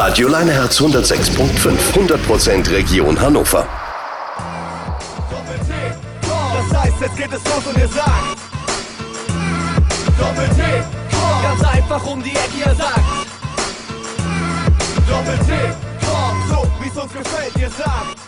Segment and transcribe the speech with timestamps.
[0.00, 1.76] Radio Leineherz 106.5.
[1.92, 3.66] 100% Region Hannover.
[6.22, 8.38] Das heißt, jetzt geht es los und ihr sagt.
[10.16, 10.62] Doppel-T,
[11.42, 13.00] ganz einfach um die Ecke, ihr sagt.
[15.08, 15.52] Doppel-T,
[16.48, 18.18] so wie's uns gefällt, ihr sagt.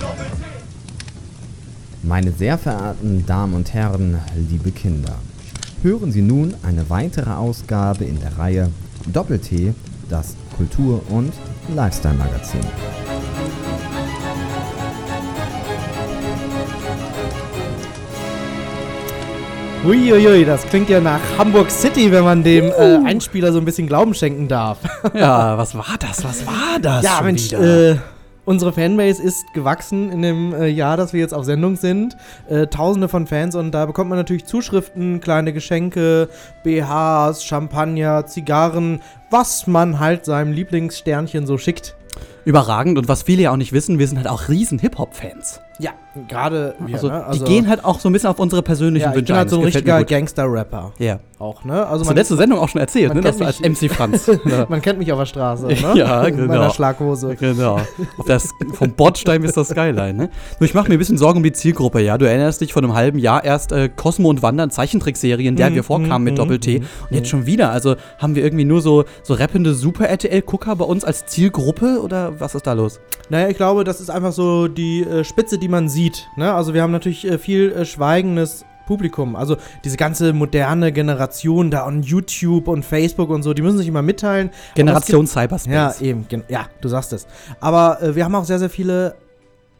[0.00, 0.44] Doppel-T
[2.04, 5.16] Meine sehr verehrten Damen und Herren, liebe Kinder,
[5.82, 8.70] hören Sie nun eine weitere Ausgabe in der Reihe
[9.06, 9.74] Doppel-T,
[10.10, 11.32] das Kultur- und
[11.74, 12.60] Lifestyle-Magazin.
[19.84, 23.86] Uiuiui, das klingt ja nach Hamburg City, wenn man dem äh, Einspieler so ein bisschen
[23.86, 24.78] Glauben schenken darf.
[25.14, 26.22] Ja, was war das?
[26.22, 27.02] Was war das?
[27.02, 27.92] ja, schon Mensch, wieder?
[27.92, 27.96] äh,
[28.50, 32.16] unsere Fanbase ist gewachsen in dem äh, Jahr, dass wir jetzt auf Sendung sind.
[32.48, 36.28] Äh, Tausende von Fans und da bekommt man natürlich Zuschriften, kleine Geschenke,
[36.64, 41.94] BHs, Champagner, Zigarren, was man halt seinem Lieblingssternchen so schickt.
[42.44, 45.60] Überragend und was viele ja auch nicht wissen, wir sind halt auch riesen Hip-Hop-Fans.
[45.78, 45.92] Ja,
[46.28, 47.24] gerade wir, Also, ne?
[47.32, 49.48] die gehen halt auch so ein bisschen auf unsere persönlichen ja, ich Wünsche bin halt
[49.48, 50.04] so ein richtiger.
[50.04, 50.92] Gangster-Rapper.
[50.98, 51.20] Ja.
[51.38, 51.72] Auch, ne?
[51.86, 53.22] Also Hast du man, letzte Sendung auch schon erzählt, ne?
[53.22, 54.26] Dass du als MC Franz.
[54.44, 54.66] ja.
[54.68, 55.74] man kennt mich auf der Straße, ne?
[55.94, 56.48] Ja, In genau.
[56.48, 57.34] meiner Schlaghose.
[57.36, 57.76] Genau.
[58.18, 60.28] Auf das, vom Bordstein bis zur Skyline, ne?
[60.58, 62.18] Nur ich mache mir ein bisschen Sorgen um die Zielgruppe, ja.
[62.18, 65.70] Du erinnerst dich von einem halben Jahr erst äh, Cosmo und Wandern, Zeichentrickserie, in der
[65.70, 66.80] Mhm, wir vorkamen mit mhm, Doppel-T.
[66.80, 67.70] mhm, Und jetzt schon wieder.
[67.70, 72.54] Also haben wir irgendwie nur so, so rappende Super-RTL-Gucker bei uns als Zielgruppe oder was
[72.54, 73.00] ist da los?
[73.28, 76.28] Naja, ich glaube, das ist einfach so die äh, Spitze, die man sieht.
[76.36, 76.52] Ne?
[76.52, 79.36] Also wir haben natürlich äh, viel äh, schweigendes Publikum.
[79.36, 83.86] Also diese ganze moderne Generation da on YouTube und Facebook und so, die müssen sich
[83.86, 84.50] immer mitteilen.
[84.74, 85.98] Generation es Cyberspace.
[85.98, 86.44] gibt, Ja, eben.
[86.48, 87.26] Ja, du sagst es.
[87.60, 89.14] Aber äh, wir haben auch sehr, sehr viele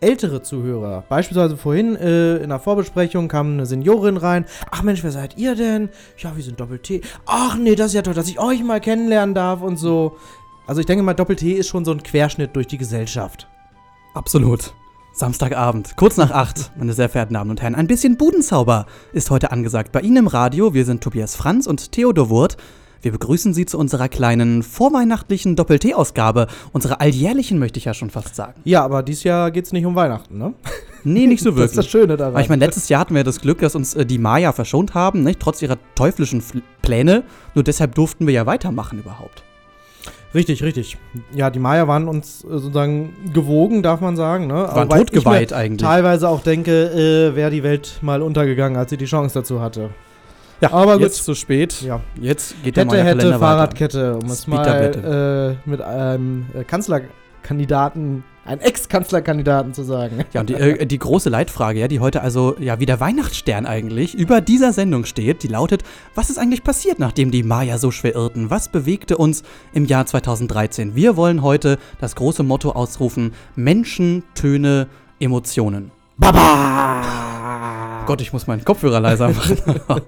[0.00, 1.04] ältere Zuhörer.
[1.08, 4.46] Beispielsweise vorhin äh, in der Vorbesprechung kam eine Seniorin rein.
[4.70, 5.90] Ach Mensch, wer seid ihr denn?
[6.16, 7.02] Ja, wir sind Doppel-T.
[7.26, 10.16] Ach nee, das ist ja toll, dass ich euch mal kennenlernen darf und so.
[10.70, 13.48] Also ich denke mal, Doppel-T ist schon so ein Querschnitt durch die Gesellschaft.
[14.14, 14.72] Absolut.
[15.12, 17.74] Samstagabend, kurz nach acht, meine sehr verehrten Damen und Herren.
[17.74, 19.90] Ein bisschen Budenzauber ist heute angesagt.
[19.90, 22.56] Bei Ihnen im Radio, wir sind Tobias Franz und Theodor Wurt.
[23.02, 26.46] Wir begrüßen Sie zu unserer kleinen vorweihnachtlichen Doppel-T-Ausgabe.
[26.70, 28.60] Unserer alljährlichen, möchte ich ja schon fast sagen.
[28.62, 30.54] Ja, aber dieses Jahr geht's nicht um Weihnachten, ne?
[31.02, 31.90] Nee, nicht so Das ist das wirklich.
[31.90, 32.34] Schöne daran.
[32.34, 34.94] Weil ich meine, letztes Jahr hatten wir das Glück, dass uns äh, die Maya verschont
[34.94, 35.40] haben, nicht?
[35.40, 37.24] trotz ihrer teuflischen Fl Pläne.
[37.56, 39.42] Nur deshalb durften wir ja weitermachen überhaupt.
[40.34, 40.98] Richtig, richtig.
[41.34, 44.54] Ja, die Maya waren uns äh, sozusagen gewogen, darf man sagen, ne?
[44.54, 45.86] Waren Wobei totgeweiht eigentlich.
[45.86, 49.90] Teilweise auch denke, äh, wäre die Welt mal untergegangen, als sie die Chance dazu hatte.
[50.60, 51.02] Ja, aber gut.
[51.02, 51.80] jetzt zu spät.
[51.80, 52.00] Ja.
[52.20, 53.38] Jetzt geht der Hätte, neue hätte, Kalender.
[53.38, 60.24] Fahrradkette, um es mal äh, mit einem äh, Kanzlerkandidaten, ein Ex-Kanzlerkandidaten zu sagen.
[60.32, 63.64] Ja, und die, äh, die große Leitfrage, ja, die heute also ja wie der Weihnachtsstern
[63.64, 65.84] eigentlich über dieser Sendung steht, die lautet:
[66.16, 68.50] Was ist eigentlich passiert, nachdem die Maya so schwer irrten?
[68.50, 70.96] Was bewegte uns im Jahr 2013?
[70.96, 74.88] Wir wollen heute das große Motto ausrufen: Menschen, Töne,
[75.20, 75.92] Emotionen.
[76.16, 77.39] Baba!
[78.06, 79.58] Gott, ich muss meinen Kopfhörer leiser machen.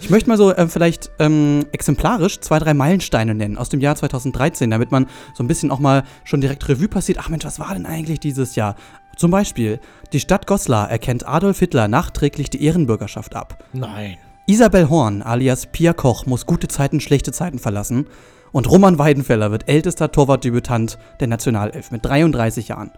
[0.00, 3.96] ich möchte mal so äh, vielleicht ähm, exemplarisch zwei, drei Meilensteine nennen aus dem Jahr
[3.96, 7.18] 2013, damit man so ein bisschen auch mal schon direkt Revue passiert.
[7.20, 8.76] Ach Mensch, was war denn eigentlich dieses Jahr?
[9.16, 9.80] Zum Beispiel,
[10.12, 13.64] die Stadt Goslar erkennt Adolf Hitler nachträglich die Ehrenbürgerschaft ab.
[13.72, 14.16] Nein.
[14.46, 18.06] Isabel Horn alias Pia Koch muss gute Zeiten, schlechte Zeiten verlassen.
[18.52, 22.92] Und Roman Weidenfeller wird ältester Torwartdebütant der Nationalelf mit 33 Jahren.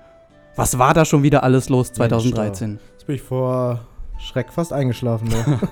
[0.55, 2.79] Was war da schon wieder alles los 2013?
[2.93, 3.88] Jetzt bin ich vor
[4.19, 5.29] Schreck fast eingeschlafen.
[5.29, 5.59] Ne?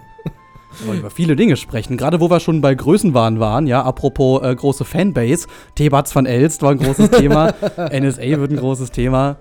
[0.78, 4.42] Wir wollen über viele Dinge sprechen, gerade wo wir schon bei Größenwahn waren, ja, apropos
[4.42, 9.38] äh, große Fanbase, Thebats van Elst war ein großes Thema, NSA wird ein großes Thema.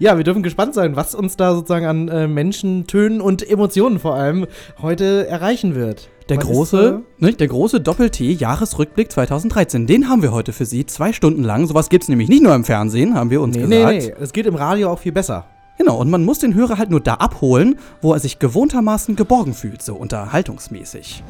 [0.00, 4.00] ja, wir dürfen gespannt sein, was uns da sozusagen an äh, Menschen, Tönen und Emotionen
[4.00, 4.46] vor allem
[4.82, 6.08] heute erreichen wird.
[6.28, 11.12] Der große, ist, nicht, der große Doppel-T-Jahresrückblick 2013, den haben wir heute für Sie, zwei
[11.12, 11.66] Stunden lang.
[11.66, 14.18] Sowas gibt's nämlich nicht nur im Fernsehen, haben wir uns nee, nee, gesagt.
[14.18, 15.46] nee, es geht im Radio auch viel besser.
[15.76, 19.54] Genau, und man muss den Hörer halt nur da abholen, wo er sich gewohntermaßen geborgen
[19.54, 21.24] fühlt, so unterhaltungsmäßig.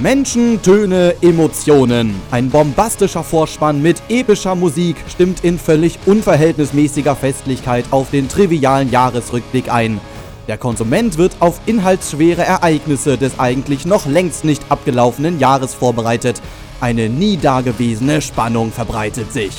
[0.00, 2.14] Menschen, Töne, Emotionen.
[2.30, 9.72] Ein bombastischer Vorspann mit epischer Musik stimmt in völlig unverhältnismäßiger Festlichkeit auf den trivialen Jahresrückblick
[9.72, 10.00] ein.
[10.46, 16.40] Der Konsument wird auf inhaltsschwere Ereignisse des eigentlich noch längst nicht abgelaufenen Jahres vorbereitet.
[16.80, 19.56] Eine nie dagewesene Spannung verbreitet sich.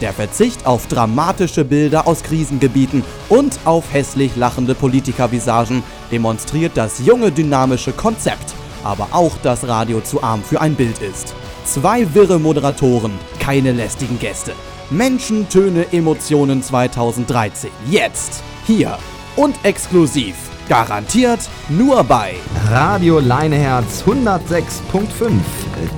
[0.00, 7.30] Der Verzicht auf dramatische Bilder aus Krisengebieten und auf hässlich lachende Politikervisagen demonstriert das junge
[7.30, 11.34] dynamische Konzept, aber auch, dass Radio zu arm für ein Bild ist.
[11.64, 14.52] Zwei wirre Moderatoren, keine lästigen Gäste.
[14.90, 17.70] Menschen, Töne, Emotionen 2013.
[17.88, 18.98] Jetzt, hier
[19.36, 20.34] und exklusiv.
[20.68, 22.34] Garantiert nur bei
[22.70, 25.32] Radio Leineherz 106.5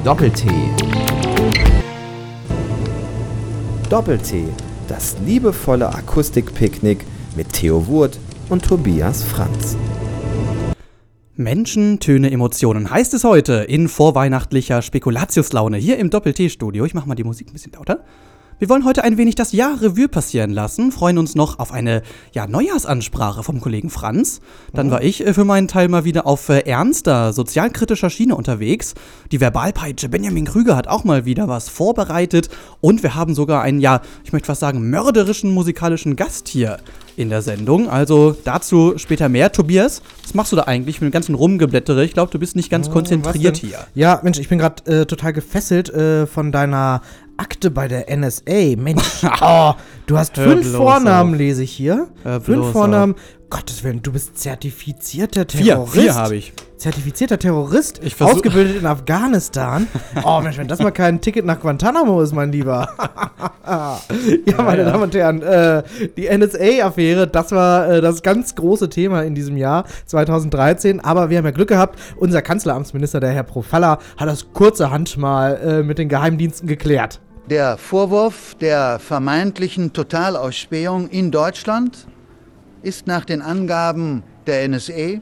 [0.05, 1.06] Doppel-T.
[3.89, 4.49] Doppel-T,
[4.89, 7.05] das liebevolle Akustikpicknick
[7.37, 8.19] mit Theo Wurt
[8.49, 9.77] und Tobias Franz.
[11.37, 16.85] Menschen, Töne, Emotionen heißt es heute in vorweihnachtlicher Spekulatiuslaune hier im Doppel-T-Studio.
[16.85, 18.03] Ich mache mal die Musik ein bisschen lauter.
[18.59, 22.01] Wir wollen heute ein wenig das Jahr Revue passieren lassen, freuen uns noch auf eine
[22.33, 24.41] ja, Neujahrsansprache vom Kollegen Franz.
[24.73, 28.95] Dann war ich äh, für meinen Teil mal wieder auf äh, ernster, sozialkritischer Schiene unterwegs.
[29.31, 32.49] Die Verbalpeitsche Benjamin Krüger hat auch mal wieder was vorbereitet
[32.81, 36.79] und wir haben sogar einen, ja, ich möchte fast sagen, mörderischen musikalischen Gast hier
[37.17, 37.91] in der Sendung.
[37.91, 39.53] Also dazu später mehr.
[39.53, 42.05] Tobias, was machst du da eigentlich mit dem ganzen Rumgeblättere?
[42.05, 43.87] Ich glaube, du bist nicht ganz konzentriert hier.
[43.95, 47.03] Ja, Mensch, ich bin gerade äh, total gefesselt äh, von deiner
[47.37, 48.77] Akte bei der NSA.
[48.77, 49.75] Mensch, oh,
[50.07, 51.39] du hast fünf Vornamen, auf.
[51.39, 52.09] lese ich hier.
[52.23, 53.15] Hör fünf Vornamen.
[53.49, 55.95] Gottes Willen, du bist zertifizierter Vier, Terrorist.
[55.95, 56.53] vier habe ich.
[56.77, 59.87] Zertifizierter Terrorist, ausgebildet in Afghanistan.
[60.25, 62.89] Oh Mensch, wenn das mal kein Ticket nach Guantanamo ist, mein Lieber.
[63.67, 64.01] ja,
[64.59, 64.91] meine ja.
[64.91, 65.85] Damen und Herren, äh,
[66.17, 71.01] die NSA-Affäre, das war äh, das ganz große Thema in diesem Jahr 2013.
[71.01, 75.57] Aber wir haben ja Glück gehabt, unser Kanzleramtsminister, der Herr Profalla, hat das kurzerhand mal
[75.57, 77.21] äh, mit den Geheimdiensten geklärt.
[77.51, 82.09] Der Vorwurf der vermeintlichen Totalausspähung in Deutschland
[82.83, 85.21] ist nach den Angaben der NSA,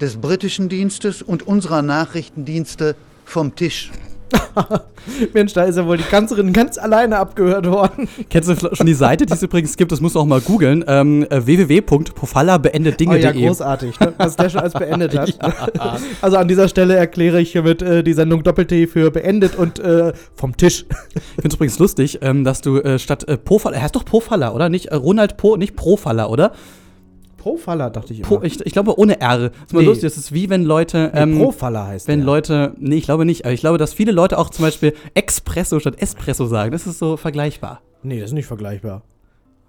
[0.00, 2.94] des britischen Dienstes und unserer Nachrichtendienste
[3.24, 3.90] vom Tisch.
[5.34, 8.08] Mensch, da ist ja wohl die Kanzlerin ganz alleine abgehört worden.
[8.28, 9.92] Kennst du schon die Seite, die es übrigens gibt?
[9.92, 10.84] Das musst du auch mal googeln.
[10.86, 11.46] Ähm, äh,
[13.10, 14.12] Oh ja, großartig, ne?
[14.18, 15.38] was der schon alles beendet hat.
[16.20, 20.12] Also an dieser Stelle erkläre ich hiermit äh, die Sendung Doppel-T für beendet und äh,
[20.34, 20.84] vom Tisch.
[21.14, 24.04] Ich finde es übrigens lustig, ähm, dass du äh, statt äh, Pofalla, er heißt doch
[24.04, 24.68] Pofalla, oder?
[24.68, 26.52] Nicht äh, Ronald Po, nicht Profalla, oder?
[27.40, 28.28] Profaller, dachte ich immer.
[28.28, 29.38] Po, ich, ich glaube ohne R.
[29.38, 29.86] Das ist mal Nee.
[29.86, 31.10] lustig, das ist wie wenn Leute.
[31.12, 32.26] nee, Ähm, Profaller heißt wenn der.
[32.26, 35.80] Leute, nee, ich glaube nicht, aber ich glaube, dass viele Leute auch zum Beispiel Espresso
[35.80, 36.70] statt Espresso sagen.
[36.70, 37.80] Das ist so vergleichbar.
[38.02, 39.02] Nee, das ist nicht vergleichbar.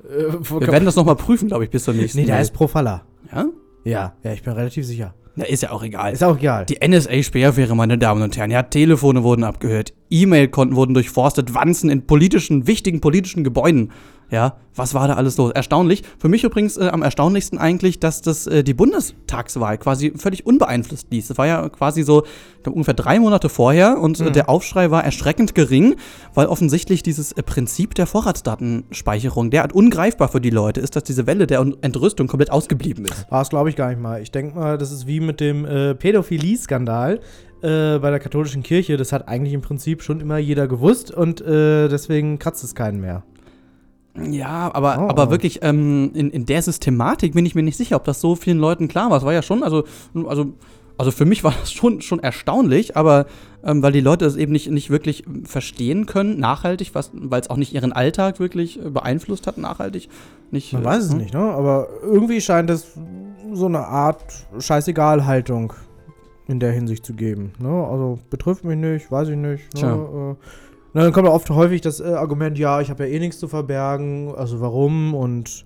[0.03, 3.03] Äh, Wir werden das nochmal prüfen, glaube ich, bis zur nächsten nee, der heißt Profaller.
[3.33, 3.45] Ja?
[3.83, 5.13] Ja, ja, ich bin relativ sicher.
[5.35, 6.11] Na, ist ja auch egal.
[6.11, 6.65] Ist auch egal.
[6.65, 8.51] Die NSA-Sperrfähre, meine Damen und Herren.
[8.51, 13.91] Ja, Telefone wurden abgehört, E-Mail-Konten wurden durchforstet, Wanzen in politischen, wichtigen politischen Gebäuden.
[14.31, 15.51] Ja, was war da alles los?
[15.51, 16.03] Erstaunlich.
[16.17, 21.07] Für mich übrigens äh, am erstaunlichsten eigentlich, dass das äh, die Bundestagswahl quasi völlig unbeeinflusst
[21.11, 21.27] ließ.
[21.27, 24.89] Das war ja quasi so ich glaub, ungefähr drei Monate vorher und äh, der Aufschrei
[24.89, 25.95] war erschreckend gering,
[26.33, 31.27] weil offensichtlich dieses äh, Prinzip der Vorratsdatenspeicherung derart ungreifbar für die Leute ist, dass diese
[31.27, 33.25] Welle der Entrüstung komplett ausgeblieben ist.
[33.29, 34.21] Ah, Das glaube ich gar nicht mal.
[34.21, 37.19] Ich denke mal, das ist wie mit dem äh, Pädophilie-Skandal
[37.61, 38.95] äh, bei der katholischen Kirche.
[38.95, 43.01] Das hat eigentlich im Prinzip schon immer jeder gewusst und äh, deswegen kratzt es keinen
[43.01, 43.23] mehr.
[44.19, 45.09] Ja, aber, Oh.
[45.09, 48.35] aber wirklich ähm, in, in der Systematik bin ich mir nicht sicher, ob das so
[48.35, 49.17] vielen Leuten klar war.
[49.17, 49.85] Es war ja schon, also,
[50.27, 50.47] also,
[50.97, 53.25] also für mich war das schon, schon erstaunlich, aber
[53.63, 57.57] ähm, weil die Leute es eben nicht, nicht wirklich verstehen können, nachhaltig, weil es auch
[57.57, 60.09] nicht ihren Alltag wirklich äh, beeinflusst hat, nachhaltig.
[60.51, 61.17] Nicht, Man äh, weiß es hm?
[61.19, 61.39] nicht, ne?
[61.39, 62.97] Aber irgendwie scheint es
[63.53, 65.73] so eine Art Scheißegal-Haltung
[66.47, 67.53] in der Hinsicht zu geben.
[67.59, 67.69] Ne?
[67.69, 69.73] Also betrifft mich nicht, weiß ich nicht.
[69.81, 70.35] Ne?
[70.93, 73.39] Na, dann kommt ja oft häufig das äh, Argument, ja, ich habe ja eh nichts
[73.39, 75.65] zu verbergen, also warum und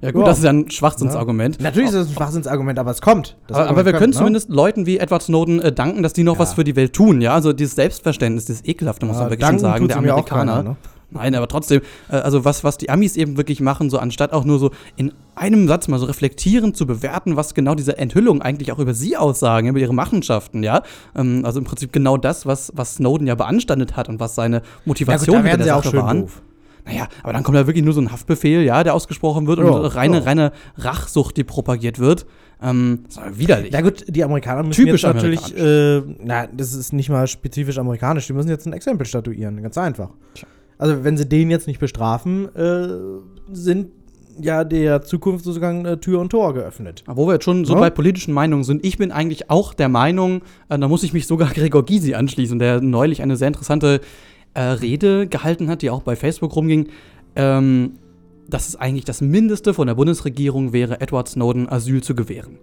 [0.00, 0.26] Ja, gut, Ja.
[0.28, 1.60] das ist ja ein Schwachsinnsargument.
[1.60, 3.36] natürlich ist das ein Schwachsinnsargument, aber es kommt.
[3.46, 4.16] Das Aber, aber wir können ne?
[4.16, 6.40] zumindest Leuten wie Edward Snowden äh, danken, dass die noch Ja.
[6.40, 7.34] was für die Welt tun, ja.
[7.34, 10.52] Also dieses Selbstverständnis, dieses Ekelhafte, muss Ja, man wirklich schon sagen, der Amerikaner.
[10.54, 10.76] keiner, ne?
[11.14, 14.44] Nein, aber trotzdem, äh, also was, was die Amis eben wirklich machen, so anstatt auch
[14.44, 18.72] nur so in einem Satz mal so reflektierend zu bewerten, was genau diese Enthüllungen eigentlich
[18.72, 20.82] auch über sie aussagen, über ihre Machenschaften, ja.
[21.16, 24.56] Ähm, also im Prinzip genau das, was, was Snowden ja beanstandet hat und was seine
[24.56, 26.20] Ja, gut, Motivation da der sie auch Sache schön waren.
[26.22, 26.42] doof.
[26.84, 29.66] Naja, aber dann kommt da wirklich nur so ein Haftbefehl, ja, der ausgesprochen wird Ja,
[29.66, 30.22] und reine, ja.
[30.24, 32.26] reine Rachsucht, die propagiert wird.
[32.60, 33.72] Ähm, das ist aber widerlich.
[33.72, 37.78] Ja gut, die Amerikaner müssen Typisch jetzt natürlich, äh, na, das ist nicht mal spezifisch
[37.78, 40.10] amerikanisch, die müssen jetzt ein Exempel statuieren, ganz einfach.
[40.78, 42.88] Also wenn sie den jetzt nicht bestrafen, äh,
[43.52, 43.88] sind
[44.40, 47.04] ja der Zukunft sozusagen äh, Tür und Tor geöffnet.
[47.06, 47.80] Aber wo wir jetzt schon so Ja.
[47.80, 51.26] bei politischen Meinungen sind, ich bin eigentlich auch der Meinung, äh, da muss ich mich
[51.26, 54.00] sogar Gregor Gysi anschließen, der neulich eine sehr interessante
[54.54, 56.88] äh, Rede gehalten hat, die auch bei Facebook rumging,
[57.36, 57.92] ähm,
[58.48, 62.58] dass es eigentlich das Mindeste von der Bundesregierung wäre, Edward Snowden Asyl zu gewähren.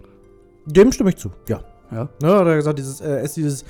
[0.66, 1.62] Dem stimme ich zu, ja.
[1.92, 2.08] Ja.
[2.22, 3.64] Ne, hat er gesagt, dieses, äh, ist dieses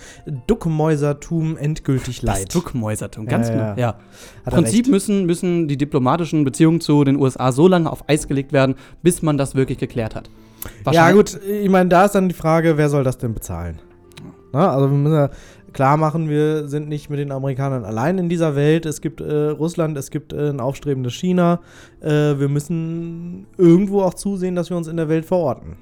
[0.46, 2.54] Duckmäusertum endgültig Das leid.
[2.54, 3.80] Duckmäusertum, ganz Ja, genau.
[3.80, 3.94] ja.
[4.46, 8.52] Im Prinzip müssen, müssen die diplomatischen Beziehungen zu den USA so lange auf Eis gelegt
[8.52, 10.28] werden, bis man das wirklich geklärt hat.
[10.92, 13.78] Ja gut, ich meine, da ist dann die Frage, wer soll das denn bezahlen?
[14.52, 15.30] Na, also wir müssen ja
[15.72, 18.84] klar machen, wir sind nicht mit den Amerikanern allein in dieser Welt.
[18.84, 21.60] Es gibt äh, Russland, es gibt äh, ein aufstrebendes China.
[22.00, 25.76] Äh, wir müssen irgendwo auch zusehen, dass wir uns in der Welt verorten.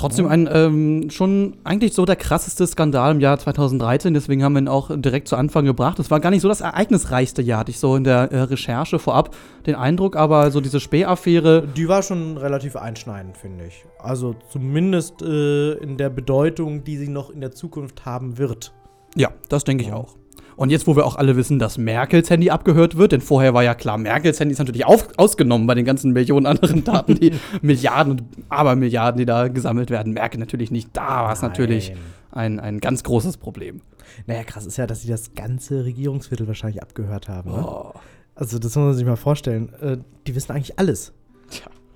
[0.00, 4.62] Trotzdem ein ähm, schon eigentlich so der krasseste Skandal im Jahr 2013, deswegen haben wir
[4.62, 5.98] ihn auch direkt zu Anfang gebracht.
[5.98, 8.98] Es war gar nicht so das ereignisreichste Jahr, hatte ich so in der äh, Recherche
[8.98, 13.84] vorab den Eindruck, aber so diese Spähaffäre, Die war schon relativ einschneidend, finde ich.
[13.98, 18.72] Also zumindest äh, in der Bedeutung, die sie noch in der Zukunft haben wird.
[19.16, 20.16] ja, das denke ich auch.
[20.60, 23.64] Und jetzt, wo wir auch alle wissen, dass Merkels Handy abgehört wird, denn vorher war
[23.64, 27.32] ja klar, Merkels Handy ist natürlich auf, ausgenommen bei den ganzen Millionen anderen Daten, die
[27.62, 30.12] Milliarden und Abermilliarden, die da gesammelt werden.
[30.12, 30.90] Merkel natürlich nicht.
[30.92, 31.94] Da war es natürlich
[32.30, 33.80] ein, ein ganz großes Problem.
[34.26, 37.52] Naja, krass ist ja, dass sie das ganze Regierungsviertel wahrscheinlich abgehört haben.
[37.52, 37.66] Ne?
[37.66, 37.94] Oh.
[38.34, 39.72] Also das muss man sich mal vorstellen.
[39.80, 41.14] Äh, die wissen eigentlich alles.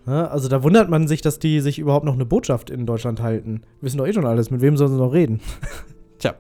[0.07, 3.21] Ja, also da wundert man sich, dass die sich überhaupt noch eine Botschaft in Deutschland
[3.21, 3.61] halten.
[3.83, 4.51] Wissen doch eh schon alles.
[4.51, 5.41] Mit wem sollen sie noch reden?
[6.19, 6.35] Tja,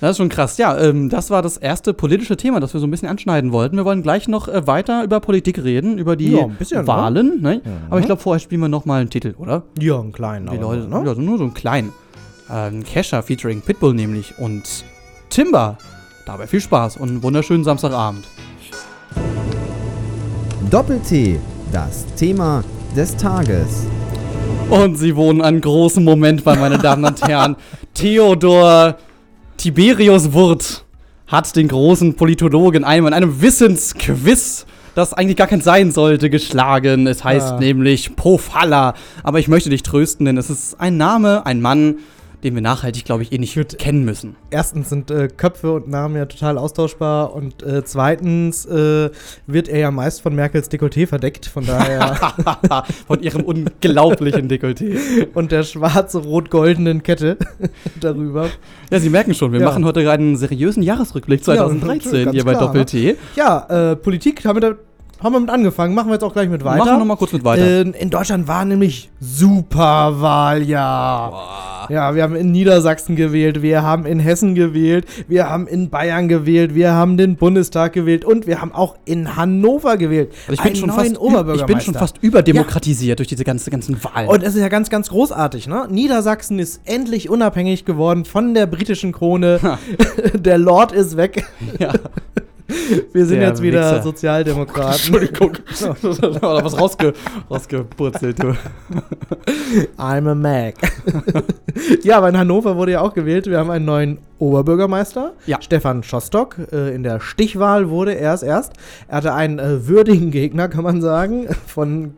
[0.00, 0.58] das ist schon krass.
[0.58, 3.76] Ja, ähm, das war das erste politische Thema, das wir so ein bisschen anschneiden wollten.
[3.76, 6.86] Wir wollen gleich noch äh, weiter über Politik reden, über die Ja, ein bisschen, ne?
[6.86, 7.40] Wahlen.
[7.40, 7.62] Ne?
[7.88, 9.62] Aber ich glaube, vorher spielen wir noch mal einen Titel, oder?
[9.78, 10.50] Ja, einen kleinen.
[10.50, 11.02] Die Leute, ne?
[11.04, 11.92] ja, so nur so einen kleinen.
[12.50, 14.84] Ähm, Kesha featuring Pitbull nämlich und
[15.30, 15.78] Timber.
[16.26, 18.26] Dabei viel Spaß und einen wunderschönen Samstagabend.
[20.70, 21.38] Doppel-T,
[21.72, 22.64] das Thema
[22.96, 23.86] des Tages.
[24.70, 27.56] Und sie wohnen einen großen Moment bei, meine Damen und Herren.
[27.94, 28.96] Theodor
[29.56, 30.84] Tiberius Wurth
[31.28, 37.06] hat den großen Politologen einmal in einem Wissensquiz, das eigentlich gar kein sein sollte, geschlagen.
[37.06, 37.58] Es heißt Ah.
[37.58, 38.94] nämlich Pofalla.
[39.22, 41.96] Aber ich möchte dich trösten, denn es ist ein Name, ein Mann,
[42.44, 44.36] den wir nachhaltig, glaube ich, eh nicht kennen müssen.
[44.50, 49.10] Erstens sind äh, Köpfe und Namen ja total austauschbar und äh, zweitens äh,
[49.46, 52.14] wird er ja meist von Merkels Dekolleté verdeckt, von daher
[53.06, 55.26] Von ihrem unglaublichen Dekolleté.
[55.34, 57.36] und der schwarz-rot-goldenen Kette
[58.00, 58.48] darüber.
[58.90, 59.66] Ja, Sie merken schon, wir Ja.
[59.66, 62.66] machen heute einen seriösen Jahresrückblick 2013 ganz hier bei klar, ne?
[62.80, 63.16] Doppel-T.
[63.36, 64.74] Ja, äh, Politik haben wir, da,
[65.22, 66.78] haben wir mit angefangen, machen wir jetzt auch gleich mit weiter.
[66.78, 67.62] Machen wir noch mal kurz mit weiter.
[67.62, 71.86] Äh, in Deutschland war nämlich Superwahljahr.
[71.88, 76.28] Ja, wir haben in Niedersachsen gewählt, wir haben in Hessen gewählt, wir haben in Bayern
[76.28, 80.32] gewählt, wir haben den Bundestag gewählt und wir haben auch in Hannover gewählt.
[80.48, 84.02] Also ich bin, Einen schon fast, ich bin schon fast überdemokratisiert durch diese ganze, ganzen
[84.02, 84.28] Wahlen.
[84.28, 85.86] Und es ist ja ganz, ganz großartig, ne?
[85.88, 89.78] Niedersachsen ist endlich unabhängig geworden von der britischen Krone.
[90.34, 91.44] der Lord ist weg.
[91.78, 91.92] ja.
[93.12, 94.02] Wir sind Der jetzt wieder Wichser.
[94.02, 94.92] Sozialdemokraten.
[94.92, 95.52] Entschuldigung.
[96.02, 97.12] Oder was rausge
[97.50, 98.56] rausgepurzelt, du.
[99.98, 100.74] I'm a Mac.
[102.02, 103.46] ja, aber in Hannover wurde ja auch gewählt.
[103.46, 105.32] Wir haben einen neuen Oberbürgermeister.
[105.46, 105.60] Ja.
[105.62, 106.56] Stefan Schostock.
[106.72, 108.72] Äh, in der Stichwahl wurde er es erst.
[109.08, 111.46] Er hatte einen äh, würdigen Gegner, kann man sagen.
[111.66, 112.14] Von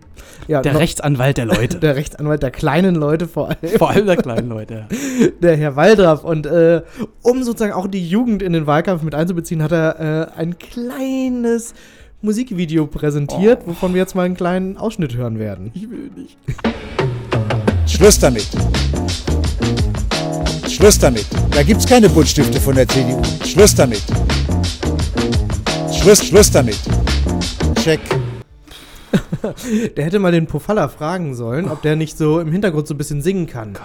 [0.47, 1.79] ja, Der noch- Rechtsanwalt der Leute.
[1.81, 3.59] der Rechtsanwalt der kleinen Leute vor allem.
[3.79, 4.87] Vor allem der kleinen Leute.
[5.43, 6.25] der Herr Waldraff.
[6.25, 6.83] Und äh,
[7.23, 11.75] um sozusagen auch die Jugend in den Wahlkampf mit einzubeziehen, hat er äh, ein kleines
[12.21, 15.71] Musikvideo präsentiert, wovon wir jetzt mal einen kleinen Ausschnitt hören werden.
[15.75, 16.37] Ich will nicht.
[17.87, 18.49] Schluss damit.
[20.79, 21.27] Schluss damit.
[21.51, 23.21] Da gibt's keine Buntstifte von der CDU.
[23.45, 24.01] Schluss damit.
[25.93, 26.79] Schluss, Schluss damit.
[27.83, 27.99] Check.
[29.97, 32.99] Der hätte mal den Pofalla fragen sollen, ob der nicht so im Hintergrund so ein
[32.99, 33.77] bisschen singen kann.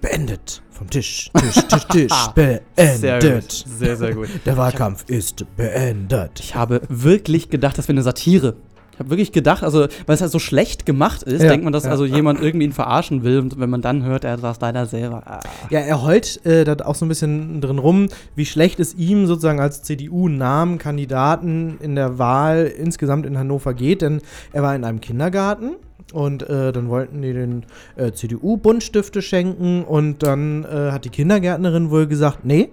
[0.00, 0.62] Beendet.
[0.72, 2.12] Vom Tisch, Tisch, Tisch, Tisch.
[2.34, 3.20] Sehr gut.
[3.20, 3.64] Beendet.
[3.78, 4.28] Sehr, sehr gut.
[4.44, 6.40] Der Wahlkampf ist beendet.
[6.40, 8.56] Ich habe wirklich gedacht, das wäre eine Satire.
[9.02, 11.72] Ich habe wirklich gedacht, also, weil es halt so schlecht gemacht ist, Ja, denkt man,
[11.72, 11.90] dass ja.
[11.90, 13.40] also jemand irgendwie ihn verarschen will.
[13.40, 15.24] Und wenn man dann hört, er saß leider selber.
[15.26, 15.40] Ah.
[15.70, 19.26] Ja, er heult äh, da auch so ein bisschen drin rum, wie schlecht es ihm
[19.26, 24.20] sozusagen als CDU-Namenkandidaten in der Wahl insgesamt in Hannover geht, denn
[24.52, 25.72] er war in einem Kindergarten
[26.12, 27.64] und äh, dann wollten die den
[27.96, 32.68] äh, CDU-Buntstifte schenken und dann äh, hat die Kindergärtnerin wohl gesagt, nee,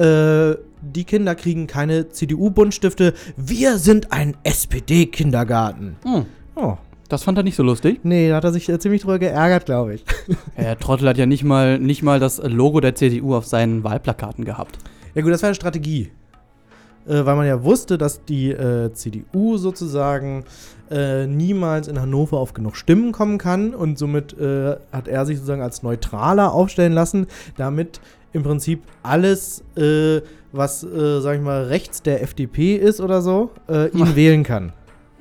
[0.00, 5.96] äh, die Kinder kriegen keine CDU-Buntstifte, wir sind ein SPD-Kindergarten.
[6.04, 6.26] Hm.
[6.56, 6.76] Oh,
[7.08, 8.00] Das fand er nicht so lustig.
[8.02, 10.04] nee, da hat er sich äh, ziemlich drüber geärgert, glaube ich.
[10.56, 14.44] Der Trottel hat ja nicht mal, nicht mal das Logo der CDU auf seinen Wahlplakaten
[14.44, 14.78] gehabt.
[15.14, 16.10] Ja gut, das war eine Strategie.
[17.06, 20.44] Äh, weil man ja wusste, dass die äh, CDU sozusagen
[20.90, 25.36] äh, niemals in Hannover auf genug Stimmen kommen kann und somit äh, hat er sich
[25.38, 27.26] sozusagen als Neutraler aufstellen lassen,
[27.56, 28.00] damit
[28.32, 30.20] im Prinzip alles, äh,
[30.52, 34.72] was, äh, sag ich mal, rechts der FDP ist oder so, äh, ihn wählen kann.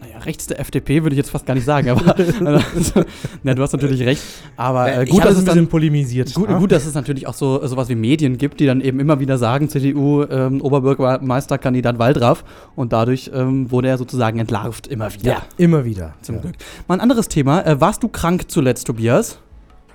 [0.01, 2.15] Naja, rechts der FDP würde ich jetzt fast gar nicht sagen, aber
[2.75, 3.03] also,
[3.43, 4.21] na, du hast natürlich recht.
[4.55, 6.33] Aber äh, ich gut, dass das es dann polemisiert.
[6.33, 6.57] Gut, ne?
[6.57, 9.37] gut, dass es natürlich auch so sowas wie Medien gibt, die dann eben immer wieder
[9.37, 15.31] sagen, CDU ähm, Oberbürgermeisterkandidat Waldraff und dadurch ähm, wurde er sozusagen entlarvt immer wieder.
[15.31, 16.13] Ja, immer wieder.
[16.21, 16.41] Zum ja.
[16.41, 16.55] Glück.
[16.87, 17.65] Mal ein anderes Thema.
[17.65, 19.39] Äh, warst du krank zuletzt, Tobias?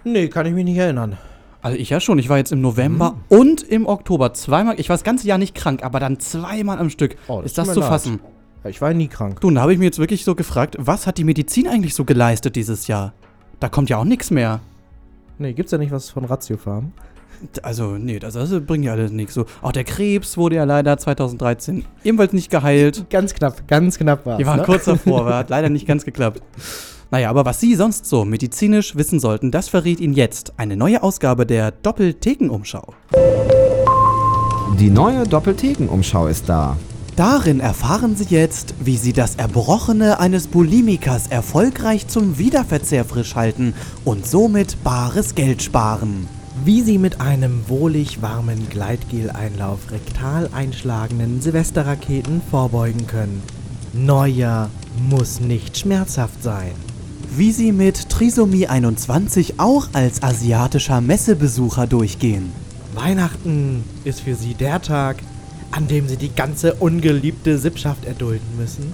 [0.05, 1.17] Nee, kann ich mich nicht erinnern.
[1.65, 2.19] Also ich ja schon.
[2.19, 3.39] Ich war jetzt im November Mhm.
[3.39, 4.79] und im Oktober zweimal.
[4.79, 7.17] Ich war das ganze Jahr nicht krank, aber dann zweimal am Stück.
[7.27, 7.89] Oh, das Ist das zu leid.
[7.89, 8.21] fassen?
[8.63, 9.41] Ja, Ich war nie krank.
[9.41, 11.95] Du, und da habe ich mir jetzt wirklich so gefragt, was hat die Medizin eigentlich
[11.95, 13.15] so geleistet dieses Jahr?
[13.61, 14.61] Da kommt ja auch nichts mehr.
[15.39, 16.93] Nee, gibt's ja nicht was von Ratiofarm.
[17.63, 19.33] Also, nee, das, das bringt ja alles nichts.
[19.35, 23.07] So, auch der Krebs wurde ja leider 2013 ebenfalls nicht geheilt.
[23.11, 24.37] Ganz knapp, ganz knapp war's.
[24.39, 24.65] Die waren ne?
[24.67, 26.43] kurz davor, aber hat leider nicht ganz geklappt.
[27.11, 31.03] Naja, aber was Sie sonst so medizinisch wissen sollten, das verrät Ihnen jetzt eine neue
[31.03, 32.95] Ausgabe der Doppelthekenumschau.
[34.79, 36.77] Die neue Doppelthekenumschau ist da.
[37.17, 43.75] Darin erfahren Sie jetzt, wie Sie das Erbrochene eines Bulimikers erfolgreich zum Wiederverzehr frisch halten
[44.05, 46.27] und somit bares Geld sparen.
[46.65, 53.43] Wie Sie mit einem wohlig warmen Gleitgel-Einlauf rektal einschlagenden Silvesterraketen vorbeugen können.
[53.93, 54.71] Neujahr
[55.09, 56.73] muss nicht schmerzhaft sein.
[57.37, 62.53] Wie Sie mit Trisomie 21 auch als asiatischer Messebesucher durchgehen.
[62.95, 65.17] Weihnachten ist für Sie der Tag,
[65.73, 68.93] an dem Sie die ganze ungeliebte Sippschaft erdulden müssen.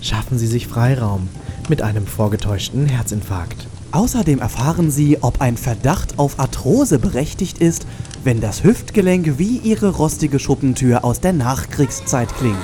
[0.00, 1.28] Schaffen Sie sich Freiraum
[1.68, 3.66] mit einem vorgetäuschten Herzinfarkt.
[3.90, 7.88] Außerdem erfahren Sie, ob ein Verdacht auf Arthrose berechtigt ist,
[8.22, 12.54] wenn das Hüftgelenk wie Ihre rostige Schuppentür aus der Nachkriegszeit klingt.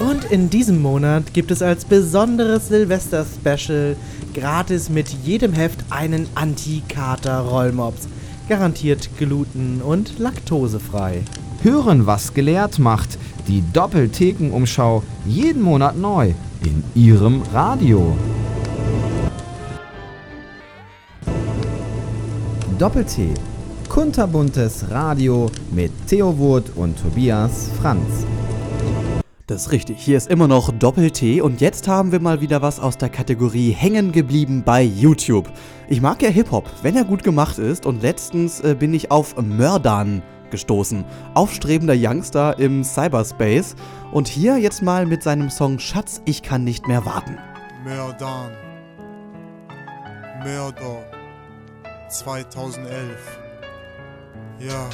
[0.00, 3.94] Und in diesem Monat gibt es als besonderes Silvester-Special
[4.34, 8.08] gratis mit jedem Heft einen Anti-Kater-Rollmops.
[8.48, 11.22] Garantiert gluten- und laktosefrei.
[11.62, 13.18] Hören, was gelehrt macht.
[13.48, 16.34] Die Doppelthekenumschau jeden Monat neu
[16.64, 18.16] in Ihrem Radio.
[22.78, 23.34] Doppel-T.
[23.88, 28.26] Kunterbuntes Radio mit Theo Wurt und Tobias Franz.
[29.52, 32.80] Das ist richtig, hier ist immer noch Doppel-T und jetzt haben wir mal wieder was
[32.80, 35.52] aus der Kategorie hängen geblieben bei YouTube.
[35.90, 39.36] Ich mag ja Hip-Hop, wenn er gut gemacht ist und letztens äh, bin ich auf
[39.36, 41.04] Mördern gestoßen.
[41.34, 43.76] Aufstrebender Youngster im Cyberspace
[44.10, 47.36] und hier jetzt mal mit seinem Song Schatz, ich kann nicht mehr warten.
[47.84, 48.52] Mördern.
[50.42, 51.04] Mörder.
[52.08, 52.88] 2011.
[54.60, 54.88] Ja.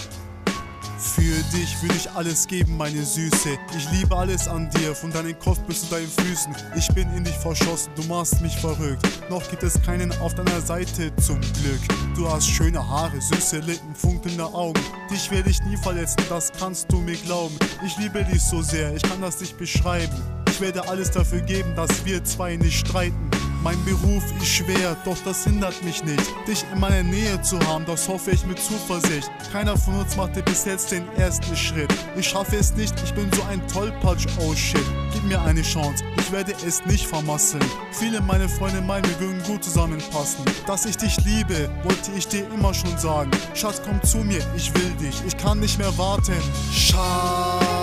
[0.98, 3.58] Für dich würde ich alles geben, meine Süße.
[3.76, 6.54] Ich liebe alles an dir, von deinem Kopf bis zu deinen Füßen.
[6.76, 9.06] Ich bin in dich verschossen, du machst mich verrückt.
[9.30, 11.80] Noch gibt es keinen auf deiner Seite zum Glück.
[12.16, 14.80] Du hast schöne Haare, süße Lippen, funkelnde Augen.
[15.10, 17.56] Dich werde ich nie verletzen, das kannst du mir glauben.
[17.84, 20.16] Ich liebe dich so sehr, ich kann das nicht beschreiben.
[20.48, 23.30] Ich werde alles dafür geben, dass wir zwei nicht streiten.
[23.62, 27.84] Mein Beruf ist schwer, doch das hindert mich nicht, dich in meiner Nähe zu haben,
[27.86, 29.28] das hoffe ich mit Zuversicht.
[29.52, 31.92] Keiner von uns machte bis jetzt den ersten Schritt.
[32.16, 34.80] Ich schaffe es nicht, ich bin so ein Tollpatsch, oh shit.
[35.12, 37.64] Gib mir eine Chance, ich werde es nicht vermasseln.
[37.90, 40.44] Viele meine Freunde meinen, wir würden gut zusammenpassen.
[40.66, 43.30] Dass ich dich liebe, wollte ich dir immer schon sagen.
[43.54, 46.34] Schatz, komm zu mir, ich will dich, ich kann nicht mehr warten.
[46.72, 47.77] Schatz,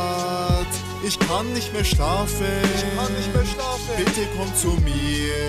[1.05, 2.45] ich kann nicht mehr schlafen.
[2.75, 3.95] Ich kann nicht mehr schlafen.
[3.97, 5.47] Bitte komm zu mir,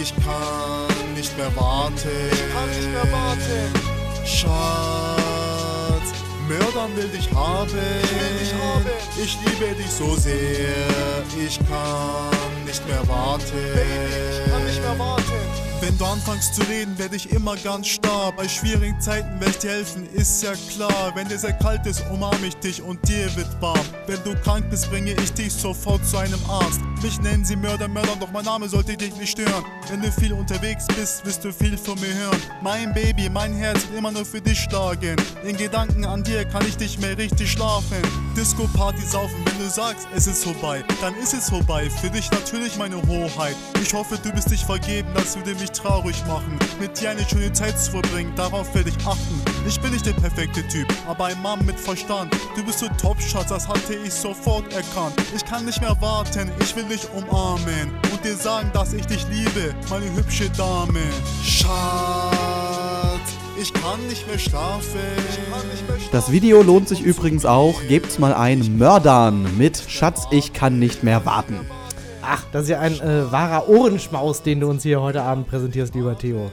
[0.00, 2.08] ich kann nicht mehr warten.
[2.32, 3.72] Ich kann nicht mehr warten.
[4.24, 6.08] Schatz,
[6.48, 7.68] Mördern will dich haben.
[8.02, 8.86] Ich will dich haben.
[9.22, 13.44] Ich liebe dich so sehr, ich kann nicht mehr warten.
[13.74, 15.21] Baby, ich kann nicht mehr warten.
[15.82, 18.30] Wenn du anfängst zu reden, werde ich immer ganz starr.
[18.36, 21.10] Bei schwierigen Zeiten werde ich dir helfen, ist ja klar.
[21.16, 23.84] Wenn dir sehr kalt ist, umarme ich dich und dir wird warm.
[24.06, 26.80] Wenn du krank bist, bringe ich dich sofort zu einem Arzt.
[27.02, 29.64] Mich nennen sie Mörder, Mörder, doch mein Name sollte dich nicht stören.
[29.88, 32.38] Wenn du viel unterwegs bist, wirst du viel von mir hören.
[32.62, 35.16] Mein Baby, mein Herz wird immer nur für dich schlagen.
[35.44, 38.00] In Gedanken an dir kann ich nicht mehr richtig schlafen.
[38.36, 41.90] Disco-Party saufen, wenn du sagst, es ist vorbei, dann ist es vorbei.
[41.90, 43.56] Für dich natürlich meine Hoheit.
[43.82, 46.56] Ich hoffe, du bist dich vergeben, das würde mich traurig machen.
[46.78, 49.42] Mit dir eine schöne Zeit zu verbringen, darauf werde ich achten.
[49.66, 52.34] Ich bin nicht der perfekte Typ, aber ein Mann mit Verstand.
[52.56, 55.14] Du bist so top, Schatz, das hatte ich sofort erkannt.
[55.34, 59.24] Ich kann nicht mehr warten, ich will dich umarmen und dir sagen, dass ich dich
[59.28, 61.00] liebe, meine hübsche Dame.
[61.44, 61.70] Schatz,
[63.60, 64.98] ich kann nicht mehr schlafen.
[65.30, 66.10] Ich kann nicht mehr schlafen.
[66.10, 71.04] Das Video lohnt sich übrigens auch, gebt's mal ein Mördern mit Schatz, ich kann nicht
[71.04, 71.60] mehr warten.
[72.20, 75.94] Ach, das ist ja ein äh, wahrer Ohrenschmaus, den du uns hier heute Abend präsentierst,
[75.94, 76.50] lieber Theo.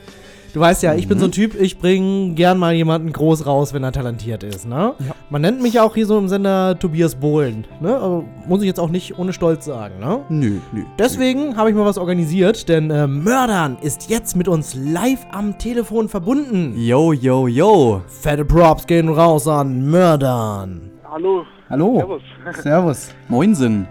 [0.53, 3.73] Du weißt ja, ich bin so ein Typ, ich bringe gern mal jemanden groß raus,
[3.73, 4.93] wenn er talentiert ist, ne?
[4.99, 5.15] Ja.
[5.29, 7.95] Man nennt mich auch hier so im Sender Tobias Bohlen, ne?
[7.95, 10.21] Aber muss ich jetzt auch nicht ohne Stolz sagen, ne?
[10.29, 10.81] Nö, nö.
[10.97, 15.57] Deswegen habe ich mal was organisiert, denn äh, Mördern ist jetzt mit uns live am
[15.59, 16.73] Telefon verbunden.
[16.75, 18.01] Yo, yo, yo.
[18.07, 20.89] Fette Props gehen raus an Mördern.
[21.03, 21.43] Hallo.
[21.69, 21.97] Hallo.
[21.97, 22.21] Servus.
[22.63, 23.15] Servus.
[23.27, 23.87] Moinsen.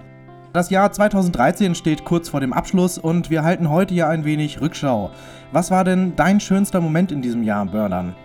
[0.55, 4.63] Das Jahr 2013 steht kurz vor dem Abschluss und wir halten heute ja ein wenig
[4.63, 5.11] Rückschau.
[5.53, 8.17] Was war denn dein schönster Moment in diesem Jahr, Mördern?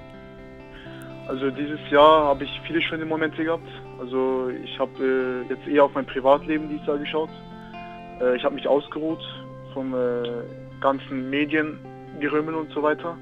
[1.27, 3.67] Also dieses Jahr habe ich viele schöne Momente gehabt.
[3.99, 7.29] Also ich habe äh, jetzt eher auf mein Privatleben dieses Jahr geschaut.
[8.21, 9.21] Äh, ich habe mich ausgeruht
[9.73, 10.23] vom äh,
[10.79, 13.17] ganzen Mediengerümmel und so weiter.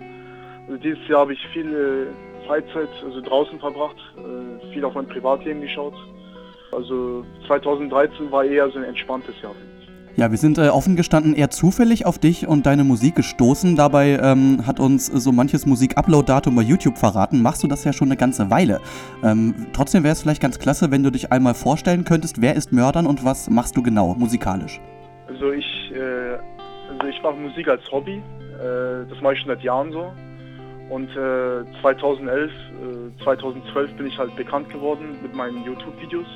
[0.68, 5.08] Also dieses Jahr habe ich viel äh, Freizeit also draußen verbracht, äh, viel auf mein
[5.08, 5.96] Privatleben geschaut.
[6.72, 9.54] Also 2013 war eher so ein entspanntes Jahr.
[9.54, 9.82] für mich.
[10.18, 13.78] Ja, wir sind äh, offen gestanden eher zufällig auf dich und deine Musik gestoßen.
[13.78, 17.42] Dabei ähm, hat uns so manches Musik-Upload-Datum bei YouTube verraten.
[17.42, 18.82] Machst du das ja schon eine ganze Weile.
[19.24, 22.74] Ähm, trotzdem wäre es vielleicht ganz klasse, wenn du dich einmal vorstellen könntest, wer ist
[22.74, 24.82] Mördern und was machst du genau musikalisch?
[25.28, 26.38] Also ich, äh,
[26.90, 28.18] also ich mache Musik als Hobby.
[28.18, 30.12] Äh, das mache ich schon seit Jahren so.
[30.90, 36.28] Und äh, 2011, äh, 2012 bin ich halt bekannt geworden mit meinen YouTube-Videos.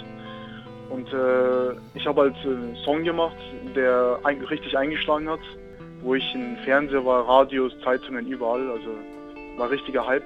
[0.89, 3.35] Und äh, ich habe halt einen Song gemacht,
[3.75, 5.39] der ein, richtig eingeschlagen hat,
[6.01, 8.69] wo ich im Fernseher war, Radios, Zeitungen, überall.
[8.69, 8.89] Also
[9.57, 10.25] war richtiger Hype.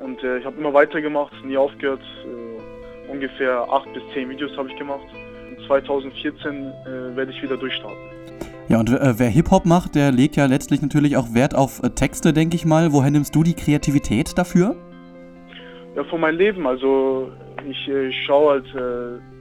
[0.00, 2.02] Und äh, ich habe immer weitergemacht, nie aufgehört.
[2.24, 5.06] Äh, ungefähr acht bis zehn Videos habe ich gemacht.
[5.48, 7.96] Und 2014 äh, werde ich wieder durchstarten.
[8.68, 11.90] Ja, und äh, wer Hip-Hop macht, der legt ja letztlich natürlich auch Wert auf äh,
[11.90, 12.92] Texte, denke ich mal.
[12.92, 14.74] Woher nimmst du die Kreativität dafür?
[15.94, 16.66] Ja, von meinem Leben.
[16.66, 17.30] Also
[17.68, 19.33] ich äh, schaue halt äh,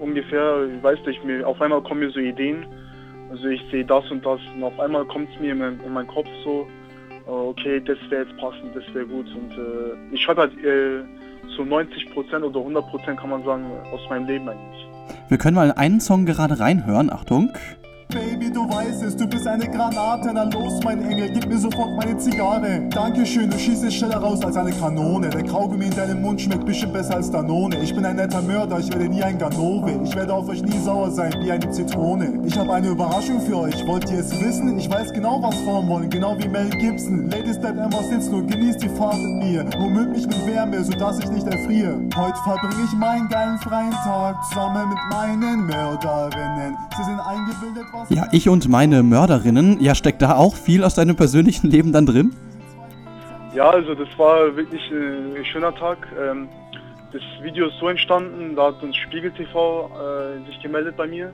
[0.00, 2.66] ungefähr, ich weiß nicht, mir, auf einmal kommen mir so Ideen.
[3.30, 5.92] Also ich sehe das und das und auf einmal kommt es mir in, mein, in
[5.92, 6.66] meinen Kopf so,
[7.26, 9.26] äh, okay, das wäre jetzt passend, das wäre gut.
[9.34, 11.02] Und äh, ich schreibe halt äh,
[11.54, 14.86] zu 90% oder 100% kann man sagen, aus meinem Leben eigentlich.
[15.28, 17.10] Wir können mal einen Song gerade reinhören.
[17.10, 17.50] Achtung.
[18.10, 20.32] Baby, du weißt es, du bist eine Granate.
[20.34, 22.82] Na los, mein Engel, gib mir sofort meine Zigarre.
[22.90, 25.28] Dankeschön, du schießt es schneller raus als eine Kanone.
[25.30, 27.76] Der Kaugummi in deinem Mund schmeckt bestimmt besser als Danone.
[27.80, 30.00] Ich bin ein netter Mörder, ich werde nie ein Ganove.
[30.02, 32.40] Ich werde auf euch nie sauer sein, wie eine Zitrone.
[32.44, 34.76] Ich habe eine Überraschung für euch, wollt ihr es wissen?
[34.76, 37.30] Ich weiß genau, was formen wollen, genau wie Mel Gibson.
[37.30, 39.64] Ladies, bleibt einfach sitzen und genießt die Fahrt mit mir.
[39.78, 42.00] Umhüllt mich mit Wärme, sodass ich nicht erfriere.
[42.16, 46.76] Heute verbringe ich meinen geilen freien Tag zusammen mit meinen Mörderinnen.
[46.96, 49.80] Sie sind eingebildet, was Ja, ich und meine Mörderinnen.
[49.80, 52.34] Ja, steckt da auch viel aus deinem persönlichen Leben dann drin?
[53.54, 55.98] Ja, also das war wirklich äh, ein schöner Tag.
[56.18, 56.48] Ähm,
[57.12, 61.32] das Video ist so entstanden, da hat uns Spiegel TV äh, sich gemeldet bei mir,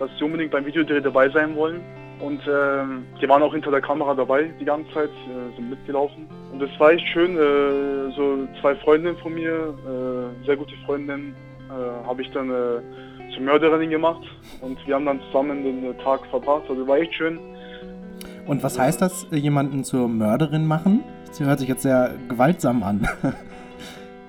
[0.00, 1.80] dass sie unbedingt beim Videodreh dabei sein wollen.
[2.20, 6.28] Und ähm, die waren auch hinter der Kamera dabei die ganze Zeit, äh, sind mitgelaufen.
[6.52, 7.36] Und das war echt schön.
[7.36, 9.74] Äh, so zwei Freundinnen von mir,
[10.46, 11.34] sehr gute Freundinnen,
[12.06, 12.50] habe ich dann
[13.34, 14.22] zur Mörderin gemacht.
[14.60, 16.64] Und wir haben dann zusammen den äh, Tag verbracht.
[16.68, 17.38] Also war echt schön.
[18.46, 21.02] Und was heißt das, äh, jemanden zur Mörderin machen?
[21.26, 23.08] Das hört sich jetzt sehr gewaltsam an.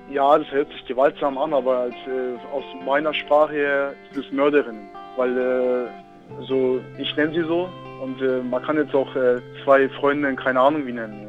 [0.08, 4.32] Ja, das hört sich gewaltsam an, aber als, äh, aus meiner Sprache her ist es
[4.32, 4.88] Mörderin.
[5.16, 7.68] Weil äh, so, ich nenne sie so
[8.02, 11.26] und äh, man kann jetzt auch äh, zwei Freundinnen, keine Ahnung wie nennen,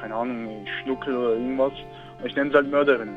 [0.00, 1.72] keine Ahnung, Schnuckel oder irgendwas.
[2.20, 3.10] Und ich nenne sie halt Mörderin.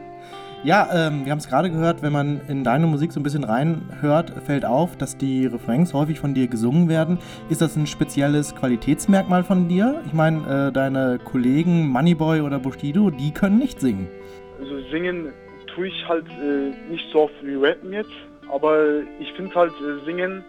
[0.61, 3.45] Ja, ähm, wir haben es gerade gehört, wenn man in deine Musik so ein bisschen
[3.45, 7.17] reinhört, fällt auf, dass die Refrains häufig von dir gesungen werden.
[7.49, 10.01] Ist das ein spezielles Qualitätsmerkmal von dir?
[10.05, 14.09] Ich meine, äh, deine Kollegen Moneyboy oder Bushido, die können nicht singen.
[14.59, 15.31] Also singen
[15.73, 18.11] tue ich halt äh, nicht so oft wie rappen jetzt,
[18.51, 20.43] aber ich finde halt äh, singen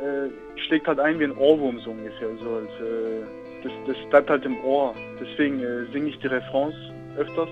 [0.00, 2.28] äh, schlägt halt ein wie ein Ohrwurm so ungefähr.
[2.28, 4.94] Also halt, äh, das, das bleibt halt im Ohr.
[5.20, 6.76] Deswegen äh, singe ich die Refrains
[7.16, 7.48] öfters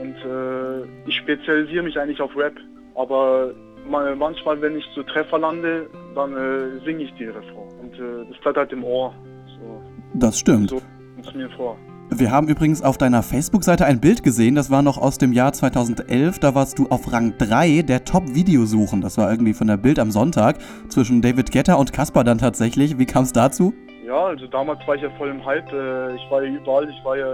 [0.00, 2.54] und äh, ich spezialisiere mich eigentlich auf Rap.
[2.94, 3.52] Aber
[3.88, 8.24] ma- manchmal, wenn ich so Treffer lande, dann äh, singe ich die Refrains und äh,
[8.30, 9.14] das bleibt halt im Ohr.
[9.58, 9.82] So,
[10.14, 10.70] Das stimmt.
[10.70, 11.76] so kommt es mir vor.
[12.10, 15.52] Wir haben übrigens auf deiner Facebook-Seite ein Bild gesehen, das war noch aus dem Jahr
[15.52, 16.38] 2011.
[16.38, 19.00] Da warst du auf Rang 3 der Top-Videosuchen.
[19.00, 20.58] Das war irgendwie von der Bild am Sonntag.
[20.88, 22.96] Zwischen David Guetta und Kasper dann tatsächlich.
[22.98, 23.74] Wie kam es dazu?
[24.06, 25.66] Ja, also damals war ich ja voll im Hype.
[25.72, 27.26] Äh, Ich war ja überall, ich war ja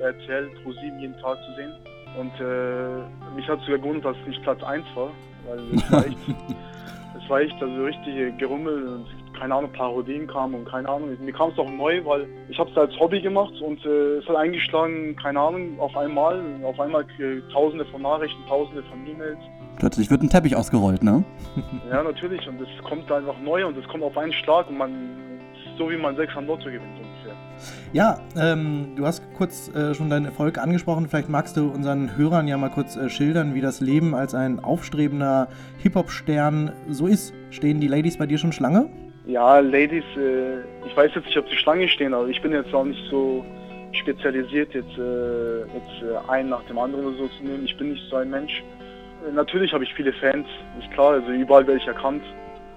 [0.00, 1.70] RTL, Pro7 jeden Tag zu sehen.
[2.18, 5.10] Und äh, mich hat sogar gewundert, dass es nicht Platz 1 war.
[5.46, 6.18] Weil es war echt,
[7.22, 9.06] es war echt also richtig Gerummel und
[9.38, 11.10] keine Ahnung, Parodien kamen und keine Ahnung.
[11.20, 14.28] Mir kam es auch neu, weil ich habe es als Hobby gemacht und äh, es
[14.28, 16.40] hat eingeschlagen, keine Ahnung, auf einmal.
[16.64, 19.38] Auf einmal äh, tausende von Nachrichten, tausende von E-Mails.
[19.78, 21.22] Plötzlich wird ein Teppich ausgerollt, ne?
[21.90, 22.48] Ja, natürlich.
[22.48, 24.90] Und es kommt einfach neu und es kommt auf einen Schlag und man,
[25.76, 26.98] so wie man sechs am Lotto gewinnt
[27.92, 31.08] Ja, ähm, du hast kurz äh, schon deinen Erfolg angesprochen.
[31.08, 34.60] Vielleicht magst du unseren Hörern ja mal kurz äh, schildern, wie das Leben als ein
[34.60, 37.32] aufstrebender Hip-Hop-Stern so ist.
[37.50, 38.88] Stehen die Ladies bei dir schon Schlange?
[39.26, 42.72] Ja, Ladies, äh, ich weiß jetzt nicht, ob sie Schlange stehen, aber ich bin jetzt
[42.74, 43.44] auch nicht so
[43.92, 47.64] spezialisiert, jetzt, äh, jetzt äh, einen nach dem anderen oder so zu nehmen.
[47.64, 48.62] Ich bin nicht so ein Mensch.
[49.26, 50.46] Äh, natürlich habe ich viele Fans,
[50.78, 52.22] ist klar, also überall werde ich erkannt,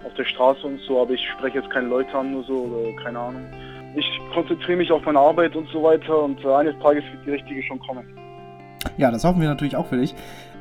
[0.04, 3.04] auf der Straße und so, aber ich spreche jetzt keine Leute an oder so, oder
[3.04, 3.46] keine Ahnung.
[3.95, 7.32] Ich konzentriere mich auf meine Arbeit und so weiter und äh, eines Tages wird die
[7.32, 8.06] richtige schon kommen.
[8.97, 10.13] Ja, das hoffen wir natürlich auch für dich.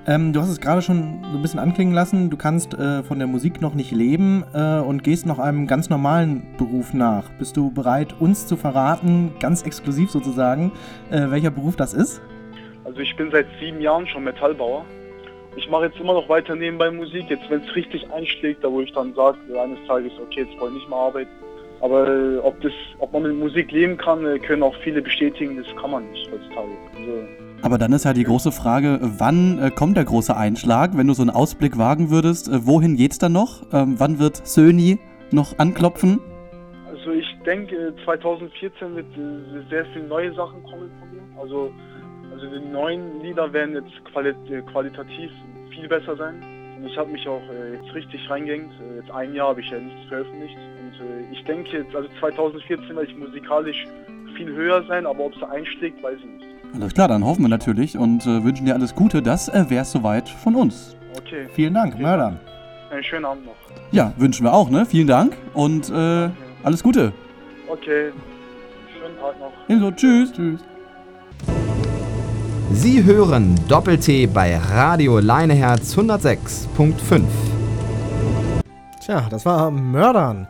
[0.07, 2.31] Ähm, du hast es gerade schon so ein bisschen anklingen lassen.
[2.31, 5.91] Du kannst äh, von der Musik noch nicht leben äh, und gehst noch einem ganz
[5.91, 7.29] normalen Beruf nach.
[7.39, 10.73] Bist du bereit, uns zu verraten, ganz exklusiv sozusagen,
[11.11, 12.23] äh, welcher Beruf das ist?
[12.85, 14.87] Also ich bin seit sieben Jahren schon Metallbauer.
[15.57, 17.29] Ich mache jetzt immer noch weiter nebenbei Musik.
[17.29, 20.77] Jetzt, wenn es richtig einschlägt, da wo ich dann sage, eines Tages, okay, jetzt wollte
[20.77, 21.31] ich nicht mehr arbeiten.
[21.81, 25.57] Aber äh, ob, das, ob man mit Musik leben kann, äh, können auch viele bestätigen,
[25.57, 26.69] das kann man nicht heutzutage.
[26.97, 27.29] Also,
[27.63, 30.97] Aber dann ist ja die große Frage, wann äh, kommt der große Einschlag?
[30.97, 33.63] Wenn du so einen Ausblick wagen würdest, wohin geht's dann noch?
[33.73, 34.99] Ähm, wann wird Sony
[35.31, 36.21] noch anklopfen?
[37.09, 39.07] also ich denke, 2014 wird
[39.71, 41.41] sehr viele neue Sachen kommen von mir.
[41.41, 41.73] Also,
[42.31, 44.35] also die neuen Lieder werden jetzt quali
[44.71, 45.31] qualitativ
[45.71, 46.43] viel besser sein.
[46.79, 48.73] Und ich habe mich auch äh, jetzt richtig reingehängt.
[48.81, 50.57] Äh, jetzt ein Jahr habe ich ja nichts veröffentlicht.
[50.57, 53.87] Und äh, ich denke, jetzt, also 2014 werde ich musikalisch
[54.37, 56.47] viel höher sein, aber ob es einschlägt, weiß ich nicht.
[56.75, 59.23] Alles klar, dann hoffen wir natürlich und äh, wünschen dir alles Gute.
[59.23, 60.97] Das äh, wär's soweit von uns.
[61.17, 62.39] Okay, Vielen Dank, Mördern.
[62.91, 63.57] einen schönen Abend noch.
[63.91, 64.87] Ja, wünschen wir auch, ne?
[64.87, 66.29] Vielen Dank und äh,
[66.63, 67.13] alles Gute.
[67.67, 68.13] Okay,
[68.93, 69.53] schönen Tag noch.
[69.69, 70.33] Ebenso, tschüss.
[70.33, 70.61] Tschüss.
[72.73, 77.23] Sie hören Doppel-T bei Radio Leineherz 106.5.
[79.05, 80.47] Tja, das war Mördern.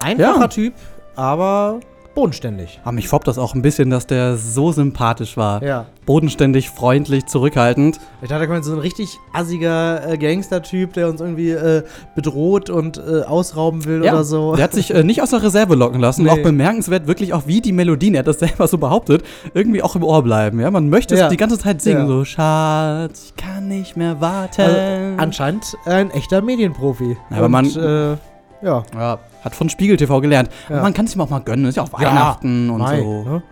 [0.00, 0.48] Einfacher Ja.
[0.48, 0.74] Typ,
[1.16, 1.80] aber
[2.18, 2.80] bodenständig.
[2.82, 5.62] Aber mich foppt das auch ein bisschen, dass der so sympathisch war.
[5.62, 5.86] Ja.
[6.04, 8.00] Bodenständig, freundlich, zurückhaltend.
[8.22, 11.84] Ich dachte, da kommt so ein richtig assiger äh, Gangster-Typ, der uns irgendwie äh,
[12.16, 14.56] bedroht und äh, ausrauben will oder so.
[14.56, 16.24] Der hat sich äh, nicht aus der Reserve locken lassen.
[16.24, 16.30] Nee.
[16.30, 19.22] Auch bemerkenswert, wirklich auch wie die Melodien, er hat das selber so behauptet,
[19.54, 20.58] irgendwie auch im Ohr bleiben.
[20.58, 21.24] Ja, man möchte Ja.
[21.26, 22.00] es die ganze Zeit singen.
[22.00, 22.06] Ja.
[22.08, 24.60] So, Schatz, ich kann nicht mehr warten.
[24.62, 24.78] Also,
[25.18, 27.16] anscheinend ein echter Medienprofi.
[27.30, 27.66] Ja, aber und, man-
[28.14, 28.16] Äh,
[28.62, 28.82] ja.
[28.94, 30.50] ja, hat von Spiegel TV gelernt.
[30.68, 30.82] Ja.
[30.82, 31.66] Man kann es ihm auch mal gönnen.
[31.66, 33.24] Ist ja auch Weihnachten und Mai, so.
[33.24, 33.42] ne?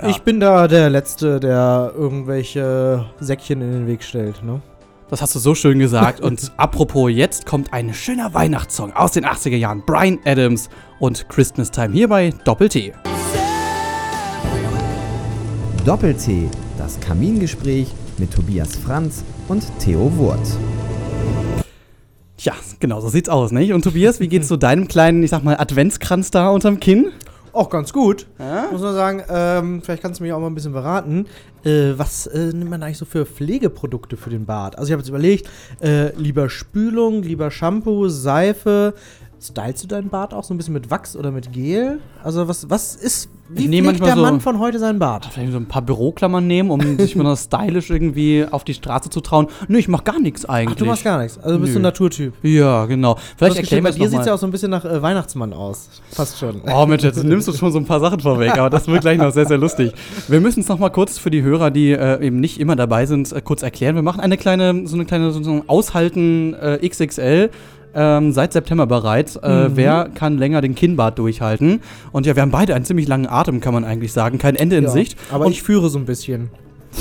[0.00, 0.08] Ja.
[0.08, 4.42] Ich bin da der Letzte, der irgendwelche Säckchen in den Weg stellt.
[4.42, 4.60] Ne?
[5.10, 6.20] Das hast du so schön gesagt.
[6.20, 9.82] Und apropos, jetzt kommt ein schöner Weihnachtssong aus den 80er Jahren.
[9.84, 12.94] Brian Adams und Christmas Time hier bei Doppel-T.
[15.84, 20.38] Doppel-T, das Kamingespräch mit Tobias Franz und Theo Wurt.
[22.42, 23.72] Ja, genau, so sieht's aus, nicht?
[23.72, 27.12] Und Tobias, wie geht's so deinem kleinen, ich sag mal, Adventskranz da unterm Kinn?
[27.52, 28.26] Auch ganz gut.
[28.72, 31.26] Muss man sagen, ähm, vielleicht kannst du mich auch mal ein bisschen beraten.
[31.64, 34.76] Äh, was äh, nimmt man eigentlich so für Pflegeprodukte für den Bart?
[34.76, 35.48] Also ich habe jetzt überlegt,
[35.80, 38.94] äh, lieber Spülung, lieber Shampoo, Seife.
[39.42, 41.98] Stylst du deinen Bart auch so ein bisschen mit Wachs oder mit Gel?
[42.22, 45.26] Also was, was ist, wie nehme pflegt der so- Mann von heute seinen Bart?
[45.32, 49.20] Vielleicht so ein paar Büroklammern nehmen, um sich mal stylisch irgendwie auf die Straße zu
[49.20, 49.48] trauen.
[49.66, 50.76] Nö, ich mach gar nichts eigentlich.
[50.76, 51.38] Ach, du machst gar nichts.
[51.38, 51.82] Also bist du ein.
[51.82, 52.34] Naturtyp.
[52.44, 53.16] Ja, genau.
[53.36, 55.88] Vielleicht erklären wir bei dir sieht ja auch so ein bisschen nach äh, Weihnachtsmann aus.
[56.12, 56.62] Fast schon.
[56.72, 59.18] Oh Mensch, jetzt nimmst du schon so ein paar Sachen vorweg, aber das wird gleich
[59.18, 59.92] noch sehr, sehr lustig.
[60.28, 63.06] Wir müssen es noch mal kurz für die Hörer, die äh, eben nicht immer dabei
[63.06, 63.96] sind, äh, kurz erklären.
[63.96, 67.50] Wir machen eine kleine, so eine kleine, so ein Aushalten äh, XXL.
[67.94, 69.36] Ähm, seit September bereits.
[69.36, 69.76] Äh, Mhm.
[69.76, 71.80] Wer kann länger den Kinnbart durchhalten?
[72.12, 74.38] Und ja, wir haben beide einen ziemlich langen Atem, kann man eigentlich sagen.
[74.38, 75.18] Kein Ende in Ja, Sicht.
[75.30, 76.48] Aber Und ich führe so ein bisschen.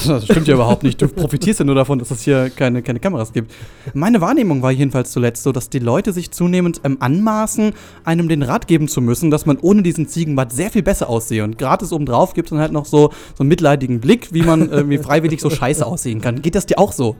[0.08, 1.02] das stimmt ja überhaupt nicht.
[1.02, 3.52] Du profitierst ja nur davon, dass es hier keine, keine Kameras gibt.
[3.94, 7.74] Meine Wahrnehmung war jedenfalls zuletzt so, dass die Leute sich zunehmend ähm, anmaßen,
[8.06, 11.44] einem den Rat geben zu müssen, dass man ohne diesen Ziegenbart sehr viel besser aussehe.
[11.44, 14.70] Und gratis obendrauf gibt es dann halt noch so, so einen mitleidigen Blick, wie man
[14.70, 16.42] irgendwie freiwillig so scheiße aussehen kann.
[16.42, 17.16] Geht das dir auch so?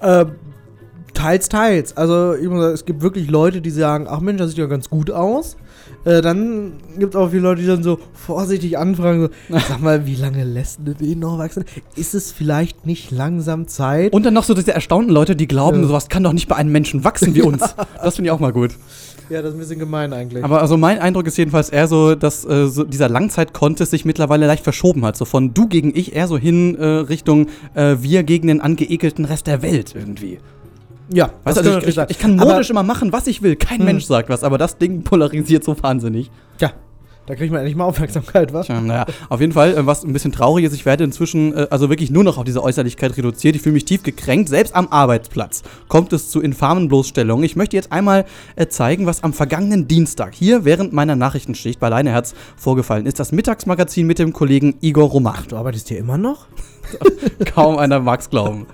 [0.00, 0.32] Ähm,
[1.14, 1.96] teils, teils.
[1.96, 4.66] Also ich muss sagen, es gibt wirklich Leute, die sagen, ach Mensch, das sieht ja
[4.66, 5.56] ganz gut aus.
[6.04, 10.06] Äh, dann gibt es auch viele Leute, die dann so vorsichtig anfragen, so, sag mal,
[10.06, 11.64] wie lange lässt du den noch wachsen?
[11.96, 14.12] Ist es vielleicht nicht langsam Zeit?
[14.12, 15.88] Und dann noch so diese erstaunten Leute, die glauben, Ja.
[15.88, 17.62] sowas kann doch nicht bei einem Menschen wachsen wie uns.
[18.02, 18.72] Das finde ich auch mal gut.
[19.30, 20.44] ja, das ist ein bisschen gemein eigentlich.
[20.44, 24.46] Aber also mein Eindruck ist jedenfalls eher so, dass äh, so dieser Langzeit-Contest sich mittlerweile
[24.46, 25.16] leicht verschoben hat.
[25.16, 29.24] So von du gegen ich eher so hin äh, Richtung äh, wir gegen den angeekelten
[29.24, 30.38] Rest der Welt irgendwie.
[31.12, 33.56] Ja, Weißt also ich, ich, ich kann Aber- modisch immer machen, was ich will.
[33.56, 33.84] Kein Hm.
[33.86, 36.30] Mensch sagt was, aber das Ding polarisiert so wahnsinnig.
[36.60, 36.72] Ja,
[37.26, 38.66] da kriegt man endlich mal Aufmerksamkeit, was?
[38.66, 41.66] Tja, naja, auf jeden Fall, äh, was ein bisschen traurig ist, ich werde inzwischen äh,
[41.70, 43.54] also wirklich nur noch auf diese Äußerlichkeit reduziert.
[43.54, 44.48] Ich fühle mich tief gekränkt.
[44.48, 47.44] Selbst am Arbeitsplatz kommt es zu infamen Bloßstellungen.
[47.44, 48.24] Ich möchte jetzt einmal
[48.56, 53.20] äh, zeigen, was am vergangenen Dienstag hier während meiner Nachrichtenschicht bei Leineherz vorgefallen ist.
[53.20, 55.44] Das Mittagsmagazin mit dem Kollegen Igor Romach.
[55.46, 56.46] Du arbeitest hier immer noch?
[57.54, 58.66] Kaum einer mag's glauben.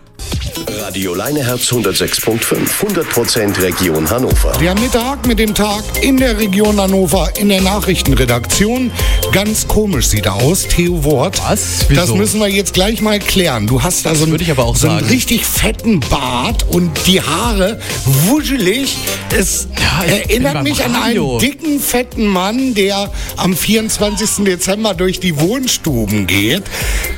[0.68, 2.38] Radio Leineherz 106.5.
[2.80, 4.52] 100% Region Hannover.
[4.60, 8.90] Der Mittag mit dem Tag in der Region Hannover in der Nachrichtenredaktion.
[9.32, 11.40] Ganz komisch sieht er aus, Theo Wort.
[11.46, 11.86] Was?
[11.94, 13.66] Das müssen wir jetzt gleich mal klären.
[13.66, 16.90] Du hast da so, einen- würde ich aber auch so einen richtig fetten Bart und
[17.06, 18.96] die Haare wuschelig.
[19.36, 21.32] Es Ja, erinnert mich an Radio.
[21.32, 24.44] einen dicken, fetten Mann, der am 24.
[24.44, 26.62] Dezember durch die Wohnstuben geht.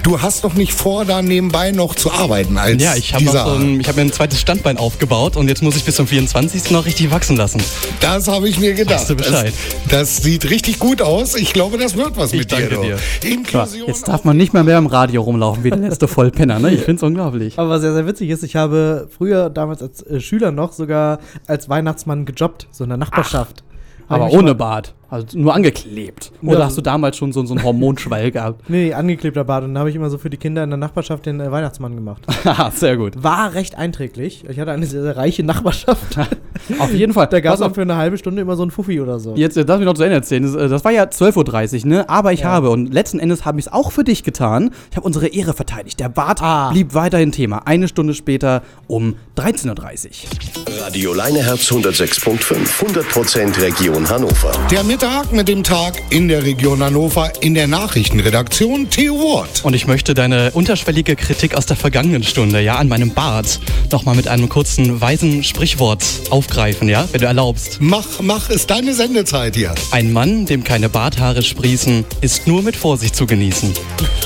[0.03, 3.25] Du hast doch nicht vor, da nebenbei noch zu arbeiten als Ja, ich habe.
[3.45, 6.07] So ein, ich habe mir ein zweites Standbein aufgebaut und jetzt muss ich bis zum
[6.07, 6.71] 24.
[6.71, 7.61] noch richtig wachsen lassen.
[8.01, 8.97] Das habe ich mir gedacht.
[9.01, 9.53] Weißt du Bescheid?
[9.89, 11.35] Das, das sieht richtig gut aus.
[11.37, 12.81] Ich glaube, das wird was mit danke dir.
[12.81, 12.97] dir.
[13.43, 13.87] Klar, Inklusion.
[13.89, 16.71] jetzt darf man nicht mehr mehr im Radio rumlaufen wie der letzte Vollpenner, ne?
[16.73, 17.59] Ich find's unglaublich.
[17.59, 21.19] Aber was sehr, sehr witzig ist, ich habe früher, damals als äh, Schüler noch, sogar
[21.47, 23.63] als Weihnachtsmann gejobbt, so in der Nachbarschaft.
[24.09, 24.95] Hab Aber ich ohne mal- Bart.
[25.09, 26.33] Also nur angeklebt.
[26.43, 26.65] Oder Ja.
[26.67, 28.63] hast du damals schon so, so einen Hormonschwall gehabt?
[28.69, 29.63] Nee, angeklebter Bart.
[29.65, 31.95] Und dann habe ich immer so für die Kinder in der Nachbarschaft den äh, Weihnachtsmann
[31.95, 32.23] gemacht.
[32.45, 33.23] Haha, sehr gut.
[33.23, 34.45] War recht einträglich.
[34.49, 36.19] Ich hatte eine sehr, sehr reiche Nachbarschaft.
[36.81, 37.29] Auf jeden Fall.
[37.29, 39.35] Da gab es auch für eine halbe Stunde immer so einen Fuffi oder so.
[39.37, 40.43] Jetzt darf ich noch zu Ende erzählen.
[40.43, 42.09] Das, äh, das war ja 12.30 Uhr, ne?
[42.09, 42.49] Aber ich Ja.
[42.49, 44.71] habe, und letzten Endes habe ich es auch für dich getan.
[44.91, 46.01] Ich habe unsere Ehre verteidigt.
[46.01, 46.71] Der Bart Ah.
[46.71, 47.63] blieb weiterhin Thema.
[47.67, 50.25] Eine Stunde später um 13.30
[50.67, 50.83] Uhr.
[50.85, 52.83] Radio Leineherz 106.5.
[52.83, 54.53] 100% Region Hannover.
[54.71, 59.63] Der Mittag mit dem Tag in der Region Hannover in der Nachrichtenredaktion Theo Wort.
[59.63, 63.61] Und ich möchte deine unterschwellige Kritik aus der vergangenen Stunde, ja, an meinem Bart,
[63.93, 67.77] noch mal mit einem kurzen weisen Sprichwort aufgreifen, ja, wenn du erlaubst.
[67.79, 69.75] Mach, mach, ist deine Sendezeit hier.
[69.91, 73.75] Ein Mann, dem keine Barthaare sprießen, ist nur mit Vorsicht zu genießen.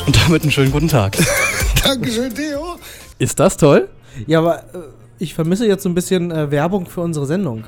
[0.07, 1.19] Und damit einen schönen guten Tag.
[1.83, 2.77] Dankeschön, Theo.
[3.19, 3.89] Ist das toll?
[4.29, 4.79] Ja, aber äh,
[5.19, 7.65] ich vermisse jetzt so ein bisschen äh, Werbung für unsere Sendung.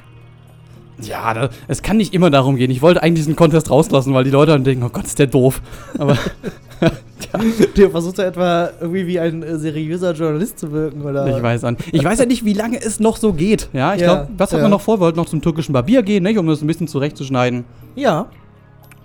[1.02, 2.70] Ja, da, es kann nicht immer darum gehen.
[2.70, 5.26] Ich wollte eigentlich diesen Contest rauslassen, weil die Leute dann denken, oh Gott, ist der
[5.26, 5.60] doof.
[5.98, 6.16] Aber
[7.76, 11.26] Du versuchst ja etwa irgendwie wie ein äh, seriöser Journalist zu wirken, oder?
[11.34, 11.76] ich weiß an.
[11.92, 13.68] Ich weiß ja nicht, wie lange es noch so geht.
[13.72, 14.62] Ja, ich Ja, glaube, was hat ja.
[14.64, 14.96] man noch vor?
[14.98, 16.36] Wir wollten noch zum türkischen Barbier gehen, nicht?
[16.38, 17.64] um das ein bisschen zurechtzuschneiden.
[17.94, 18.26] Ja,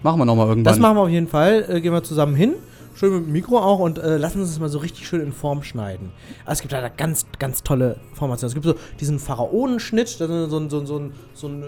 [0.04, 0.64] Machen wir noch mal irgendwann.
[0.72, 1.66] das machen wir auf jeden Fall.
[1.70, 2.54] Äh, gehen wir zusammen hin.
[3.00, 5.32] Schön mit dem Mikro auch und äh, lassen uns das mal so richtig schön in
[5.32, 6.10] Form schneiden.
[6.46, 8.50] Also es gibt da ganz, ganz tolle Formationen.
[8.50, 11.62] Es gibt so diesen Pharaonenschnitt, das ist so ein, so ein, so ein, so ein
[11.62, 11.66] äh,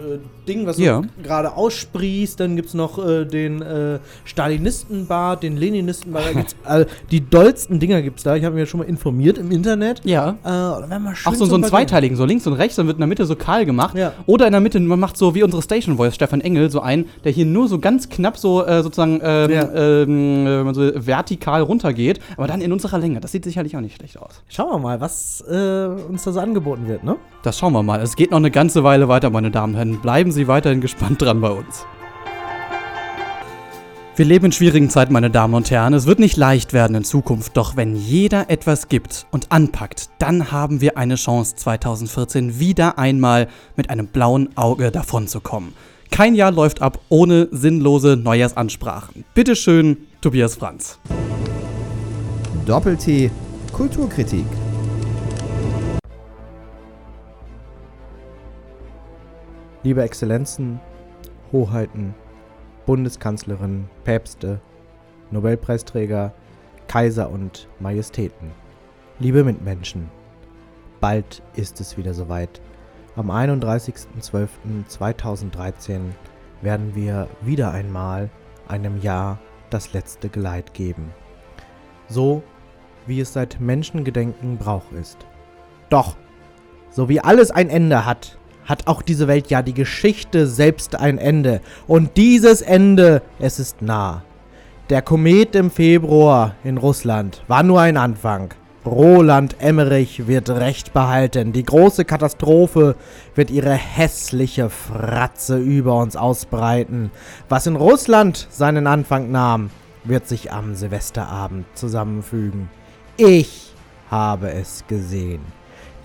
[0.48, 1.02] Ding, was Ja.
[1.04, 2.40] so gerade aussprießt.
[2.40, 6.26] Dann gibt es noch äh, den äh, Stalinistenbart, den Leninistenbart.
[6.26, 6.56] Da gibt's,
[7.12, 8.36] die dollsten Dinger gibt es da.
[8.36, 10.02] Ich habe mich ja schon mal informiert im Internet.
[10.06, 10.36] ja.
[10.44, 11.70] Äh, Auch so, so zum ein Barbier.
[11.70, 13.96] zweiteiligen, so links und rechts, dann wird in der Mitte so kahl gemacht.
[13.96, 14.14] Ja.
[14.26, 17.06] Oder in der Mitte, man macht so wie unsere Station Voice, Stefan Engel, so einen,
[17.24, 19.64] der hier nur so ganz knapp so äh, sozusagen ähm, Ja.
[19.74, 23.20] ähm, äh, wenn man so vertikal runtergeht, aber dann in unserer Länge.
[23.20, 24.42] Das sieht sicherlich auch nicht schlecht aus.
[24.48, 27.18] Schauen wir mal, was äh, uns da so angeboten wird, ne?
[27.44, 28.02] Das schauen wir mal.
[28.02, 30.02] Es geht noch eine ganze Weile weiter, meine Damen und Herren.
[30.02, 31.86] Bleiben Sie weiterhin gespannt dran bei uns.
[34.16, 35.94] Wir leben in schwierigen Zeiten, meine Damen und Herren.
[35.94, 40.52] Es wird nicht leicht werden in Zukunft, doch wenn jeder etwas gibt und anpackt, dann
[40.52, 45.74] haben wir eine Chance, 2014 wieder einmal mit einem blauen Auge davonzukommen.
[46.12, 49.24] Kein Jahr läuft ab ohne sinnlose Neujahrsansprachen.
[49.34, 51.00] Bitte schön, Tobias Franz.
[52.66, 53.32] Doppel-T
[53.72, 54.46] Kulturkritik.
[59.84, 60.80] Liebe Exzellenzen,
[61.54, 62.14] Hoheiten,
[62.86, 64.60] Bundeskanzlerin, Päpste,
[65.32, 66.34] Nobelpreisträger,
[66.88, 68.52] Kaiser und Majestäten.
[69.20, 70.10] Liebe Mitmenschen,
[71.00, 72.60] bald ist es wieder soweit.
[73.20, 76.00] Am 31.12.2013
[76.62, 78.30] werden wir wieder einmal
[78.70, 81.14] einem Jahr das letzte Geleit geben.
[82.08, 82.44] So
[83.08, 85.18] wie es seit Menschengedenken Brauch ist.
[85.90, 86.16] Doch,
[86.92, 91.18] so wie alles ein Ende hat, hat auch diese Welt ja die Geschichte selbst ein
[91.18, 91.60] Ende.
[91.88, 94.24] Und dieses Ende, es ist nah.
[94.90, 98.54] Der Komet im Februar in Russland war nur ein Anfang.
[98.90, 101.54] Roland Emmerich wird Recht behalten.
[101.54, 102.96] Die große Katastrophe
[103.36, 107.12] wird ihre hässliche Fratze über uns ausbreiten.
[107.50, 109.70] Was in Russland seinen Anfang nahm,
[110.06, 112.70] wird sich am Silvesterabend zusammenfügen.
[113.16, 113.74] Ich
[114.10, 115.42] habe es gesehen.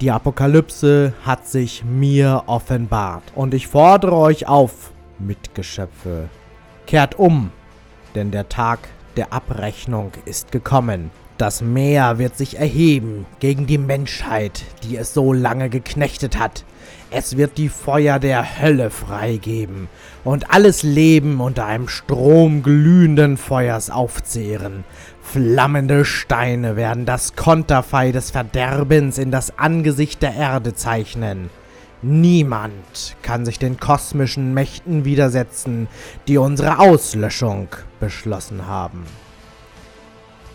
[0.02, 3.22] Die Apokalypse hat sich mir offenbart.
[3.34, 6.28] Und ich fordere euch auf, Mitgeschöpfe.
[6.86, 7.50] Kehrt um,
[8.14, 8.80] denn der Tag
[9.16, 11.10] der Abrechnung ist gekommen.
[11.36, 16.64] Das Meer wird sich erheben gegen die Menschheit, die es so lange geknechtet hat.
[17.10, 19.88] Es wird die Feuer der Hölle freigeben
[20.22, 24.84] und alles Leben unter einem Strom glühenden Feuers aufzehren.
[25.22, 31.50] Flammende Steine werden das Konterfei des Verderbens in das Angesicht der Erde zeichnen.
[32.00, 35.88] Niemand kann sich den kosmischen Mächten widersetzen,
[36.28, 37.68] die unsere Auslöschung
[37.98, 39.04] beschlossen haben.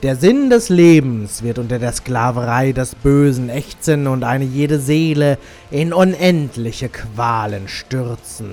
[0.02, 5.38] Der Sinn des Lebens wird unter der Sklaverei des Bösen ächzen und eine jede Seele
[5.72, 8.52] in unendliche Qualen stürzen.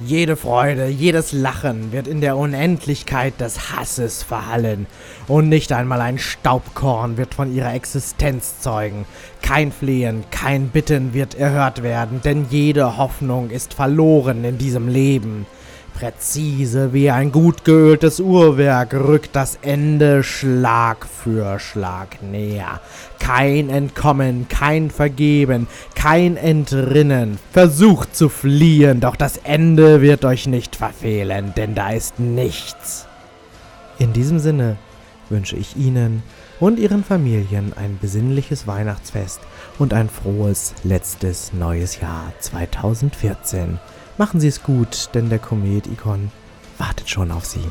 [0.00, 4.86] Jede Freude, jedes Lachen wird in der Unendlichkeit des Hasses verhallen,
[5.26, 9.04] und nicht einmal ein Staubkorn wird von ihrer Existenz zeugen.
[9.42, 15.44] Kein Flehen, kein Bitten wird erhört werden, denn jede Hoffnung ist verloren in diesem Leben.
[15.98, 22.80] Präzise wie ein gut geöltes Uhrwerk rückt das Ende Schlag für Schlag näher.
[23.18, 27.40] Kein Entkommen, kein Vergeben, kein Entrinnen.
[27.50, 33.08] Versucht zu fliehen, doch das Ende wird euch nicht verfehlen, denn da ist nichts.
[33.98, 34.76] In diesem Sinne
[35.30, 36.22] wünsche ich Ihnen
[36.60, 39.40] und Ihren Familien ein besinnliches Weihnachtsfest
[39.80, 43.80] und ein frohes letztes neues Jahr 2014.
[44.18, 46.32] Machen Sie es gut, denn der Komet Ikon
[46.76, 47.62] wartet schon auf Sie.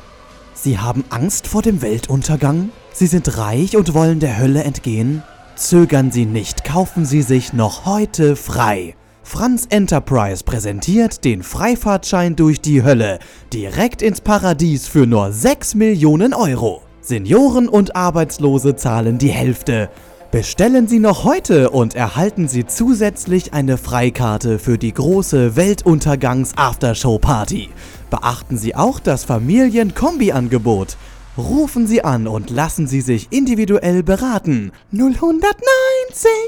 [0.53, 2.69] Sie haben Angst vor dem Weltuntergang?
[2.93, 5.23] Sie sind reich und wollen der Hölle entgehen?
[5.57, 8.95] Zögern Sie nicht, kaufen Sie sich noch heute frei.
[9.23, 13.19] Franz Enterprise präsentiert den Freifahrtschein durch die Hölle
[13.51, 16.81] direkt ins Paradies für nur 6 Millionen Euro.
[17.01, 19.89] Senioren und Arbeitslose zahlen die Hälfte.
[20.31, 27.69] Bestellen Sie noch heute und erhalten Sie zusätzlich eine Freikarte für die große Weltuntergangs-Aftershow-Party.
[28.09, 30.97] Beachten Sie auch das Familien-Kombi-Angebot.
[31.37, 34.73] Rufen Sie an und lassen Sie sich individuell beraten.
[34.91, 35.39] 090,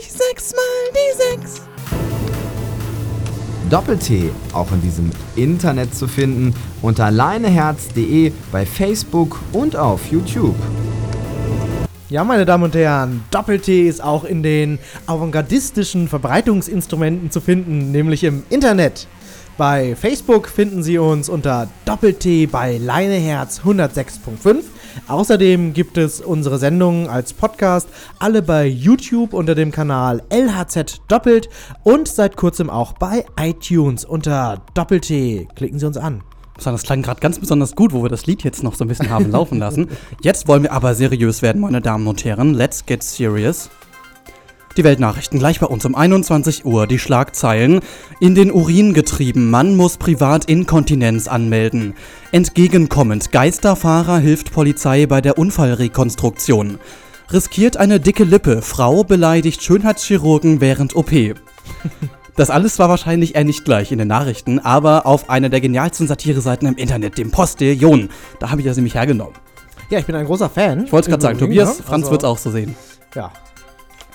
[0.10, 0.60] 6 mal
[0.92, 1.62] die 6.
[3.70, 10.58] Doppel-T auch in diesem Internet zu finden unter leineherz.de bei Facebook und auf YouTube.
[12.10, 18.24] Ja, meine Damen und Herren, Doppel-T ist auch in den avantgardistischen Verbreitungsinstrumenten zu finden, nämlich
[18.24, 19.06] im Internet.
[19.60, 24.64] Bei Facebook finden Sie uns unter Doppel-T bei Leineherz 106.5.
[25.08, 27.88] Außerdem gibt es unsere Sendungen als Podcast,
[28.18, 31.48] alle bei YouTube unter dem Kanal LHZ Doppelt
[31.84, 35.48] und seit kurzem auch bei iTunes unter Doppel-T.
[35.56, 36.24] Klicken Sie uns an.
[36.64, 39.10] Das klang gerade ganz besonders gut, wo wir das Lied jetzt noch so ein bisschen
[39.10, 39.90] haben laufen lassen.
[40.22, 42.54] Jetzt wollen wir aber seriös werden, meine Damen und Herren.
[42.54, 43.70] Let's get serious.
[44.78, 46.88] Die Weltnachrichten gleich bei uns um 21 Uhr.
[46.88, 47.82] Die Schlagzeilen.
[48.20, 49.50] In den Urin getrieben.
[49.50, 51.96] Mann muss privat Inkontinenz anmelden.
[52.32, 53.32] Entgegenkommend.
[53.32, 56.80] Geisterfahrer hilft Polizei bei der Unfallrekonstruktion.
[57.32, 58.62] Riskiert eine dicke Lippe.
[58.62, 61.12] Frau beleidigt Schönheitschirurgen während OP.
[62.40, 66.08] Das alles war wahrscheinlich eher nicht gleich in den Nachrichten, aber auf einer der genialsten
[66.08, 68.08] Satireseiten im Internet, dem Postillon.
[68.40, 69.34] Da habe ich das nämlich hergenommen.
[69.90, 70.86] Ja, ich bin ein großer Fan.
[70.86, 71.84] Ich wollte es gerade sagen, Tobias, ne?
[71.84, 72.76] Franz Also- wird es auch so sehen.
[73.14, 73.34] Ja.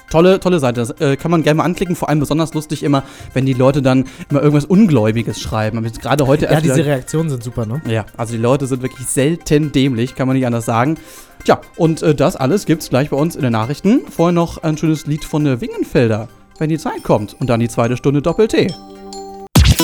[0.08, 0.80] Tolle, tolle Seite.
[0.80, 1.96] Das äh, kann man gerne mal anklicken.
[1.96, 3.02] Vor allem besonders lustig immer,
[3.34, 5.76] wenn die Leute dann immer irgendwas Ungläubiges schreiben.
[5.76, 7.82] Aber Gerade heute Ja, diese Reaktionen sind super, ne?
[7.86, 10.96] Ja, also die Leute sind wirklich selten dämlich, kann man nicht anders sagen.
[11.44, 14.00] Tja, und äh, das alles gibt's gleich bei uns in den Nachrichten.
[14.08, 16.28] Vorher noch ein schönes Lied von der Wingenfelder,
[16.58, 17.36] wenn die Zeit kommt.
[17.40, 18.68] Und dann die zweite Stunde Doppel-T.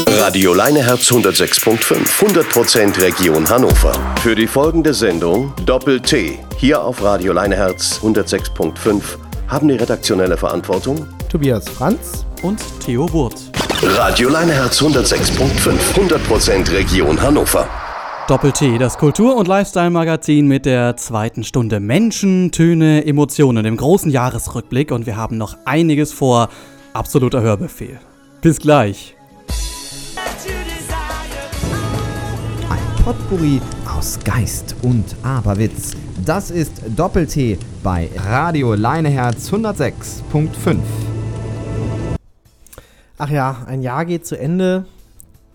[0.06, 3.92] Radio Leineherz 106.5, 100% Region Hannover.
[4.22, 9.02] Für die folgende Sendung Doppel-T, hier auf Radio Leineherz 106.5,
[9.48, 12.24] haben die redaktionelle Verantwortung Tobias Franz.
[12.42, 13.36] Und Theo Wurt.
[13.82, 17.68] Radio Leineherz 106.5, 100% Region Hannover.
[18.30, 24.92] Doppel-T, das Kultur- und Lifestyle-Magazin mit der zweiten Stunde Menschen, Töne, Emotionen im großen Jahresrückblick.
[24.92, 26.48] Und wir haben noch einiges vor.
[26.92, 27.98] Absoluter Hörbefehl.
[28.40, 29.16] Bis gleich.
[32.68, 33.60] Ein Potpourri
[33.98, 35.96] aus Geist und Aberwitz.
[36.24, 40.76] Das ist Doppel-T bei Radio Leineherz 106.5.
[43.18, 44.84] Ach ja, ein Jahr geht zu Ende.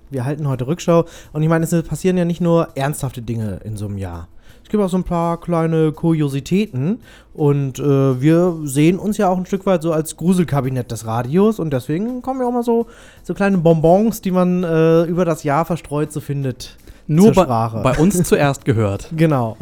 [0.10, 1.06] Wir halten heute Rückschau.
[1.34, 4.28] Und ich meine, es passieren ja nicht nur ernsthafte Dinge in so einem Jahr.
[4.64, 6.99] Es gibt auch so ein paar kleine Kuriositäten.
[7.34, 11.60] Und äh, wir sehen uns ja auch ein Stück weit so als Gruselkabinett des Radios.
[11.60, 12.88] Und deswegen kommen ja auch mal so,
[13.24, 16.78] so kleine Bonbons, die man äh, über das Jahr verstreut so findet.
[17.08, 19.12] Nur bei, bei uns zuerst gehört.
[19.16, 19.58] Genau.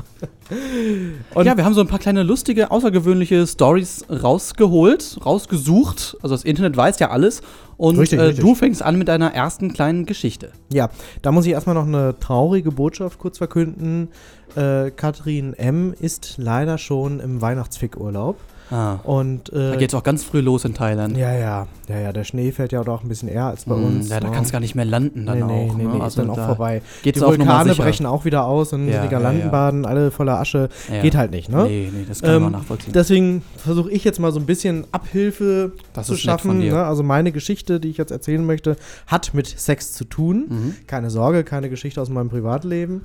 [1.34, 6.18] Und ja, wir haben so ein paar kleine lustige, außergewöhnliche Stories rausgeholt, rausgesucht.
[6.22, 7.42] Also das Internet weiß ja alles.
[7.78, 8.44] Und Richtig, äh, richtig.
[8.44, 10.52] du fängst an mit deiner ersten kleinen Geschichte.
[10.72, 10.90] Ja,
[11.22, 14.10] da muss ich erstmal noch eine traurige Botschaft kurz verkünden.
[14.56, 15.94] Äh, Katrin M.
[16.00, 18.38] ist leider schon im Weihnachtsfickurlaub.
[18.74, 19.00] Ah.
[19.04, 21.16] Und, äh, Da geht's auch ganz früh los in Thailand.
[21.16, 23.84] Ja, ja, ja, ja, der Schnee fällt ja auch ein bisschen eher als bei Mm,
[23.86, 24.10] uns.
[24.10, 24.34] ja, da ne?
[24.34, 25.90] kannst du gar nicht mehr landen dann nee, nee, auch, Nee, ne?
[25.92, 26.82] nee, ist Also dann auch da vorbei.
[27.04, 30.70] geht's Die Vulkane brechen auch wieder aus und Ja, die ja, Galantenbaden alle voller Asche.
[30.92, 31.02] Ja.
[31.04, 31.66] Geht halt nicht, ne?
[31.66, 32.94] Nee, nee, das kann man nachvollziehen.
[32.94, 36.60] Deswegen versuche ich jetzt mal so ein bisschen Abhilfe Das zu ist schaffen.
[36.60, 36.74] dir.
[36.74, 36.84] Ne?
[36.84, 40.46] Also meine Geschichte, die ich jetzt erzählen möchte, hat mit Sex zu tun.
[40.50, 40.76] Mhm.
[40.88, 43.02] Keine Sorge, keine Geschichte aus meinem Privatleben.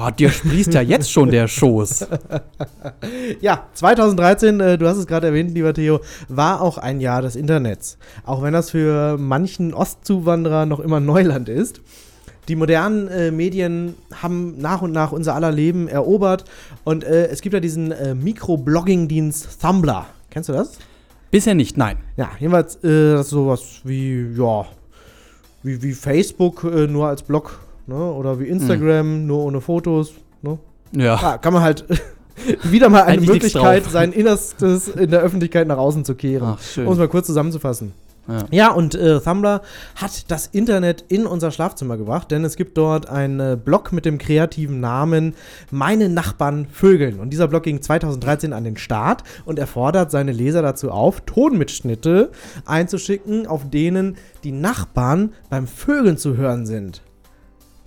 [0.00, 2.06] Oh, dir sprießt ja jetzt schon der Schoß.
[3.40, 7.36] Ja, 2013, äh, du hast es gerade erwähnt, lieber Theo, war auch ein Jahr des
[7.36, 7.98] Internets.
[8.24, 11.80] Auch wenn das für manchen Ostzuwanderer noch immer Neuland ist.
[12.48, 16.44] Die modernen äh, Medien haben nach und nach unser aller Leben erobert
[16.84, 20.06] und äh, es gibt ja diesen äh, Mikroblogging-Dienst Tumblr.
[20.30, 20.78] Kennst du das?
[21.30, 21.98] Bisher nicht, nein.
[22.16, 24.66] Ja, jedenfalls äh, das ist sowas wie, ja,
[25.62, 28.12] wie, wie Facebook, äh, nur als Blog Ne?
[28.12, 30.12] Oder wie Instagram, nur ohne Fotos.
[30.42, 30.58] Ne?
[30.92, 31.18] Ja.
[31.20, 31.86] Ja, kann man halt
[32.64, 36.58] wieder mal eine Eigentlich Möglichkeit, sein Innerstes in der Öffentlichkeit nach außen zu kehren.
[36.76, 37.94] Um es mal kurz zusammenzufassen.
[38.28, 38.44] Ja.
[38.50, 39.62] Ja, und äh, Tumblr
[39.94, 44.04] hat das Internet in unser Schlafzimmer gebracht, denn es gibt dort einen äh, Blog mit
[44.04, 45.34] dem kreativen Namen
[45.70, 47.20] Meine Nachbarn Vögeln.
[47.20, 51.22] Und dieser Blog ging 2013 an den Start und er fordert seine Leser dazu auf,
[51.22, 52.30] Tonmitschnitte
[52.66, 57.00] einzuschicken, auf denen die Nachbarn beim Vögeln zu hören sind.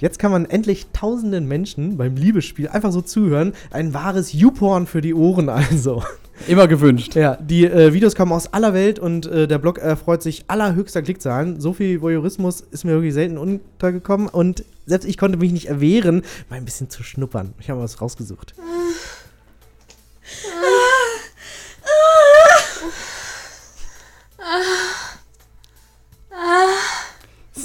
[0.02, 3.54] Jetzt kann man endlich tausenden Menschen beim Liebesspiel einfach so zuhören.
[3.70, 6.02] Ein wahres YouPorn für die Ohren also.
[6.48, 7.14] Immer gewünscht.
[7.14, 11.04] Ja, die äh, Videos kommen aus aller Welt und äh, der Blog erfreut sich allerhöchster
[11.04, 11.62] Klickzahlen.
[11.62, 16.24] So viel Voyeurismus ist mir wirklich selten untergekommen und selbst ich konnte mich nicht erwehren,
[16.50, 17.54] mal ein bisschen zu schnuppern.
[17.60, 18.56] Ich habe mal was rausgesucht.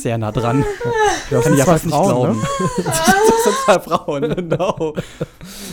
[0.06, 0.64] Sehr nah dran.
[1.28, 2.40] Das Kann ich ja fast nicht Frauen, glauben.
[2.84, 4.94] das sind zwei Frauen, genau.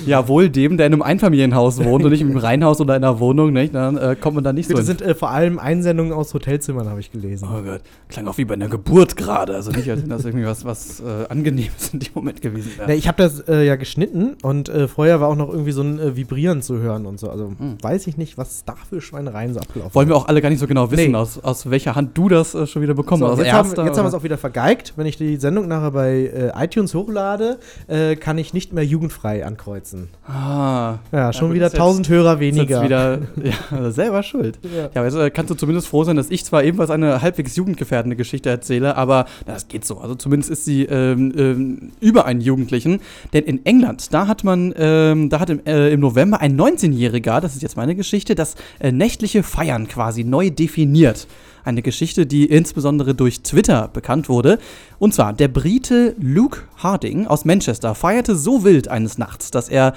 [0.07, 3.19] Ja, wohl dem, der in einem Einfamilienhaus wohnt und nicht im Reihenhaus oder in einer
[3.19, 3.75] Wohnung, nicht?
[3.75, 4.75] dann äh, kommt man da nicht so.
[4.75, 7.47] Das sind äh, vor allem Einsendungen aus Hotelzimmern, habe ich gelesen.
[7.51, 9.53] Oh Gott, klang auch wie bei einer Geburt gerade.
[9.53, 12.87] Also nicht, als wenn das irgendwie was, was äh, Angenehmes in dem Moment gewesen wäre.
[12.87, 15.83] Ne, ich habe das äh, ja geschnitten und äh, vorher war auch noch irgendwie so
[15.83, 17.29] ein äh, Vibrieren zu hören und so.
[17.29, 17.51] Also
[17.83, 19.95] weiß ich nicht, was da für Schweinereien so abgelaufen Hm.
[19.95, 21.17] Wollen wir auch alle gar nicht so genau wissen, Nee.
[21.17, 23.37] aus, aus welcher Hand du das äh, schon wieder bekommen So, hast.
[23.37, 24.22] jetzt, haben, erster jetzt haben wir es oder?
[24.23, 24.93] Auch wieder vergeigt.
[24.95, 26.11] Wenn ich die Sendung nachher bei
[26.55, 30.07] äh, iTunes hochlade, äh, kann ich nicht mehr jugendfrei ankreuzen.
[30.27, 30.99] Ah.
[31.11, 32.83] Ja, schon gut, wieder ist jetzt- 1000 Hörer weniger.
[32.83, 33.19] Wieder,
[33.71, 34.59] ja, selber schuld.
[34.63, 34.89] Ja.
[34.93, 38.15] Ja, jetzt äh, kannst du zumindest froh sein, dass ich zwar ebenfalls eine halbwegs jugendgefährdende
[38.15, 39.97] Geschichte erzähle, aber das geht so.
[39.99, 42.99] Also zumindest ist sie ähm, ähm, über einen Jugendlichen.
[43.33, 47.41] Denn in England, da hat man, ähm, da hat im, äh, im November ein 19-Jähriger,
[47.41, 51.27] das ist jetzt meine Geschichte, das äh, nächtliche Feiern quasi neu definiert.
[51.63, 54.59] Eine Geschichte, die insbesondere durch Twitter bekannt wurde.
[54.99, 59.93] Und zwar, der Brite Luke Harding aus Manchester feierte so wild eines Nachts, dass er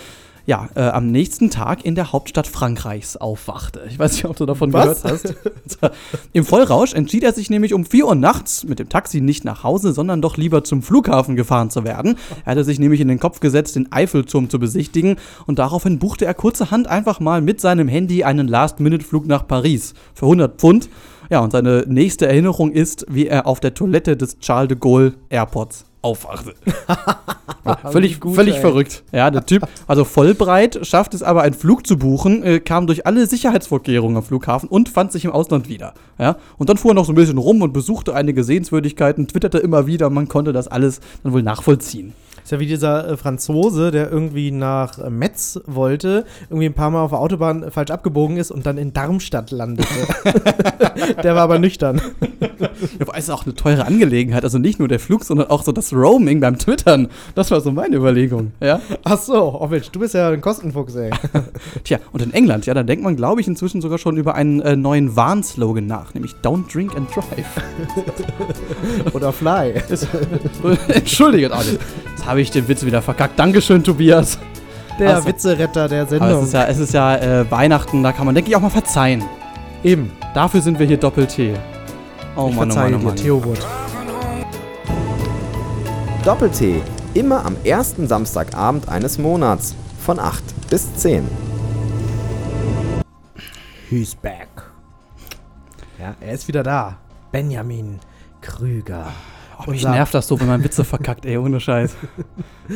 [0.47, 3.83] ja, äh, am nächsten Tag in der Hauptstadt Frankreichs aufwachte.
[3.91, 5.03] Ich weiß nicht, ob du davon Was?
[5.03, 5.35] gehört hast.
[6.33, 9.65] Im Vollrausch entschied er sich nämlich um 4 Uhr nachts mit dem Taxi nicht nach
[9.65, 12.17] Hause, sondern doch lieber zum Flughafen gefahren zu werden.
[12.45, 16.25] Er hatte sich nämlich in den Kopf gesetzt, den Eiffelturm zu besichtigen und daraufhin buchte
[16.25, 20.89] er kurzerhand einfach mal mit seinem Handy einen Last-Minute-Flug nach Paris für 100 Pfund.
[21.31, 25.15] Ja, und seine nächste Erinnerung ist, wie er auf der Toilette des Charles de Gaulle
[25.29, 26.55] Airports aufwachte.
[27.91, 28.61] völlig Gut, völlig ey.
[28.61, 29.03] verrückt.
[29.13, 33.07] Ja, der Typ, also vollbreit, schafft es aber, einen Flug zu buchen, äh, kam durch
[33.07, 35.95] alle Sicherheitsvorkehrungen am Flughafen und fand sich im Ausland wieder.
[36.19, 39.59] Ja, und dann fuhr er noch so ein bisschen rum und besuchte einige Sehenswürdigkeiten, twitterte
[39.59, 42.13] immer wieder, man konnte das alles dann wohl nachvollziehen.
[42.47, 46.93] Ist ja wie dieser äh, Franzose, der irgendwie nach äh, Metz wollte, irgendwie ein paar
[46.93, 49.89] Mal auf der Autobahn äh, falsch abgebogen ist und dann in Darmstadt landete.
[51.25, 52.01] der war aber nüchtern.
[52.61, 52.69] Ja,
[53.01, 55.73] aber es ist auch eine teure Angelegenheit, also nicht nur der Flug, sondern auch so
[55.73, 57.09] das Roaming beim Twittern.
[57.35, 58.81] Das war so meine Überlegung, ja.
[59.03, 61.11] Ach so, oh Mensch, du bist ja ein Kostenfuchs, ey.
[61.83, 64.61] Tja, und in England, ja, da denkt man, glaube ich, inzwischen sogar schon über einen
[64.61, 67.61] äh, neuen Warnslogan nach, nämlich Don't Drink and Drive.
[69.15, 69.75] Oder Fly.
[70.89, 71.79] Entschuldigt alle.
[72.17, 73.39] Jetzt habe ich den Witz wieder verkackt.
[73.39, 74.39] Dankeschön, Tobias.
[74.99, 76.41] Der Also, Witzeretter der Aber Sendung.
[76.41, 78.71] es ist ja, es ist ja äh, Weihnachten, da kann man, denke ich, auch mal
[78.71, 79.23] verzeihen.
[79.85, 80.11] Eben.
[80.35, 81.55] Dafür sind wir hier Doppel-T.
[82.37, 83.17] Oh ich Mann, oh Mann, oh dir, Mann.
[83.17, 83.59] Theobot.
[86.25, 86.83] Doppel-T.
[87.15, 89.75] Immer am ersten Samstagabend eines Monats.
[90.05, 91.27] Von 8 bis 10.
[93.89, 94.49] He's back.
[95.99, 96.97] Ja, er ist wieder da.
[97.33, 98.01] Benjamin
[98.41, 99.07] Krüger.
[99.59, 101.97] Oh, mich nervt das so, wenn man Witze verkackt, ey, ohne Scheiß.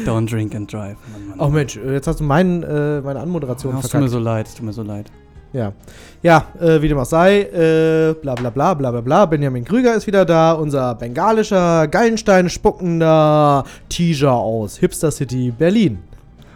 [0.06, 0.96] Don't drink and drive.
[1.12, 3.90] Mann, Mann, Oh Mensch, äh, jetzt hast du meinen, äh, meine Anmoderation Oh, es tut
[3.90, 4.04] verkackt.
[4.04, 5.10] mir so leid, es tut mir so leid.
[5.52, 5.72] Ja,
[6.22, 9.26] ja äh, wie dem auch sei, äh, bla bla bla bla bla bla.
[9.26, 15.98] Benjamin Krüger ist wieder da, unser bengalischer, Gallenstein spuckender Teaser aus Hipster City, Berlin.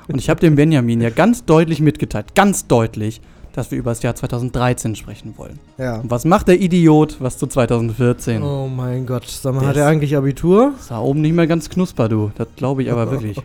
[0.07, 3.21] Und ich habe dem Benjamin ja ganz deutlich mitgeteilt, ganz deutlich,
[3.55, 5.59] dass wir über das Jahr 2013 sprechen wollen.
[5.79, 6.01] Ja.
[6.01, 8.43] Und was macht der Idiot, was zu 2014?
[8.43, 10.75] Oh mein Gott, sag mal, hat er eigentlich Abitur?
[10.79, 12.33] Ist da oben nicht mehr ganz knusper, du.
[12.37, 13.41] Das glaube ich aber wirklich.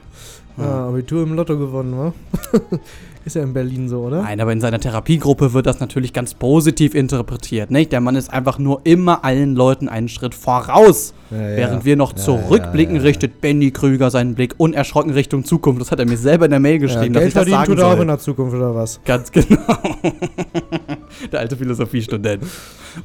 [0.58, 2.14] Ja, Abitur im Lotto gewonnen, wa?
[3.26, 4.24] ist ja in Berlin so, oder?
[4.24, 7.92] Nein, aber in seiner Therapiegruppe wird das natürlich ganz positiv interpretiert, nicht?
[7.92, 11.14] Der Mann ist einfach nur immer allen Leuten einen Schritt voraus.
[11.30, 11.58] Ja, ja.
[11.58, 13.08] Während wir noch Ja, zurückblicken, ja, ja.
[13.08, 15.82] richtet Benny Krüger seinen Blick unerschrocken Richtung Zukunft.
[15.82, 17.66] Das hat er mir selber in der Mail Ja, geschrieben, dass Geld ich das sagen
[17.68, 19.00] tut er auch in der Zukunft, oder was?
[19.06, 19.58] Ganz genau.
[21.32, 22.44] Der alte Philosophiestudent.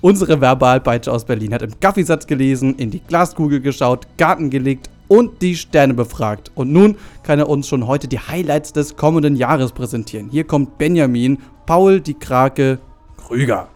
[0.01, 5.43] Unsere Verbalpeitsche aus Berlin hat im Kaffeesatz gelesen, in die Glaskugel geschaut, Garten gelegt und
[5.43, 6.51] die Sterne befragt.
[6.55, 10.29] Und nun kann er uns schon heute die Highlights des kommenden Jahres präsentieren.
[10.31, 12.79] Hier kommt Benjamin, Paul die Krake,
[13.17, 13.69] Krüger.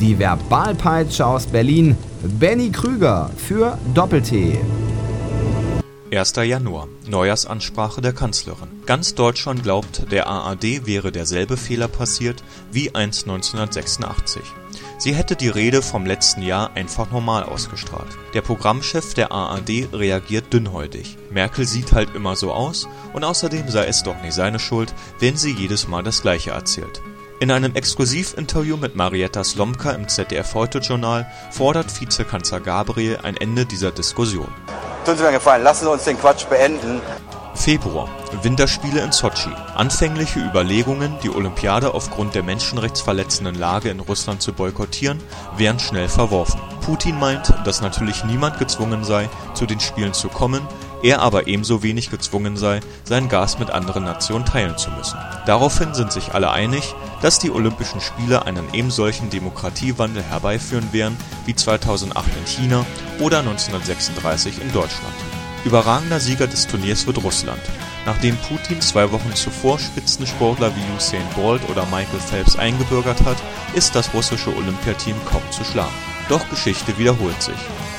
[0.00, 1.96] Die Verbalpeitsche aus Berlin.
[2.38, 4.58] Benny Krüger für Doppel-T.
[6.12, 6.32] 1.
[6.36, 6.88] Januar.
[7.08, 8.68] Neujahrsansprache der Kanzlerin.
[8.84, 14.42] Ganz Deutschland glaubt, der ARD wäre derselbe Fehler passiert wie einst 1986.
[15.02, 18.16] Sie hätte die Rede vom letzten Jahr einfach normal ausgestrahlt.
[18.34, 21.18] Der Programmchef der ARD reagiert dünnhäutig.
[21.28, 25.36] Merkel sieht halt immer so aus und außerdem sei es doch nicht seine Schuld, wenn
[25.36, 27.02] sie jedes Mal das gleiche erzählt.
[27.40, 34.54] In einem Exklusivinterview mit Marietta Slomka im ZDF-Heute-Journal fordert Vizekanzler Gabriel ein Ende dieser Diskussion.
[35.04, 37.00] Tun Sie mir einen Gefallen, lassen Sie uns den Quatsch beenden.
[37.54, 38.08] Februar.
[38.42, 39.50] Winterspiele in Sotschi.
[39.74, 45.20] Anfängliche Überlegungen, die Olympiade aufgrund der menschenrechtsverletzenden Lage in Russland zu boykottieren,
[45.56, 46.60] werden schnell verworfen.
[46.80, 50.66] Putin meint, dass natürlich niemand gezwungen sei, zu den Spielen zu kommen,
[51.02, 55.18] er aber ebenso wenig gezwungen sei, sein Gas mit anderen Nationen teilen zu müssen.
[55.46, 61.54] Daraufhin sind sich alle einig, dass die Olympischen Spiele einen ebensolchen Demokratiewandel herbeiführen werden wie
[61.54, 62.86] 2008 in China
[63.20, 65.41] oder 1936 in Deutschland.
[65.64, 67.62] Überragender Sieger des Turniers wird Russland.
[68.04, 73.36] Nachdem Putin zwei Wochen zuvor Spitzensportler wie Usain Bolt oder Michael Phelps eingebürgert hat,
[73.74, 75.94] ist das russische Olympiateam kaum zu schlagen.
[76.28, 77.54] Doch Geschichte wiederholt sich.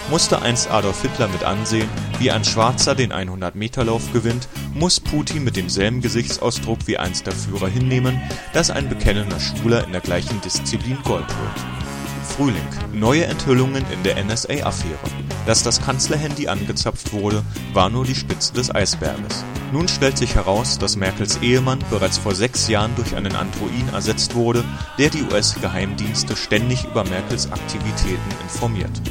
[0.10, 1.90] Musste einst Adolf Hitler mit ansehen,
[2.20, 7.70] wie ein Schwarzer den 100-Meter-Lauf gewinnt, muss Putin mit demselben Gesichtsausdruck wie einst der Führer
[7.70, 11.93] hinnehmen, dass ein bekennender Schwuler in der gleichen Disziplin Gold holt.
[12.36, 12.68] Frühling.
[12.92, 14.98] Neue Enthüllungen in der NSA-Affäre.
[15.46, 19.46] Dass das Kanzlerhandy angezapft wurde, war nur die Spitze des Eisberges.
[19.72, 24.34] Nun stellt sich heraus, dass Merkels Ehemann bereits vor sechs Jahren durch einen Androiden ersetzt
[24.34, 24.64] wurde,
[24.98, 29.02] der die US-Geheimdienste ständig über Merkels Aktivitäten informiert.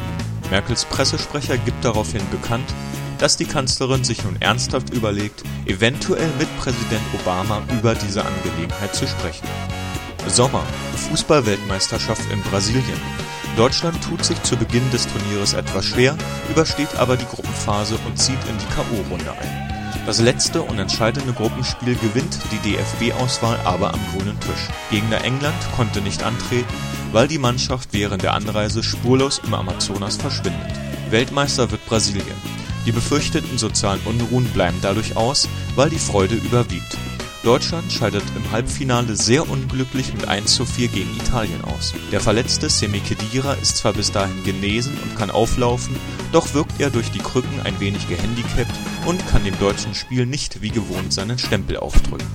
[0.51, 2.75] Merkels Pressesprecher gibt daraufhin bekannt,
[3.18, 9.07] dass die Kanzlerin sich nun ernsthaft überlegt, eventuell mit Präsident Obama über diese Angelegenheit zu
[9.07, 9.47] sprechen.
[10.29, 10.62] Sommer.
[11.09, 13.01] Fußball-Weltmeisterschaft in Brasilien.
[13.57, 16.16] Deutschland tut sich zu Beginn des Turnieres etwas schwer,
[16.51, 19.73] übersteht aber die Gruppenphase und zieht in die K.O.-Runde ein.
[20.07, 24.68] Das letzte und entscheidende Gruppenspiel gewinnt die DFB-Auswahl aber am grünen Tisch.
[24.91, 26.75] Gegner England konnte nicht antreten,
[27.12, 30.73] weil die Mannschaft während der Anreise spurlos im Amazonas verschwindet.
[31.11, 32.37] Weltmeister wird Brasilien.
[32.85, 36.97] Die befürchteten sozialen Unruhen bleiben dadurch aus, weil die Freude überwiegt.
[37.43, 41.93] Deutschland scheidet im Halbfinale sehr unglücklich mit 1 zu 4 gegen Italien aus.
[42.12, 45.97] Der verletzte Semi Khedira ist zwar bis dahin genesen und kann auflaufen,
[46.30, 48.74] doch wirkt er durch die Krücken ein wenig gehandicapt
[49.07, 52.28] und kann dem deutschen Spiel nicht wie gewohnt seinen Stempel aufdrücken.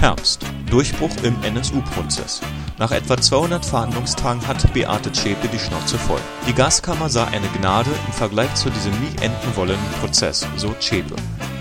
[0.00, 0.46] Herbst.
[0.70, 2.40] Durchbruch im NSU-Prozess.
[2.78, 6.20] Nach etwa 200 Verhandlungstagen hat Beate Zschäpe die Schnauze voll.
[6.48, 11.14] Die Gaskammer sah eine Gnade im Vergleich zu diesem nie enden wollenden Prozess, so Zschäpe.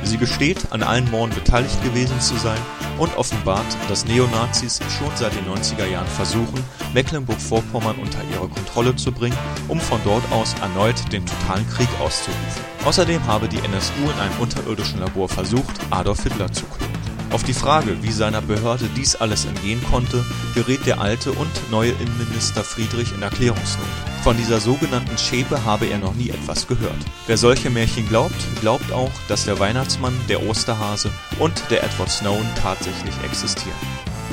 [0.04, 2.60] Sie gesteht, an allen Morden beteiligt gewesen zu sein
[2.98, 6.64] und offenbart, dass Neonazis schon seit den 90er Jahren versuchen,
[6.94, 9.38] Mecklenburg-Vorpommern unter ihre Kontrolle zu bringen,
[9.68, 12.64] um von dort aus erneut den totalen Krieg auszurufen.
[12.86, 16.99] Außerdem habe die NSU in einem unterirdischen Labor versucht, Adolf Hitler zu klonen.
[17.32, 20.25] Auf die Frage, wie seiner Behörde dies alles entgehen konnte,
[20.55, 23.86] gerät der alte und neue Innenminister Friedrich in Erklärungsnot.
[24.23, 26.97] Von dieser sogenannten Schäpe habe er noch nie etwas gehört.
[27.27, 32.49] Wer solche Märchen glaubt, glaubt auch, dass der Weihnachtsmann, der Osterhase und der Edward Snowden
[32.61, 33.77] tatsächlich existieren.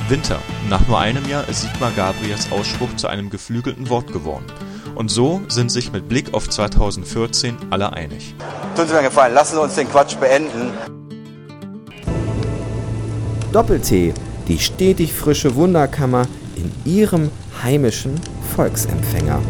[0.09, 0.39] Winter.
[0.69, 4.45] Nach nur einem Jahr ist Sigmar Gabriels Ausspruch zu einem geflügelten Wort geworden.
[4.95, 8.33] Und so sind sich mit Blick auf 2014 alle einig.
[8.75, 10.96] Tun Sie mir einen Gefallen, lassen Sie uns den Quatsch beenden.
[13.57, 14.13] Doppel-T,
[14.47, 16.27] die stetig frische Wunderkammer
[16.57, 17.31] in Ihrem
[17.63, 18.13] heimischen
[18.55, 19.41] Volksempfänger.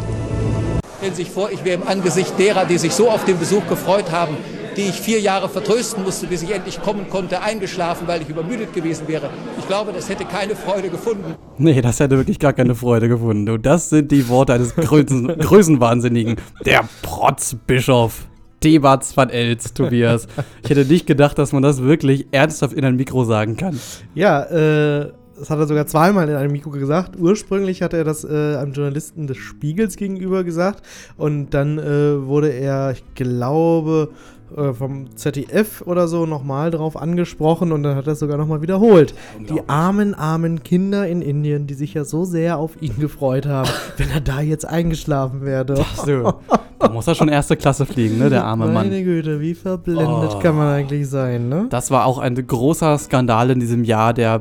[1.00, 3.68] Stellen Sie sich vor, ich wäre im Angesicht derer, die sich so auf den Besuch
[3.68, 4.38] gefreut haben,
[4.78, 8.74] die ich vier Jahre vertrösten musste, bis ich endlich kommen konnte, eingeschlafen, weil ich übermüdet
[8.74, 9.30] gewesen wäre.
[9.60, 11.36] Ich glaube, das hätte keine Freude gefunden.
[11.58, 13.50] Nee, das hätte wirklich gar keine Freude gefunden.
[13.50, 16.38] Und das sind die Worte eines Größen, Größenwahnsinnigen.
[16.66, 18.26] Der Protzbischof.
[18.60, 20.28] Thebats van Els, Tobias.
[20.64, 23.80] Ich hätte nicht gedacht, dass man das wirklich ernsthaft in ein Mikro sagen kann.
[24.16, 27.18] Ja, äh, das hat er sogar zweimal in einem Mikro gesagt.
[27.20, 30.84] Ursprünglich hat er das äh, einem Journalisten des Spiegels gegenüber gesagt.
[31.18, 34.10] Und dann äh, wurde er, ich glaube,
[34.56, 38.62] äh, vom ZDF oder so nochmal drauf angesprochen und dann hat er es sogar nochmal
[38.62, 39.14] wiederholt.
[39.50, 43.70] Die armen, armen Kinder in Indien, die sich ja so sehr auf ihn gefreut haben,
[43.98, 45.84] wenn er da jetzt eingeschlafen werde.
[46.06, 46.36] So.
[46.80, 48.74] Da muss er schon erste Klasse fliegen, ne, der arme Mann.
[48.76, 50.40] Meine Güte, wie verblendet Oh.
[50.40, 51.66] kann man eigentlich sein, ne?
[51.70, 54.14] Das war auch ein großer Skandal in diesem Jahr.
[54.14, 54.40] Der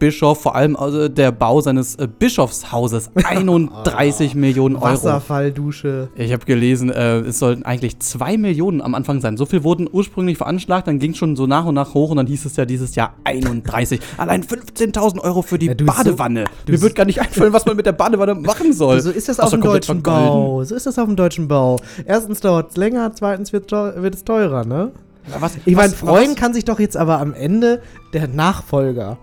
[0.00, 3.10] Protzbischof, vor allem also der Bau seines äh, Bischofshauses.
[3.24, 4.84] 31 Millionen Euro.
[4.84, 6.08] Wasserfalldusche.
[6.16, 9.36] Ich habe gelesen, äh, es sollten eigentlich 2 Millionen am Anfang sein.
[9.36, 12.16] So viel wurden ursprünglich veranschlagt, dann ging es schon so nach und nach hoch und
[12.16, 14.00] dann hieß es ja dieses Jahr 31.
[14.16, 16.44] Allein 15.000 Euro für die Ja, Badewanne.
[16.66, 19.00] so- Mir wird gar nicht einfallen, was man mit der Badewanne machen soll.
[19.02, 20.02] So ist das auf dem deutschen.
[20.02, 20.64] Bau.
[20.64, 21.78] So ist das auf dem deutschen Bau.
[22.06, 24.92] Erstens dauert es länger, zweitens wird, wird es teurer, ne?
[25.38, 27.82] Was, Ich meine, freuen was- kann sich doch jetzt aber am Ende
[28.14, 29.18] der Nachfolger.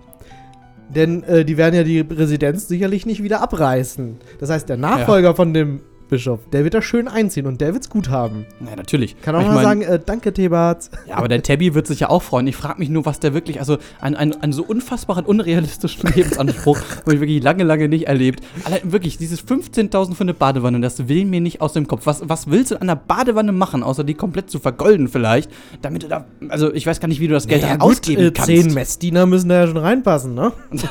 [0.89, 4.17] Denn äh, die werden ja die Residenz sicherlich nicht wieder abreißen.
[4.39, 7.89] Das heißt, der Nachfolger von dem Bischof, der wird da schön einziehen und der wird's
[7.89, 8.45] gut haben.
[8.65, 9.19] Ja, natürlich.
[9.21, 10.89] Kann auch Ich mal mein- sagen, äh, danke Thebats.
[11.07, 12.47] Ja, aber der Tabby wird sich ja auch freuen.
[12.47, 16.79] Ich frage mich nur, was der wirklich, also ein, ein, einen so unfassbaren, unrealistischen Lebensanspruch
[17.01, 18.41] habe ich wirklich lange, lange nicht erlebt.
[18.63, 22.05] Allein wirklich, dieses 15.000 für eine Badewanne, das will mir nicht aus dem Kopf.
[22.05, 25.51] Was, was willst du an einer Badewanne machen, außer die komplett zu vergolden vielleicht,
[25.81, 27.91] damit du da, also ich weiß gar nicht, wie du das Geld ja, daran gut,
[27.91, 28.47] ausgeben äh, kannst.
[28.47, 30.51] Zehn Messdiener müssen da ja schon reinpassen, ne?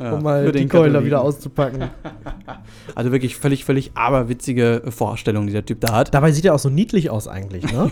[0.00, 1.84] Um mal die Keule wieder auszupacken.
[2.94, 6.14] Also wirklich völlig, völlig aberwitzige Vorstellung, die der Typ da hat.
[6.14, 7.90] Dabei sieht er auch so niedlich aus eigentlich, ne?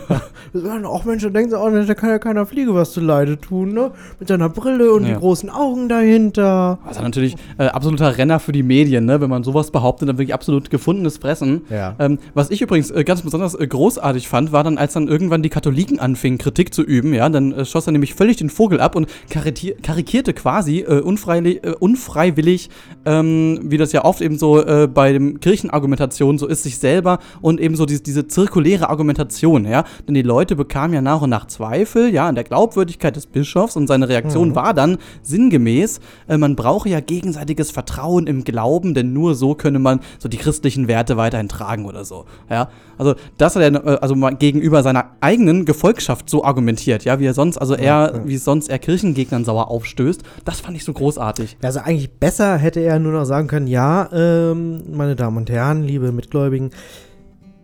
[0.85, 3.93] auch Menschen denken so, oh, da kann ja keiner Fliege was zu Leide tun, ne?
[4.19, 5.15] Mit seiner Brille und Ja.
[5.15, 6.79] die großen Augen dahinter.
[6.85, 9.21] Also natürlich äh, absoluter Renner für die Medien, ne?
[9.21, 11.63] wenn man sowas behauptet, dann wirklich absolut gefundenes Fressen.
[11.71, 11.95] Ja.
[11.99, 15.43] Ähm, was ich übrigens äh, ganz besonders äh, großartig fand, war dann, als dann irgendwann
[15.43, 18.81] die Katholiken anfingen, Kritik zu üben, ja, dann äh, schoss er nämlich völlig den Vogel
[18.81, 22.71] ab und karikierte quasi äh, unfreiwillig, äh, unfreiwillig
[23.05, 24.63] ähm, wie das ja oft eben so
[24.93, 29.85] bei dem Kirchenargumentation so ist, sich selber und eben so diese, diese zirkuläre Argumentation, ja.
[30.07, 33.77] Denn die Leute bekamen ja nach und nach Zweifel, ja, an der Glaubwürdigkeit des Bischofs
[33.77, 34.55] und seine Reaktion Mhm.
[34.55, 39.79] war dann sinngemäß, äh, man brauche ja gegenseitiges Vertrauen im Glauben, denn nur so könne
[39.79, 42.69] man so die christlichen Werte weiterhin tragen oder so, ja.
[42.99, 47.35] Also, dass er dann, äh, also gegenüber seiner eigenen Gefolgschaft so argumentiert, ja, wie er
[47.35, 48.27] sonst, also er, ja.
[48.27, 51.57] wie sonst er Kirchengegnern sauer aufstößt, das fand ich so großartig.
[51.63, 55.83] Also eigentlich besser hätte er nur noch sagen können, ja, ähm, meine Damen und Herren,
[55.83, 56.71] liebe Mitgläubigen,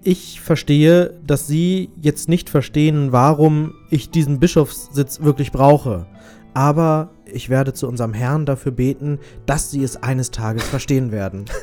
[0.03, 6.07] ich verstehe, dass Sie jetzt nicht verstehen, warum ich diesen Bischofssitz wirklich brauche.
[6.55, 11.45] Aber ich werde zu unserem Herrn dafür beten, dass Sie es eines Tages verstehen werden.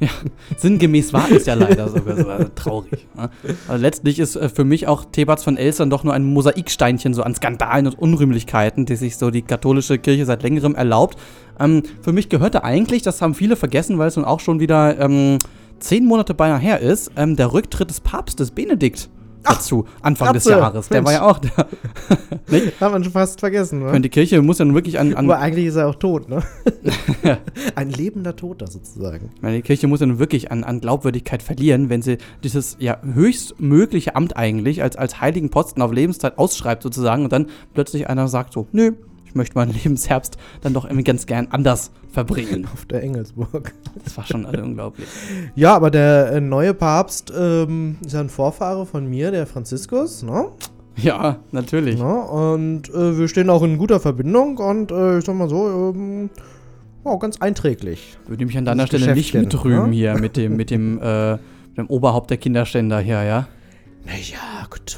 [0.00, 0.08] Ja,
[0.56, 3.06] sinngemäß war es ja leider sogar so also traurig.
[3.16, 3.30] Ne?
[3.68, 7.22] Also letztlich ist äh, für mich auch Thebats von Elstern doch nur ein Mosaiksteinchen so
[7.22, 11.18] an Skandalen und Unrühmlichkeiten, die sich so die katholische Kirche seit längerem erlaubt.
[11.58, 14.98] Ähm, für mich gehörte eigentlich, das haben viele vergessen, weil es nun auch schon wieder
[14.98, 15.38] ähm,
[15.78, 19.08] zehn Monate beinahe her ist, ähm, der Rücktritt des Papstes Benedikt
[19.44, 20.88] dazu, Anfang des Atze, Jahres.
[20.88, 21.06] Der Mensch.
[21.06, 21.66] war ja auch da.
[22.80, 23.86] Hat man schon fast vergessen, ne?
[23.86, 26.28] meine, die Kirche muss ja nun wirklich an, an Aber eigentlich ist er auch tot,
[26.28, 26.42] ne?
[27.74, 29.30] Ein lebender Toter sozusagen.
[29.40, 32.98] Meine, die Kirche muss ja nun wirklich an, an Glaubwürdigkeit verlieren, wenn sie dieses ja
[33.02, 38.28] höchstmögliche Amt eigentlich als, als heiligen Posten auf Lebenszeit ausschreibt sozusagen und dann plötzlich einer
[38.28, 38.92] sagt so, nö,
[39.34, 42.68] ich möchte meinen Lebensherbst dann doch irgendwie ganz gern anders verbringen.
[42.72, 43.74] Auf der Engelsburg.
[44.04, 45.08] Das war schon alle unglaublich.
[45.56, 50.22] Ja, aber der äh, neue Papst ähm, ist ja ein Vorfahre von mir, der Franziskus,
[50.22, 50.46] ne?
[50.96, 51.98] Ja, natürlich.
[51.98, 55.92] Ja, und äh, wir stehen auch in guter Verbindung und äh, ich sag mal so,
[55.92, 56.30] ähm,
[57.04, 58.16] ja, ganz einträglich.
[58.28, 59.96] Würde mich an deiner Stelle nicht mitrühmen ne?
[59.96, 61.38] hier mit dem, mit dem, äh,
[61.76, 63.48] dem Oberhaupt der Kinderständer hier, ja?
[64.06, 64.96] Naja, gut.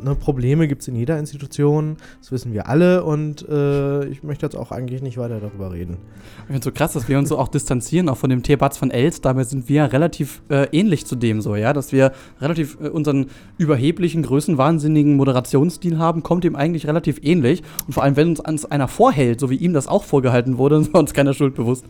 [0.00, 4.46] Ne, Probleme gibt es in jeder Institution, das wissen wir alle und äh, ich möchte
[4.46, 5.96] jetzt auch eigentlich nicht weiter darüber reden.
[6.40, 8.78] Ich finde es so krass, dass wir uns so auch distanzieren, auch von dem Thebats
[8.78, 9.20] von Els.
[9.20, 11.72] Dabei sind wir relativ äh, ähnlich zu dem so, ja.
[11.72, 13.26] Dass wir relativ äh, unseren
[13.56, 17.64] überheblichen, größenwahnsinnigen Moderationsstil haben, kommt ihm eigentlich relativ ähnlich.
[17.88, 20.76] Und vor allem, wenn uns ans einer vorhält, so wie ihm das auch vorgehalten wurde,
[20.82, 21.84] sind wir uns keiner Schuld bewusst.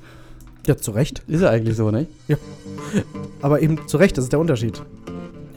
[0.67, 1.23] Ja, zu Recht.
[1.27, 2.07] Ist er eigentlich so, ne?
[2.27, 2.37] Ja.
[3.43, 4.83] Aber eben zu Recht, das ist der Unterschied.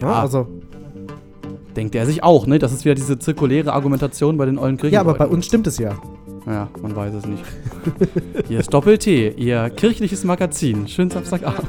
[0.02, 0.48] Ja, also.
[1.76, 2.60] Denkt er sich auch, ne?
[2.60, 4.94] Das ist wieder diese zirkuläre Argumentation bei den ollen Kirchen.
[4.94, 5.96] Ja, aber bei uns stimmt es ja.
[6.46, 7.44] Ja, man weiß es nicht.
[8.48, 10.88] Hier ist Doppel-T, Ihr kirchliches Magazin.
[10.88, 11.68] Schönen Samstagabend.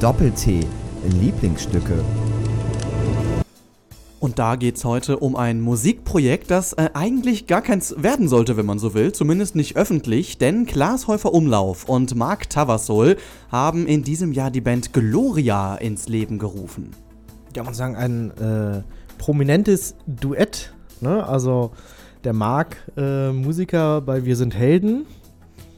[0.00, 0.60] Doppel-T,
[1.20, 1.94] Lieblingsstücke.
[4.18, 8.64] Und da geht's heute um ein Musikprojekt, das äh, eigentlich gar keins werden sollte, wenn
[8.64, 13.16] man so will, zumindest nicht öffentlich, denn Klaas Häufer Umlauf und Marc Tavassol
[13.50, 16.92] haben in diesem Jahr die Band Gloria ins Leben gerufen.
[17.54, 18.82] Ja, man sagen, ein äh,
[19.18, 20.72] prominentes Duett.
[21.02, 21.26] Ne?
[21.26, 21.72] Also
[22.24, 25.06] der Marc, äh, Musiker bei Wir sind Helden.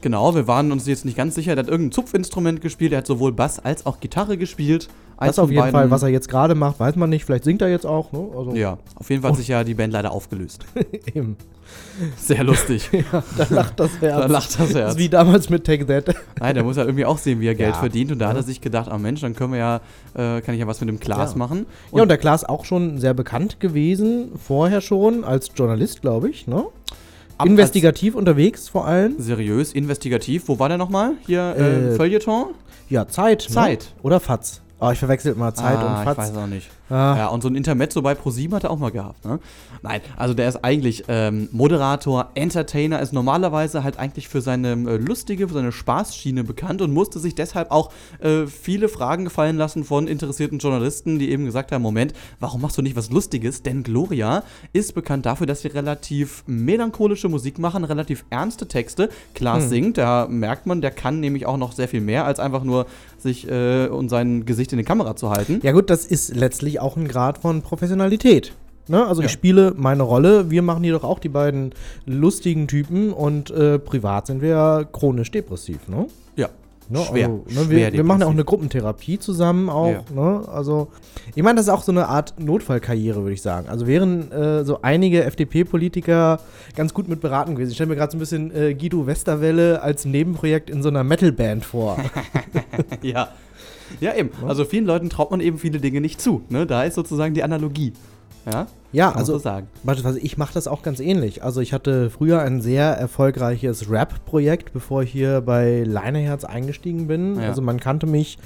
[0.01, 3.07] Genau, wir waren uns jetzt nicht ganz sicher, der hat irgendein Zupfinstrument gespielt, er hat
[3.07, 4.87] sowohl Bass als auch Gitarre gespielt.
[5.19, 7.25] Eins Das auf jeden Fall, was er jetzt gerade macht, weiß man nicht.
[7.25, 8.11] Vielleicht singt er jetzt auch.
[8.13, 8.25] Ne?
[8.37, 10.65] Also, Ja, auf jeden Fall hat sich ja die Band leider aufgelöst.
[11.13, 11.35] Eben.
[12.17, 12.89] Sehr lustig.
[13.11, 14.21] ja, da lacht das Herz.
[14.21, 14.91] Da lacht das Das Herz.
[14.93, 16.15] ist wie damals mit Take That.
[16.39, 17.79] Nein, der muss ja irgendwie auch sehen, wie er Geld Ja.
[17.79, 18.11] verdient.
[18.13, 18.39] Und da hat Ja.
[18.39, 19.75] er sich gedacht, ah Mensch, dann können wir ja,
[20.15, 21.31] äh, kann ich ja was mit dem Ja.
[21.35, 21.65] machen.
[21.93, 26.47] ja, und der Klaas auch schon sehr bekannt gewesen, vorher schon, als Journalist, glaube ich.
[26.47, 26.63] Ne?
[27.37, 29.15] Ab- Investigativ unterwegs vor allem.
[29.19, 30.47] seriös, investigativ.
[30.47, 31.13] Wo war der nochmal?
[31.25, 32.47] Hier, äh, Äh, Feuilleton?
[32.89, 33.41] Ja, Zeit.
[33.43, 33.93] Zeit.
[33.97, 34.01] Ne?
[34.03, 34.61] Oder Fatz.
[34.79, 36.29] Oh, ich verwechsel immer Zeit ah, und Fatz.
[36.29, 36.69] Ich weiß auch nicht.
[36.89, 37.15] Ah.
[37.17, 39.39] Ja, und so ein Intermezzo bei ProSieben hat er auch mal gehabt, ne?
[39.81, 44.97] Nein, also der ist eigentlich ähm, Moderator, Entertainer, ist normalerweise halt eigentlich für seine äh,
[44.97, 49.83] lustige, für seine Spaßschiene bekannt und musste sich deshalb auch äh, viele Fragen gefallen lassen
[49.83, 53.63] von interessierten Journalisten, die eben gesagt haben, Moment, warum machst du nicht was Lustiges?
[53.63, 59.09] Denn Gloria ist bekannt dafür, dass sie relativ melancholische Musik machen, relativ ernste Texte.
[59.33, 59.69] Klar Hm.
[59.69, 62.85] singt, da merkt man, der kann nämlich auch noch sehr viel mehr, als einfach nur
[63.17, 65.59] sich äh, und sein Gesicht in die Kamera zu halten.
[65.63, 68.53] Ja gut, das ist letztlich auch ein Grad von Professionalität.
[68.87, 69.05] Ne?
[69.05, 69.27] Also Ja.
[69.27, 71.73] ich spiele meine Rolle, wir machen hier doch auch die beiden
[72.05, 76.07] lustigen Typen und äh, privat sind wir ja chronisch depressiv, ne?
[76.35, 76.49] Ja.
[76.91, 76.99] Ne?
[77.03, 77.27] Schwer.
[77.27, 79.91] Also, ne, schwer wir, wir machen ja auch eine Gruppentherapie zusammen auch.
[79.91, 80.03] Ja.
[80.15, 80.41] Ne?
[80.51, 80.87] Also
[81.35, 83.69] ich meine, das ist auch so eine Art Notfallkarriere, würde ich sagen.
[83.69, 86.39] Also wären äh, so einige FDP-Politiker
[86.75, 87.69] ganz gut mit beraten gewesen.
[87.69, 91.03] Ich stelle mir gerade so ein bisschen äh, Guido Westerwelle als Nebenprojekt in so einer
[91.03, 91.97] Metalband vor.
[93.03, 93.29] ja.
[93.99, 94.29] Ja, eben.
[94.47, 96.43] Also vielen Leuten traut man eben viele Dinge nicht zu.
[96.49, 96.65] Ne?
[96.65, 97.93] Da ist sozusagen die Analogie.
[98.51, 99.67] Ja, Ja, also so sagen.
[99.83, 101.43] beispielsweise ich mache das auch ganz ähnlich.
[101.43, 107.35] Also ich hatte früher ein sehr erfolgreiches Rap-Projekt, bevor ich hier bei Leineherz eingestiegen bin.
[107.35, 107.47] Ja.
[107.49, 108.37] Also man kannte mich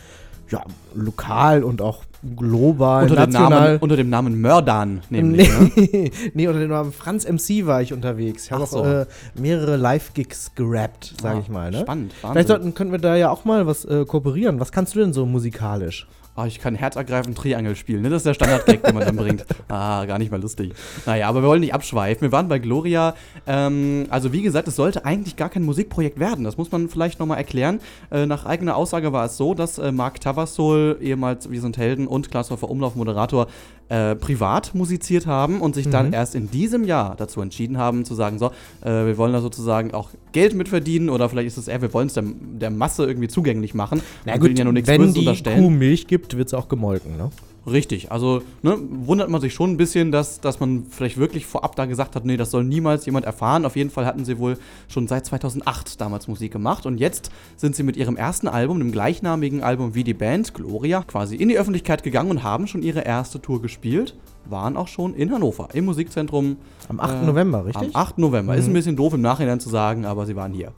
[0.53, 0.63] ja
[0.95, 2.03] lokal und auch
[2.37, 3.49] global, Unter dem, national.
[3.67, 5.49] Namen, unter dem Namen Mördan, nämlich.
[5.49, 5.71] Ne?
[5.75, 8.45] nee, nee, unter dem Namen Franz MC war ich unterwegs.
[8.45, 8.83] Ich habe auch so.
[8.83, 11.71] äh, mehrere Live-Gigs gerappt, sage Ah, ich mal.
[11.71, 11.79] Ne?
[11.81, 12.47] spannend, Vielleicht Wahnsinn.
[12.47, 14.59] sollten, könnten wir da ja auch mal was äh, kooperieren.
[14.59, 16.07] Was kannst du denn so musikalisch?
[16.35, 18.01] Ah, ich kann herzergreifend Triangel spielen.
[18.01, 18.09] Ne?
[18.09, 19.45] Das ist der Standard-Gag, den man dann bringt.
[19.69, 20.73] Ah, gar nicht mal lustig.
[21.05, 22.21] Naja, aber wir wollen nicht abschweifen.
[22.21, 23.15] Wir waren bei Gloria.
[23.47, 26.43] Ähm, also wie gesagt, es sollte eigentlich gar kein Musikprojekt werden.
[26.43, 27.79] Das muss man vielleicht nochmal erklären.
[28.11, 32.07] Äh, nach eigener Aussage war es so, dass äh, Marc Tavassol, ehemals Wir sind Helden
[32.07, 33.47] und Klaashofer Umlauf-Moderator,
[33.89, 36.13] äh, privat musiziert haben und sich dann Mhm.
[36.13, 38.47] erst in diesem Jahr dazu entschieden haben, zu sagen, so,
[38.81, 42.07] äh, wir wollen da sozusagen auch Geld mitverdienen oder vielleicht ist es eher, wir wollen
[42.07, 44.01] es der, der Masse irgendwie zugänglich machen.
[44.25, 45.59] Na gut, ja nur nichts wenn die unterstellen.
[45.63, 47.29] Kuh Milch gibt, wird sie auch gemolken, ne?
[47.65, 51.77] Richtig, also ne, wundert man sich schon ein bisschen, dass, dass man vielleicht wirklich vorab
[51.77, 53.65] da gesagt hat, nee, das soll niemals jemand erfahren.
[53.65, 54.57] Auf jeden Fall hatten sie wohl
[54.89, 58.91] schon seit 2008 damals Musik gemacht und jetzt sind sie mit ihrem ersten Album, dem
[58.91, 63.01] gleichnamigen Album wie die Band Gloria, quasi in die Öffentlichkeit gegangen und haben schon ihre
[63.01, 64.13] erste Tour gespielt.
[64.45, 66.57] Waren auch schon in Hannover, im Musikzentrum.
[66.89, 67.23] Am 8.
[67.23, 67.95] November, richtig?
[67.95, 68.17] Am 8.
[68.17, 68.55] November.
[68.55, 68.73] Ist ein Mhm.
[68.73, 70.73] bisschen doof im Nachhinein zu sagen, aber sie waren hier.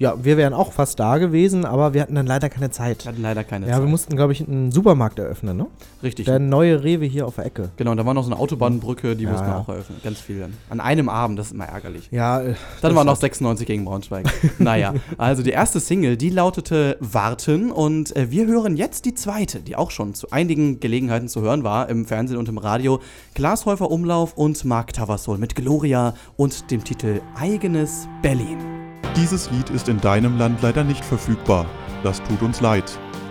[0.00, 3.04] Ja, wir wären auch fast da gewesen, aber wir hatten dann leider keine Zeit.
[3.04, 3.82] Wir hatten leider keine ja, Zeit.
[3.82, 5.66] wir mussten, glaube ich, einen Supermarkt eröffnen, ne?
[6.04, 6.26] Richtig.
[6.26, 7.70] Der neue Rewe hier auf der Ecke.
[7.76, 9.58] Genau, und da war noch so eine Autobahnbrücke, die Ja, mussten wir ja.
[9.58, 9.98] auch eröffnen.
[10.04, 10.52] Ganz viel dann.
[10.70, 12.08] An einem Abend, das ist immer ärgerlich.
[12.12, 14.26] Ja, äh, Dann war noch hat- 96 gegen Braunschweig.
[14.60, 19.58] naja, also die erste Single, die lautete Warten und äh, wir hören jetzt die zweite,
[19.60, 23.00] die auch schon zu einigen Gelegenheiten zu hören war, im Fernsehen und im Radio.
[23.34, 28.77] Glashäufer Umlauf und Mark Tavassol mit Gloria und dem Titel Eigenes Berlin.
[29.20, 31.66] Dieses Lied ist in deinem Land leider nicht verfügbar.
[32.04, 32.84] Das tut uns leid.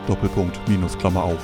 [0.05, 1.39] Doppelpunkt, Minus, Klammer auf.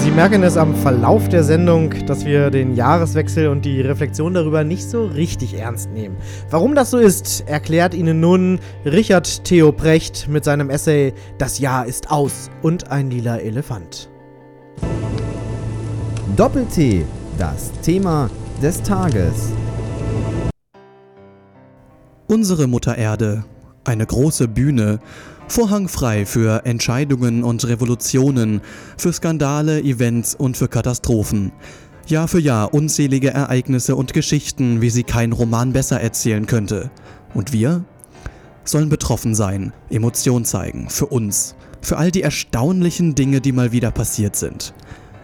[0.00, 4.64] Sie merken es am Verlauf der Sendung, dass wir den Jahreswechsel und die Reflexion darüber
[4.64, 6.16] nicht so richtig ernst nehmen.
[6.48, 11.84] Warum das so ist, erklärt Ihnen nun Richard Theo Precht mit seinem Essay Das Jahr
[11.84, 14.08] ist aus und ein lila Elefant.
[16.34, 17.04] Doppel-T,
[17.36, 18.30] das Thema
[18.62, 19.52] des Tages.
[22.30, 23.42] Unsere Mutter Erde.
[23.82, 25.00] Eine große Bühne.
[25.48, 28.60] Vorhangfrei für Entscheidungen und Revolutionen,
[28.96, 31.50] für Skandale, Events und für Katastrophen.
[32.06, 36.92] Jahr für Jahr unzählige Ereignisse und Geschichten, wie sie kein Roman besser erzählen könnte.
[37.34, 37.84] Und wir?
[38.62, 43.90] Sollen betroffen sein, Emotion zeigen, für uns, für all die erstaunlichen Dinge, die mal wieder
[43.90, 44.72] passiert sind.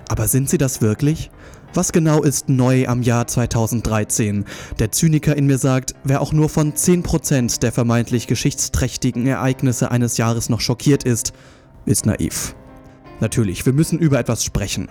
[0.08, 1.30] Aber sind sie das wirklich?
[1.74, 4.44] Was genau ist neu am Jahr 2013?
[4.78, 10.16] Der Zyniker in mir sagt, wer auch nur von 10% der vermeintlich geschichtsträchtigen Ereignisse eines
[10.16, 11.32] Jahres noch schockiert ist,
[11.84, 12.54] ist naiv.
[13.20, 14.88] Natürlich, wir müssen über etwas sprechen.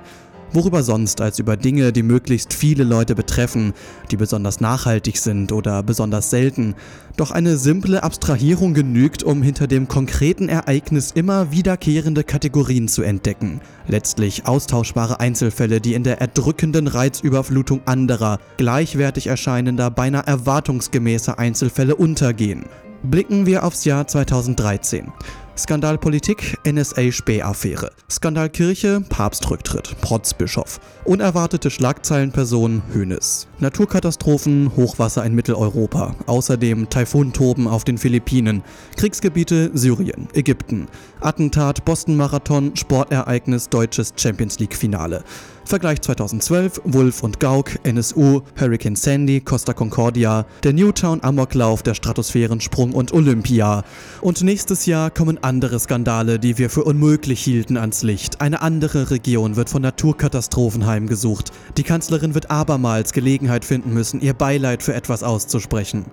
[0.56, 3.74] Worüber sonst als über Dinge, die möglichst viele Leute betreffen,
[4.10, 6.76] die besonders nachhaltig sind oder besonders selten.
[7.18, 13.60] Doch eine simple Abstrahierung genügt, um hinter dem konkreten Ereignis immer wiederkehrende Kategorien zu entdecken.
[13.90, 22.64] Letztlich austauschbare Einzelfälle, die in der erdrückenden Reizüberflutung anderer, gleichwertig erscheinender, beinahe erwartungsgemäßer Einzelfälle untergehen.
[23.04, 25.12] Blicken wir aufs Jahr 2013.
[25.58, 27.92] Skandalpolitik, NSA-Spähaffäre.
[28.12, 30.82] Skandal Kirche, Papstrücktritt, Protzbischof.
[31.06, 33.48] Unerwartete Schlagzeilenperson, Hönes.
[33.60, 36.16] Naturkatastrophen, Hochwasser in Mitteleuropa.
[36.26, 38.64] Außerdem Taifuntoben auf den Philippinen.
[38.98, 40.88] Kriegsgebiete, Syrien, Ägypten.
[41.22, 45.24] Attentat, Boston-Marathon, Sportereignis, deutsches Champions League-Finale.
[45.68, 52.94] Vergleich 2012, Wolf und Gauk, NSU, Hurricane Sandy, Costa Concordia, der Newtown Amoklauf, der Stratosphärensprung
[52.94, 53.84] und Olympia.
[54.22, 58.42] Und nächstes Jahr kommen andere Skandale, die wir für unmöglich hielten, ans Licht.
[58.42, 61.52] Eine andere Region wird von Naturkatastrophen heimgesucht.
[61.78, 66.06] Die Kanzlerin wird abermals Gelegenheit finden müssen, ihr Beileid für etwas auszusprechen.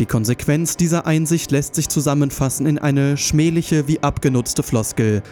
[0.00, 5.22] Die Konsequenz dieser Einsicht lässt sich zusammenfassen in eine schmähliche wie abgenutzte Floskel.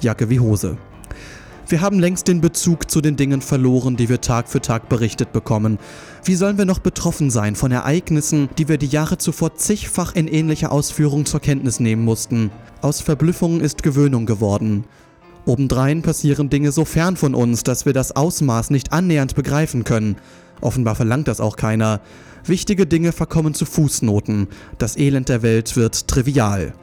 [0.00, 0.76] Jacke wie Hose.
[1.68, 5.32] Wir haben längst den Bezug zu den Dingen verloren, die wir Tag für Tag berichtet
[5.32, 5.78] bekommen.
[6.22, 10.28] Wie sollen wir noch betroffen sein von Ereignissen, die wir die Jahre zuvor zigfach in
[10.28, 12.52] ähnlicher Ausführung zur Kenntnis nehmen mussten?
[12.82, 14.84] Aus Verblüffung ist Gewöhnung geworden.
[15.44, 20.16] Obendrein passieren Dinge so fern von uns, dass wir das Ausmaß nicht annähernd begreifen können.
[20.60, 22.00] Offenbar verlangt das auch keiner.
[22.44, 24.46] Wichtige Dinge verkommen zu Fußnoten.
[24.78, 26.74] Das Elend der Welt wird trivial.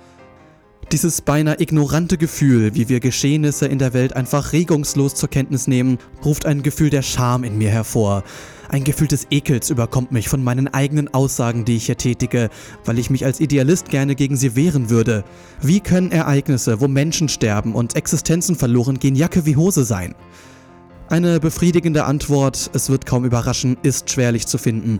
[0.91, 5.97] Dieses beinahe ignorante Gefühl, wie wir Geschehnisse in der Welt einfach regungslos zur Kenntnis nehmen,
[6.23, 8.23] ruft ein Gefühl der Scham in mir hervor.
[8.69, 12.49] Ein Gefühl des Ekels überkommt mich von meinen eigenen Aussagen, die ich hier tätige,
[12.85, 15.23] weil ich mich als Idealist gerne gegen sie wehren würde.
[15.61, 20.15] Wie können Ereignisse, wo Menschen sterben und Existenzen verloren gehen, Jacke wie Hose sein?
[21.09, 24.99] Eine befriedigende Antwort, es wird kaum überraschen, ist schwerlich zu finden.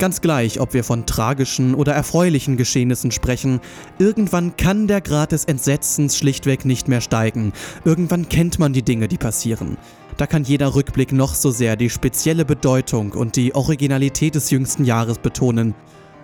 [0.00, 3.60] Ganz gleich, ob wir von tragischen oder erfreulichen Geschehnissen sprechen,
[3.98, 7.52] irgendwann kann der Grad des Entsetzens schlichtweg nicht mehr steigen.
[7.84, 9.76] Irgendwann kennt man die Dinge, die passieren.
[10.16, 14.86] Da kann jeder Rückblick noch so sehr die spezielle Bedeutung und die Originalität des jüngsten
[14.86, 15.74] Jahres betonen.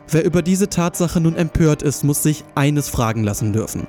[0.09, 3.87] Wer über diese Tatsache nun empört ist, muss sich eines fragen lassen dürfen.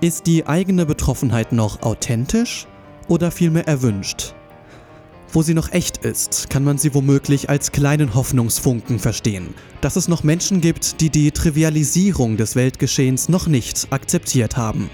[0.00, 2.68] Ist die eigene Betroffenheit noch authentisch
[3.08, 4.36] oder vielmehr erwünscht?
[5.32, 9.54] Wo sie noch echt ist, kann man sie womöglich als kleinen Hoffnungsfunken verstehen.
[9.80, 14.88] Dass es noch Menschen gibt, die die Trivialisierung des Weltgeschehens noch nicht akzeptiert haben.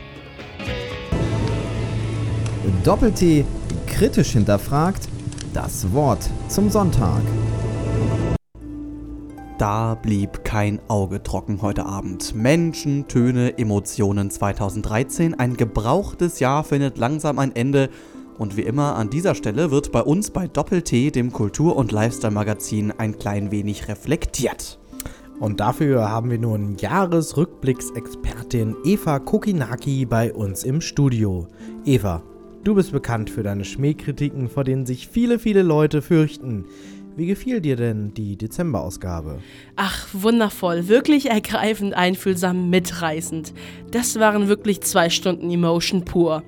[2.84, 3.44] Doppel-T
[3.86, 5.08] kritisch hinterfragt,
[5.54, 7.22] das Wort zum Sonntag.
[9.58, 12.34] Da blieb kein Auge trocken heute Abend.
[12.34, 15.38] Menschen, Töne, Emotionen 2013.
[15.38, 17.88] Ein gebrauchtes Jahr findet langsam ein Ende
[18.38, 22.94] und wie immer an dieser Stelle wird bei uns bei Doppel-T, dem Kultur- und Lifestyle-Magazin,
[22.96, 24.78] ein klein wenig reflektiert.
[25.40, 31.48] Und dafür haben wir nun Jahresrückblicksexpertin Eva Kokinaki bei uns im Studio.
[31.84, 32.22] Eva,
[32.62, 36.64] du bist bekannt für deine Schmähkritiken, vor denen sich viele, viele Leute fürchten.
[37.14, 39.40] Wie gefiel dir denn die Dezemberausgabe?
[39.76, 43.52] Ach, wundervoll, wirklich ergreifend, einfühlsam, mitreißend.
[43.90, 46.42] Das waren wirklich zwei Stunden Emotion pur.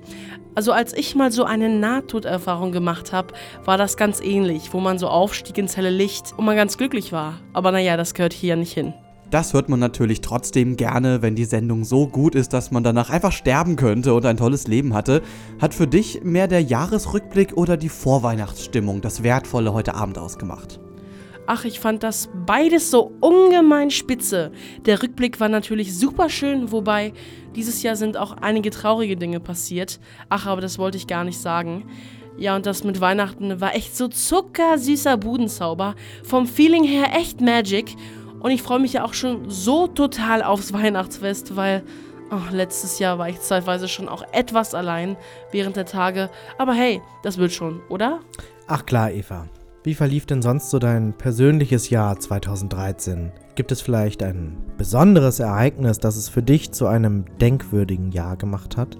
[0.55, 3.33] Also als ich mal so eine Nahtoderfahrung gemacht habe,
[3.65, 7.11] war das ganz ähnlich, wo man so aufstieg ins helle Licht und man ganz glücklich
[7.11, 7.39] war.
[7.51, 8.93] Aber naja, das gehört hier nicht hin.
[9.31, 13.09] Das hört man natürlich trotzdem gerne, wenn die Sendung so gut ist, dass man danach
[13.09, 15.23] einfach sterben könnte und ein tolles Leben hatte.
[15.59, 20.79] Hat für dich mehr der Jahresrückblick oder die Vorweihnachtsstimmung das Wertvolle heute Abend ausgemacht?
[21.47, 24.51] Ach, ich fand das beides so ungemein spitze.
[24.85, 27.13] Der Rückblick war natürlich super schön, wobei
[27.55, 29.99] dieses Jahr sind auch einige traurige Dinge passiert.
[30.29, 31.85] Ach, aber das wollte ich gar nicht sagen.
[32.37, 35.95] Ja, und das mit Weihnachten war echt so zuckersüßer Budenzauber.
[36.23, 37.95] Vom Feeling her echt Magic.
[38.39, 41.83] Und ich freue mich ja auch schon so total aufs Weihnachtsfest, weil
[42.31, 45.15] oh, letztes Jahr war ich zeitweise schon auch etwas allein
[45.51, 46.29] während der Tage.
[46.57, 48.19] Aber hey, das wird schon, oder?
[48.67, 49.47] Ach klar, Eva.
[49.85, 53.31] Wie verlief denn sonst so dein persönliches Jahr 2013?
[53.53, 58.77] Gibt es vielleicht ein besonderes Ereignis, das es für dich zu einem denkwürdigen Jahr gemacht
[58.77, 58.97] hat?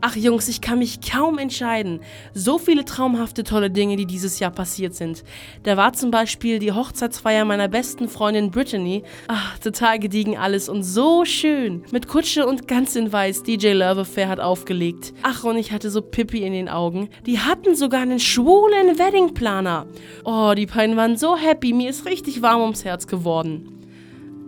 [0.00, 1.98] Ach Jungs, ich kann mich kaum entscheiden.
[2.32, 5.24] So viele traumhafte tolle Dinge, die dieses Jahr passiert sind.
[5.64, 9.02] Da war zum Beispiel die Hochzeitsfeier meiner besten Freundin Brittany.
[9.26, 11.82] Ach, total gediegen alles und so schön.
[11.90, 13.42] Mit Kutsche und ganz in weiß.
[13.42, 15.12] DJ Love Affair hat aufgelegt.
[15.24, 17.08] Ach, und ich hatte so Pippi in den Augen.
[17.26, 19.86] Die hatten sogar einen schwulen Weddingplaner.
[20.24, 21.72] Oh, die beiden waren so happy.
[21.72, 23.77] Mir ist richtig warm ums Herz geworden.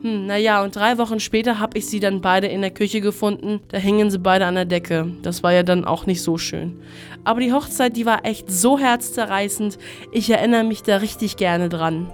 [0.02, 3.60] Hm, naja, und drei Wochen später habe ich sie dann beide in der Küche gefunden.
[3.68, 5.12] Da hingen sie beide an der Decke.
[5.22, 6.80] Das war ja dann auch nicht so schön.
[7.24, 9.78] Aber die Hochzeit, die war echt so herzzerreißend.
[10.12, 12.10] Ich erinnere mich da richtig gerne dran.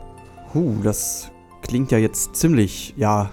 [0.52, 1.30] Huh, das
[1.62, 3.30] klingt ja jetzt ziemlich, ja,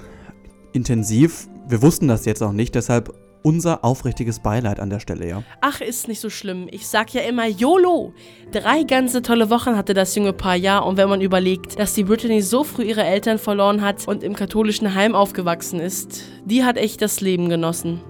[0.71, 1.47] intensiv.
[1.67, 3.13] Wir wussten das jetzt auch nicht, deshalb
[3.43, 5.43] unser aufrichtiges Beileid an der Stelle, ja.
[5.61, 6.67] Ach, ist nicht so schlimm.
[6.71, 8.13] Ich sag ja immer YOLO.
[8.51, 12.05] Drei ganze tolle Wochen hatte das junge Paar ja und wenn man überlegt, dass die
[12.05, 16.77] Brittany so früh ihre Eltern verloren hat und im katholischen Heim aufgewachsen ist, die hat
[16.77, 18.01] echt das Leben genossen.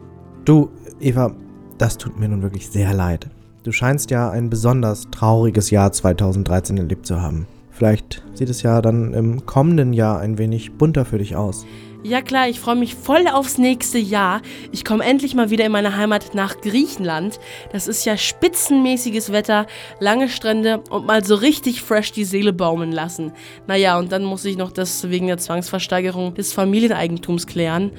[0.45, 0.69] Du,
[0.99, 1.35] Eva,
[1.77, 3.29] das tut mir nun wirklich sehr leid.
[3.63, 7.47] Du scheinst ja ein besonders trauriges Jahr 2013 erlebt zu haben.
[7.71, 11.65] Vielleicht sieht es ja dann im kommenden Jahr ein wenig bunter für dich aus.
[12.05, 14.41] Ja klar, ich freue mich voll aufs nächste Jahr.
[14.73, 17.39] Ich komme endlich mal wieder in meine Heimat nach Griechenland.
[17.71, 19.67] Das ist ja spitzenmäßiges Wetter,
[20.01, 23.31] lange Strände und mal so richtig fresh die Seele baumeln lassen.
[23.67, 27.91] Naja, und dann muss ich noch das wegen der Zwangsversteigerung des Familieneigentums klären.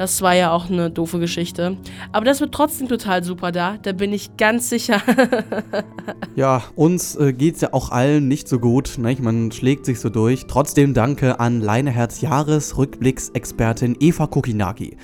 [0.00, 1.76] Das war ja auch eine doofe Geschichte.
[2.10, 5.02] Aber das wird trotzdem total super da, da bin ich ganz sicher.
[6.36, 9.20] Ja, uns äh, geht's ja auch allen nicht so gut, nicht?
[9.20, 10.46] man schlägt sich so durch.
[10.46, 14.96] Trotzdem danke an Leineherz Jahresrückblicksexpertin Eva Kokinaki.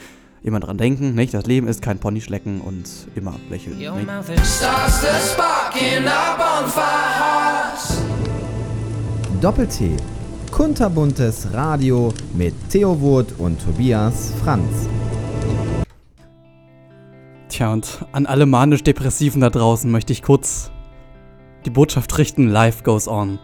[0.43, 1.35] Immer dran denken, nicht?
[1.35, 3.79] Das Leben ist kein Ponyschlecken und immer lächeln.
[9.43, 9.97] Doppel-T.
[10.57, 14.89] Kunterbuntes Radio mit Theo Wurt und Tobias Franz.
[17.51, 20.71] Tja, und an alle manisch-Depressiven da draußen möchte ich kurz
[21.67, 23.39] die Botschaft richten, life goes on.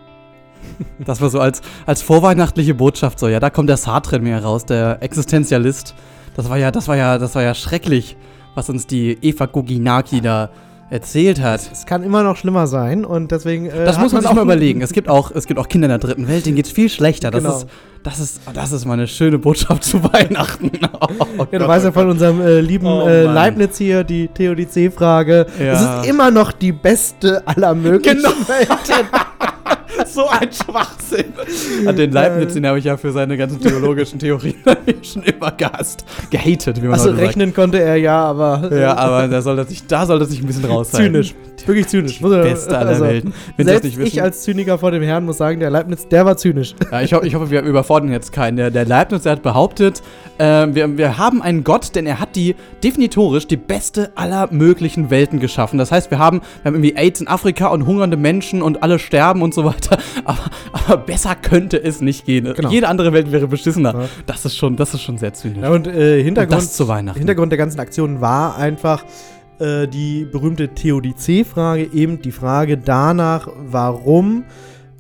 [1.05, 4.39] Das war so als, als vorweihnachtliche Botschaft so, ja, da kommt der Sartre in mir
[4.39, 5.95] raus, der Existenzialist.
[6.35, 8.17] Das war ja, das war ja, das war ja schrecklich,
[8.55, 10.49] was uns die Eva Goginaki da
[10.93, 11.61] erzählt hat.
[11.73, 13.67] Es kann immer noch schlimmer sein und deswegen.
[13.67, 14.83] Äh, Das muss man sich auch mal überlegen.
[14.83, 16.89] Es gibt auch, es gibt auch Kinder in der dritten Welt, denen geht es viel
[16.91, 17.31] schlechter.
[17.31, 17.57] Das, Genau.
[17.57, 17.67] ist,
[18.03, 20.71] das, ist, das ist mal eine schöne Botschaft zu Weihnachten.
[21.39, 23.23] Oh Ja, du weißt ja von unserem äh, lieben Oh, äh.
[23.25, 25.47] Leibniz hier, die Theodizee-Frage.
[25.59, 25.73] Ja.
[25.73, 28.31] Es ist immer noch die beste aller möglichen Genau.
[30.07, 31.33] So ein Schwachsinn.
[31.87, 34.55] An den Leibniz, den habe ich ja für seine ganzen theologischen Theorien
[35.03, 36.05] schon immer gehasst.
[36.31, 37.21] Gehatet, wie man Also sagt.
[37.21, 38.69] rechnen konnte er ja, aber.
[38.71, 41.13] äh, Ja, aber da soll er sich, da soll sich ein bisschen raushalten.
[41.13, 41.35] Zynisch.
[41.65, 42.21] Wirklich zynisch.
[42.21, 43.33] Er- beste aller Welten.
[43.57, 44.09] Wenn selbst nicht wissen.
[44.09, 46.75] ich als Zyniker vor dem Herrn muss sagen, der Leibniz, der war zynisch.
[46.91, 48.57] Ja, ich, ho ich hoffe, wir überfordern jetzt keinen.
[48.57, 50.03] Der, der Leibniz, der hat behauptet,
[50.41, 55.09] ähm, wir, wir haben einen Gott, denn er hat die definitorisch die beste aller möglichen
[55.11, 55.79] Welten geschaffen.
[55.79, 58.99] Das heißt, wir haben, wir haben irgendwie AIDS in Afrika und hungernde Menschen und alle
[58.99, 59.92] sterben und so weiter.
[60.25, 62.53] Aber, aber besser könnte es nicht gehen.
[62.55, 62.71] Genau.
[62.71, 64.09] Jede andere Welt wäre beschissener.
[64.27, 65.63] Das ist schon, das ist schon sehr zynisch.
[65.63, 67.19] Ja, und äh, Hintergrund, Und das zu Weihnachten.
[67.19, 69.05] Hintergrund der ganzen Aktion war einfach
[69.59, 74.45] äh, die berühmte Theodizee-Frage, eben die Frage danach, warum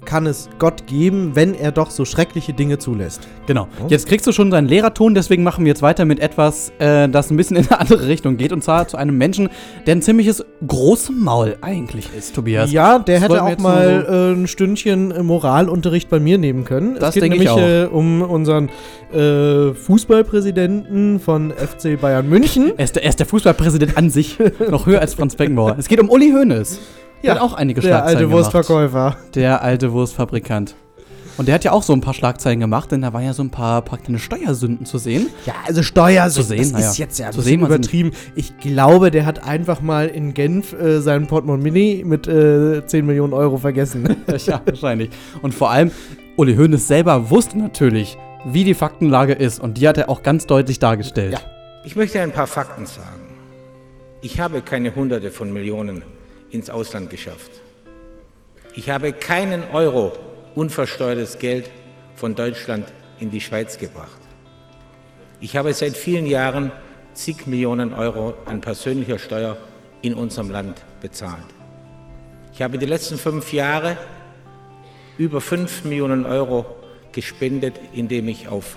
[0.05, 3.26] kann es Gott geben, wenn er doch so schreckliche Dinge zulässt.
[3.46, 3.68] Genau.
[3.88, 7.30] Jetzt kriegst du schon deinen Lehrerton, deswegen machen wir jetzt weiter mit etwas, äh, das
[7.30, 8.53] ein bisschen in eine andere Richtung geht.
[8.53, 9.48] Und zwar zu einem Menschen,
[9.86, 12.72] der ein ziemliches großes Maul eigentlich ist, Tobias.
[12.72, 16.94] Ja, der Das hätte auch mal so- äh, ein Stündchen Moralunterricht bei mir nehmen können.
[16.98, 17.92] Das es geht denke ich nämlich auch.
[17.92, 18.70] Äh, um unseren
[19.12, 22.72] äh, Fußballpräsidenten von FC Bayern München.
[22.76, 24.38] Er ist, der, er ist der Fußballpräsident an sich.
[24.70, 25.76] noch höher als Franz Beckenbauer.
[25.78, 26.80] Es geht um Uli Hoeneß.
[27.22, 28.44] Der Ja, hat auch einige der Schlagzeilen alte gemacht.
[28.54, 29.16] Wurstverkäufer.
[29.34, 30.74] Der alte Wurstfabrikant.
[31.38, 33.42] Und der hat ja auch so ein paar Schlagzeilen gemacht, denn da waren ja so
[33.42, 35.28] ein paar praktische Steuersünden zu sehen.
[35.46, 36.90] Ja, also Steuer, Zu sehen, das naja.
[36.90, 38.12] ist jetzt ja ein Zu sehen, übertrieben.
[38.34, 43.32] Ich glaube, der hat einfach mal in Genf äh, sein Portemonnaie mit äh, 10 Millionen
[43.32, 44.14] Euro vergessen.
[44.46, 45.08] ja, wahrscheinlich.
[45.40, 45.90] Und vor allem,
[46.36, 49.58] Uli Hoeneß selber wusste natürlich, wie die Faktenlage ist.
[49.58, 51.42] Und die hat er auch ganz deutlich dargestellt.
[51.84, 53.22] Ich möchte ein paar Fakten sagen.
[54.20, 56.02] Ich habe keine Hunderte von Millionen
[56.53, 57.50] ins Ausland geschafft.
[58.74, 60.12] Ich habe keinen Euro
[60.55, 61.70] unversteuertes Geld
[62.14, 64.20] von Deutschland in die Schweiz gebracht.
[65.40, 66.70] Ich habe seit vielen Jahren
[67.14, 69.57] zig Millionen Euro an persönlicher Steuer
[70.03, 71.46] in unserem Land bezahlt.
[72.53, 73.96] Ich habe die letzten fünf Jahre
[75.18, 76.66] über fünf Millionen Euro
[77.12, 78.76] gespendet, indem ich auf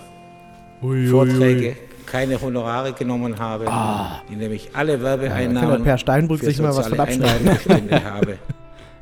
[0.81, 1.77] Ui, Vorträge ui.
[2.05, 4.21] Keine Honorare genommen habe, Ah.
[4.31, 7.49] indem ich alle Ja, Werbeeinnahmen der Per Steinbrück für sich mal was von abschneiden.
[8.05, 8.37] Habe.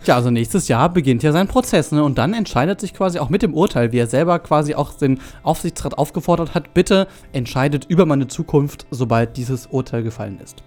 [0.05, 2.03] Ja, also nächstes Jahr beginnt ja sein Prozess, ne?
[2.03, 5.21] Und dann entscheidet sich quasi auch mit dem Urteil, wie er selber quasi auch den
[5.43, 10.61] Aufsichtsrat aufgefordert hat, bitte entscheidet über meine Zukunft, sobald dieses Urteil gefallen ist.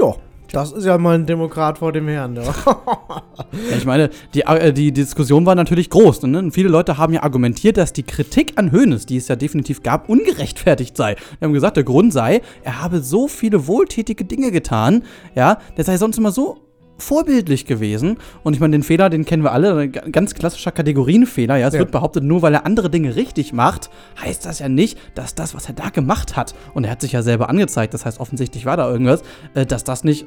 [0.00, 0.12] Ja,
[0.52, 2.34] das ist ja mal ein Demokrat vor dem Herrn.
[2.34, 2.42] Ne?
[2.42, 6.22] Ja, ich meine, die, äh, die Diskussion war natürlich groß.
[6.22, 6.38] Ne?
[6.38, 9.82] Und viele Leute haben ja argumentiert, dass die Kritik an Hoeneß, die es ja definitiv
[9.82, 11.16] gab, ungerechtfertigt sei.
[11.38, 15.84] Wir haben gesagt, der Grund sei, er habe so viele wohltätige Dinge getan, ja, der
[15.84, 16.67] sei sonst immer so
[16.98, 18.18] vorbildlich gewesen.
[18.42, 21.56] Und ich meine, den Fehler, den kennen wir alle, ganz klassischer Kategorienfehler.
[21.56, 21.80] Ja, es Ja.
[21.80, 23.90] wird behauptet, nur weil er andere Dinge richtig macht,
[24.22, 27.12] heißt das ja nicht, dass das, was er da gemacht hat, und er hat sich
[27.12, 29.22] ja selber angezeigt, das heißt, offensichtlich war da irgendwas,
[29.54, 30.26] äh, dass das nicht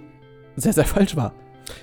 [0.55, 1.33] sehr, sehr falsch war.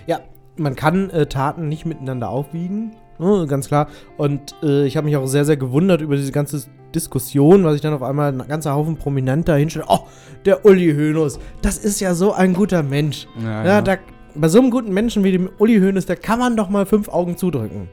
[0.06, 0.20] Ja,
[0.56, 3.88] man kann äh, Taten nicht miteinander aufwiegen, ne, ganz klar.
[4.16, 6.64] Und äh, ich habe mich auch sehr, sehr gewundert über diese ganze
[6.94, 9.84] Diskussion, weil sich dann auf einmal ein ganzer Haufen Prominenter hinstellt.
[9.88, 10.00] Oh,
[10.46, 13.26] der Uli Hoeneß, das ist ja so ein guter Mensch.
[13.42, 13.82] Ja, Ja, ja.
[13.82, 13.96] Da,
[14.40, 17.08] bei so einem guten Menschen wie dem Uli Hoeneß, da kann man doch mal fünf
[17.08, 17.88] Augen zudrücken.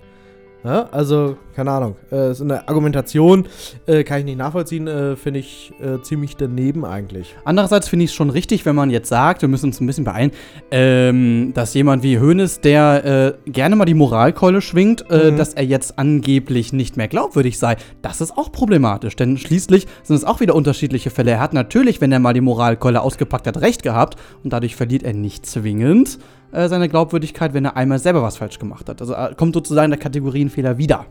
[0.65, 1.95] Ja, also, keine Ahnung.
[2.11, 3.45] Äh, ist eine Argumentation,
[3.85, 7.35] äh, kann ich nicht nachvollziehen, äh, finde ich äh, ziemlich daneben eigentlich.
[7.45, 10.05] Andererseits finde ich es schon richtig, wenn man jetzt sagt, wir müssen uns ein bisschen
[10.05, 10.31] beeilen,
[10.71, 15.37] ähm, dass jemand wie Hoeneß, der äh, gerne mal die Moralkeule schwingt, äh, Mhm.
[15.37, 17.77] dass er jetzt angeblich nicht mehr glaubwürdig sei.
[18.01, 21.29] Das ist auch problematisch, denn schließlich sind es auch wieder unterschiedliche Fälle.
[21.31, 25.03] Er hat natürlich, wenn er mal die Moralkeule ausgepackt hat, recht gehabt und dadurch verliert
[25.03, 26.17] er nicht zwingend
[26.51, 29.01] äh, seine Glaubwürdigkeit, wenn er einmal selber was falsch gemacht hat.
[29.01, 31.05] Also er kommt sozusagen der Kategorienfehler wieder.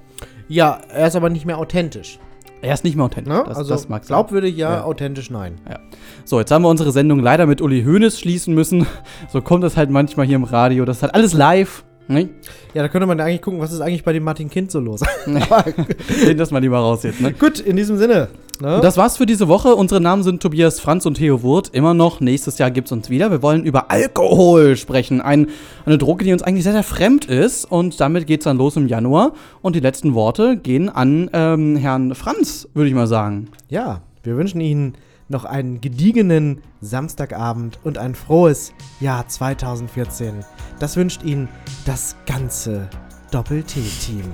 [0.48, 2.18] Ja, er ist aber nicht mehr authentisch.
[2.62, 3.32] Er ist nicht mehr authentisch.
[3.32, 3.44] Ne?
[3.46, 4.84] Das, also das mag glaubwürdig ja, Ja.
[4.84, 5.56] authentisch nein.
[5.68, 5.78] Ja.
[6.24, 8.86] So, jetzt haben wir unsere Sendung leider mit Uli Hoeneß schließen müssen.
[9.28, 10.84] So kommt es halt manchmal hier im Radio.
[10.84, 11.84] Das ist halt alles live.
[12.06, 12.28] Ne?
[12.74, 15.00] Ja, da könnte man eigentlich gucken, was ist eigentlich bei dem Martin Kind so los.
[15.26, 17.20] Nehmen das mal lieber raus jetzt.
[17.20, 17.32] Ne?
[17.32, 18.28] Gut, in diesem Sinne.
[18.60, 18.80] Ne?
[18.82, 19.74] Das war's für diese Woche.
[19.74, 21.70] Unsere Namen sind Tobias Franz und Theo Wurt.
[21.72, 22.20] Immer noch.
[22.20, 23.30] Nächstes Jahr gibt's uns wieder.
[23.30, 25.20] Wir wollen über Alkohol sprechen.
[25.20, 25.48] Ein,
[25.86, 27.64] eine Droge, die uns eigentlich sehr, sehr fremd ist.
[27.64, 29.32] Und damit geht's dann los im Januar.
[29.62, 33.48] Und die letzten Worte gehen an ähm, Herrn Franz, würde ich mal sagen.
[33.70, 34.94] Ja, wir wünschen Ihnen
[35.34, 40.44] noch einen gediegenen Samstagabend und ein frohes Jahr 2014.
[40.78, 41.48] Das wünscht Ihnen
[41.84, 42.88] das ganze
[43.32, 44.24] Doppel-T-Team.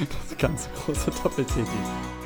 [0.00, 2.19] Das ganz große Doppel-T-Team.